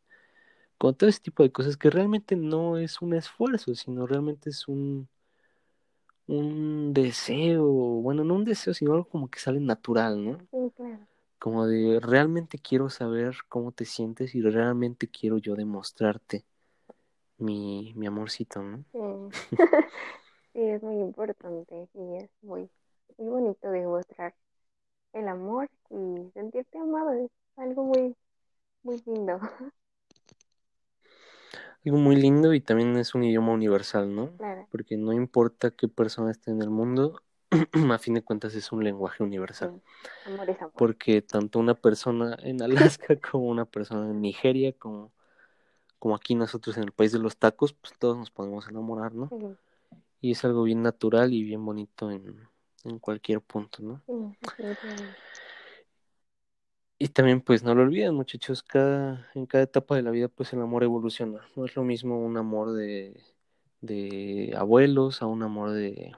Con 0.79 0.95
todo 0.95 1.11
ese 1.11 1.21
tipo 1.21 1.43
de 1.43 1.53
cosas 1.53 1.77
que 1.77 1.91
realmente 1.91 2.37
no 2.37 2.79
es 2.79 3.03
un 3.03 3.15
esfuerzo, 3.15 3.75
sino 3.75 4.07
realmente 4.07 4.51
es 4.51 4.69
un, 4.69 5.09
un 6.27 6.95
deseo, 6.95 7.67
bueno, 7.67 8.25
no 8.25 8.35
un 8.35 8.45
deseo, 8.45 8.73
sino 8.75 8.93
algo 8.93 9.09
como 9.09 9.29
que 9.29 9.39
sale 9.39 9.61
natural, 9.61 10.25
¿no? 10.25 10.39
Sí, 10.51 10.73
claro. 10.77 11.07
Como 11.41 11.67
de 11.67 11.99
realmente 12.01 12.59
quiero 12.59 12.91
saber 12.91 13.35
cómo 13.49 13.73
te 13.73 13.87
sientes 13.87 14.35
y 14.35 14.43
realmente 14.43 15.09
quiero 15.09 15.39
yo 15.39 15.57
demostrarte 15.57 16.45
mi, 17.39 17.95
mi 17.97 18.07
amorcito, 18.07 18.63
¿no? 18.63 18.85
Sí. 18.93 18.99
sí, 20.53 20.61
es 20.61 20.83
muy 20.83 21.01
importante 21.01 21.89
y 21.95 22.17
es 22.19 22.31
muy, 22.43 22.69
muy 23.17 23.29
bonito 23.29 23.71
demostrar 23.71 24.35
el 25.15 25.29
amor 25.29 25.69
y 25.89 26.31
sentirte 26.35 26.79
amado 26.79 27.13
es 27.13 27.31
algo 27.57 27.85
muy, 27.85 28.15
muy 28.83 29.03
lindo. 29.07 29.41
Algo 31.83 31.97
muy 31.97 32.17
lindo 32.17 32.53
y 32.53 32.61
también 32.61 32.95
es 32.99 33.15
un 33.15 33.25
idioma 33.25 33.53
universal, 33.53 34.15
¿no? 34.15 34.37
Claro. 34.37 34.69
Porque 34.71 34.99
no 34.99 35.15
importa 35.15 35.71
qué 35.71 35.89
persona 35.89 36.31
esté 36.31 36.51
en 36.51 36.61
el 36.61 36.69
mundo, 36.69 37.23
a 37.93 37.99
fin 37.99 38.15
de 38.15 38.23
cuentas 38.23 38.55
es 38.55 38.71
un 38.73 38.85
lenguaje 38.85 39.23
universal. 39.23 39.81
Sí. 39.85 40.33
Amor 40.33 40.51
es 40.51 40.61
amor. 40.61 40.73
Porque 40.77 41.23
tanto 41.23 41.59
una 41.59 41.75
persona 41.75 42.37
en 42.43 42.63
Alaska 42.99 43.17
como 43.17 43.49
una 43.49 43.65
persona 43.65 44.11
en 44.11 44.21
Nigeria, 44.21 44.73
como, 44.73 45.13
como 45.99 46.15
aquí 46.15 46.35
nosotros 46.35 46.77
en 46.77 46.85
el 46.85 46.93
país 46.93 47.13
de 47.13 47.19
los 47.19 47.37
tacos, 47.37 47.73
pues 47.73 47.95
todos 47.99 48.17
nos 48.17 48.31
podemos 48.31 48.69
enamorar, 48.69 49.15
¿no? 49.15 49.29
Sí. 49.29 49.97
Y 50.23 50.33
es 50.33 50.45
algo 50.45 50.65
bien 50.65 50.83
natural 50.83 51.33
y 51.33 51.43
bien 51.43 51.65
bonito 51.65 52.11
en, 52.11 52.49
en 52.85 52.99
cualquier 52.99 53.41
punto, 53.41 53.83
¿no? 53.83 54.03
Sí. 54.07 54.65
Y 57.03 57.09
también, 57.09 57.41
pues 57.41 57.65
no 57.65 57.75
lo 57.75 57.81
olviden, 57.81 58.15
muchachos, 58.15 58.63
cada, 58.63 59.27
en 59.35 59.47
cada 59.47 59.65
etapa 59.65 59.97
de 59.97 60.03
la 60.03 60.11
vida, 60.11 60.29
pues 60.29 60.53
el 60.53 60.61
amor 60.61 60.85
evoluciona. 60.85 61.41
No 61.57 61.65
es 61.65 61.75
lo 61.75 61.83
mismo 61.83 62.23
un 62.23 62.37
amor 62.37 62.73
de, 62.73 63.19
de 63.81 64.53
abuelos, 64.55 65.23
a 65.23 65.27
un 65.27 65.43
amor 65.43 65.71
de, 65.71 66.13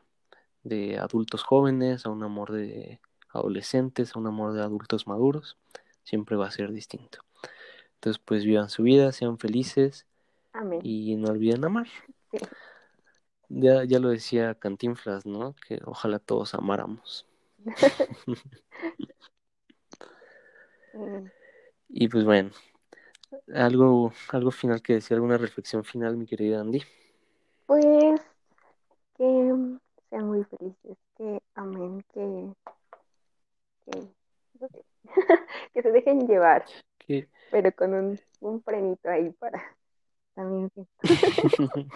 de 0.62 0.98
adultos 0.98 1.42
jóvenes, 1.42 2.06
a 2.06 2.10
un 2.10 2.22
amor 2.22 2.52
de 2.52 3.00
adolescentes, 3.30 4.14
a 4.14 4.18
un 4.18 4.26
amor 4.26 4.52
de 4.52 4.62
adultos 4.62 5.06
maduros. 5.06 5.56
Siempre 6.04 6.36
va 6.36 6.46
a 6.46 6.50
ser 6.50 6.72
distinto. 6.72 7.18
Entonces, 7.94 8.20
pues 8.24 8.44
vivan 8.44 8.68
su 8.68 8.82
vida, 8.82 9.12
sean 9.12 9.38
felices 9.38 10.06
Amén. 10.52 10.80
y 10.82 11.16
no 11.16 11.30
olviden 11.30 11.64
amar. 11.64 11.88
Sí. 12.30 12.38
Ya, 13.48 13.84
ya 13.84 13.98
lo 13.98 14.08
decía 14.08 14.54
Cantinflas, 14.54 15.26
¿no? 15.26 15.54
Que 15.68 15.80
ojalá 15.84 16.18
todos 16.18 16.54
amáramos. 16.54 17.26
Mm, 20.94 21.26
Y 21.88 22.08
pues 22.08 22.24
bueno, 22.24 22.50
algo, 23.54 24.12
algo 24.30 24.50
final 24.50 24.82
que 24.82 24.94
decir, 24.94 25.14
alguna 25.14 25.38
reflexión 25.38 25.84
final, 25.84 26.16
mi 26.16 26.26
querida 26.26 26.60
Andy. 26.60 26.82
Pues 27.66 28.20
que 29.16 29.78
sean 30.12 30.26
muy 30.26 30.44
felices, 30.44 30.98
que 31.16 31.40
amen, 31.54 32.04
que, 32.12 32.52
que, 33.86 33.98
no 34.60 34.68
sé, 34.68 34.84
que 35.72 35.82
se 35.82 35.90
dejen 35.90 36.28
llevar, 36.28 36.66
pero 37.50 37.72
con 37.72 37.94
un, 37.94 38.20
un 38.40 38.62
frenito 38.62 39.08
ahí 39.08 39.30
para 39.30 39.62
también 40.34 40.68
que, 40.68 40.84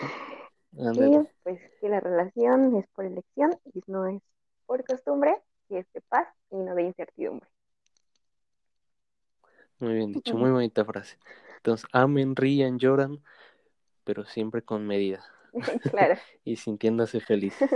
que, 0.73 1.27
pues 1.43 1.61
que 1.79 1.89
la 1.91 2.01
relación 2.01 2.77
es 2.77 2.87
por 2.95 3.05
elección 3.05 3.55
y 3.75 3.83
no 3.87 4.07
es 4.07 4.23
por 4.65 4.83
costumbre, 4.85 5.37
que 5.69 5.81
es 5.81 5.93
de 5.93 6.01
paz 6.01 6.27
y 6.51 6.57
no 6.57 6.75
de 6.75 6.85
incertidumbre. 6.85 7.51
Muy 9.79 9.93
bien 9.93 10.13
dicho, 10.13 10.35
muy 10.39 10.51
bonita 10.51 10.87
frase. 10.87 11.19
Entonces, 11.59 11.87
amen, 11.93 12.35
rían, 12.35 12.79
lloran, 12.79 13.23
pero 14.05 14.25
siempre 14.25 14.63
con 14.63 14.87
medida 14.87 15.23
claro. 15.91 16.15
y 16.45 16.57
sintiéndose 16.57 17.21
felices. 17.21 17.71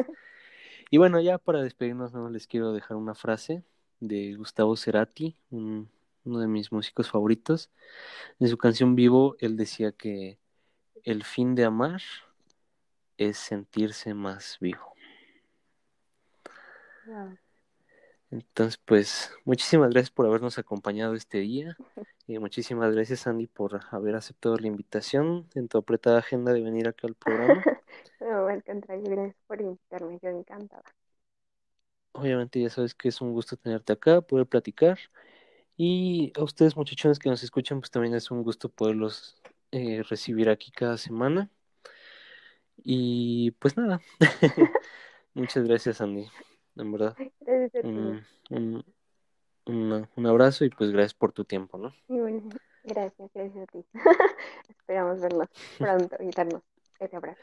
Y 0.90 0.98
bueno, 0.98 1.20
ya 1.20 1.38
para 1.38 1.62
despedirnos, 1.62 2.12
no 2.12 2.28
les 2.30 2.46
quiero 2.46 2.72
dejar 2.72 2.96
una 2.96 3.14
frase 3.14 3.62
de 4.00 4.34
Gustavo 4.34 4.76
Cerati, 4.76 5.36
un- 5.50 5.88
uno 6.24 6.40
de 6.40 6.48
mis 6.48 6.72
músicos 6.72 7.10
favoritos. 7.10 7.70
En 8.40 8.48
su 8.48 8.58
canción 8.58 8.94
Vivo, 8.96 9.36
él 9.40 9.56
decía 9.56 9.92
que 9.92 10.38
el 11.04 11.24
fin 11.24 11.54
de 11.54 11.64
amar 11.64 12.02
es 13.18 13.38
sentirse 13.38 14.14
más 14.14 14.58
vivo. 14.60 14.94
Entonces, 18.30 18.80
pues, 18.84 19.32
muchísimas 19.44 19.90
gracias 19.90 20.10
por 20.10 20.26
habernos 20.26 20.58
acompañado 20.58 21.14
este 21.14 21.38
día. 21.38 21.76
Y 22.26 22.38
muchísimas 22.38 22.94
gracias, 22.94 23.26
Andy, 23.26 23.48
por 23.48 23.80
haber 23.90 24.14
aceptado 24.14 24.56
la 24.56 24.68
invitación 24.68 25.48
en 25.54 25.68
tu 25.68 25.78
apretada 25.78 26.20
agenda 26.20 26.52
de 26.52 26.62
venir 26.62 26.86
acá 26.86 27.06
al 27.06 27.14
programa. 27.14 27.62
No, 28.20 28.46
al 28.48 28.62
contrario, 28.62 29.04
gracias 29.06 29.36
por 29.46 29.60
invitarme, 29.62 30.18
yo 30.22 30.28
encantada. 30.28 30.84
Obviamente 32.12 32.60
ya 32.60 32.68
sabes 32.68 32.94
que 32.94 33.08
es 33.08 33.20
un 33.22 33.32
gusto 33.32 33.56
tenerte 33.56 33.94
acá, 33.94 34.20
poder 34.20 34.46
platicar. 34.46 34.98
Y 35.76 36.32
a 36.36 36.44
ustedes, 36.44 36.76
muchachones 36.76 37.18
que 37.18 37.30
nos 37.30 37.42
escuchan, 37.42 37.80
pues 37.80 37.90
también 37.90 38.14
es 38.14 38.30
un 38.30 38.42
gusto 38.42 38.68
poderlos 38.68 39.40
eh, 39.72 40.02
recibir 40.08 40.50
aquí 40.50 40.70
cada 40.70 40.98
semana. 40.98 41.50
Y 42.84 43.52
pues 43.52 43.76
nada, 43.76 44.00
muchas 45.34 45.64
gracias, 45.64 46.00
Andy. 46.00 46.28
En 46.80 46.92
verdad, 46.92 47.16
Gracias 47.40 47.74
a 47.74 47.82
ti. 47.82 47.88
un, 47.88 48.84
un, 49.66 50.08
un 50.16 50.26
abrazo 50.26 50.64
y 50.64 50.70
pues 50.70 50.90
gracias 50.90 51.14
por 51.14 51.32
tu 51.32 51.44
tiempo, 51.44 51.78
¿no? 51.78 51.94
Y 52.08 52.18
bueno, 52.18 52.48
gracias, 52.84 53.30
gracias 53.34 53.68
a 53.68 53.72
ti. 53.72 53.84
Esperamos 54.68 55.20
vernos 55.20 55.48
pronto 55.78 56.16
y 56.20 56.30
darnos 56.30 56.62
ese 56.98 57.16
abrazo. 57.16 57.40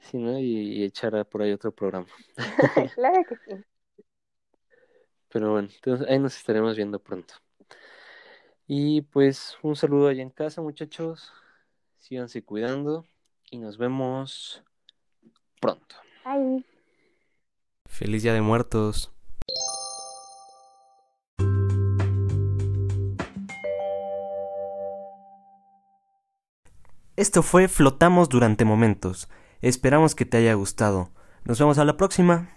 Sí, 0.00 0.18
¿no? 0.18 0.38
Y, 0.38 0.44
y 0.44 0.84
echar 0.84 1.26
por 1.26 1.42
ahí 1.42 1.52
otro 1.52 1.72
programa. 1.72 2.06
claro 2.94 3.24
que 3.24 3.36
sí. 3.36 3.64
Pero 5.30 5.52
bueno, 5.52 5.68
entonces 5.74 6.08
ahí 6.08 6.18
nos 6.18 6.36
estaremos 6.36 6.76
viendo 6.76 6.98
pronto. 6.98 7.34
Y 8.66 9.02
pues 9.02 9.56
un 9.62 9.76
saludo 9.76 10.08
allá 10.08 10.22
en 10.22 10.30
casa, 10.30 10.60
muchachos. 10.62 11.32
Síganse 11.98 12.42
cuidando 12.42 13.04
y 13.50 13.58
nos 13.58 13.76
vemos 13.76 14.62
pronto. 15.60 15.96
Bye. 16.24 16.64
Feliz 17.98 18.22
Día 18.22 18.32
de 18.32 18.40
Muertos. 18.40 19.12
Esto 27.16 27.42
fue 27.42 27.66
Flotamos 27.66 28.28
durante 28.28 28.64
momentos. 28.64 29.28
Esperamos 29.62 30.14
que 30.14 30.24
te 30.24 30.36
haya 30.36 30.54
gustado. 30.54 31.10
Nos 31.42 31.58
vemos 31.58 31.78
a 31.78 31.84
la 31.84 31.96
próxima. 31.96 32.50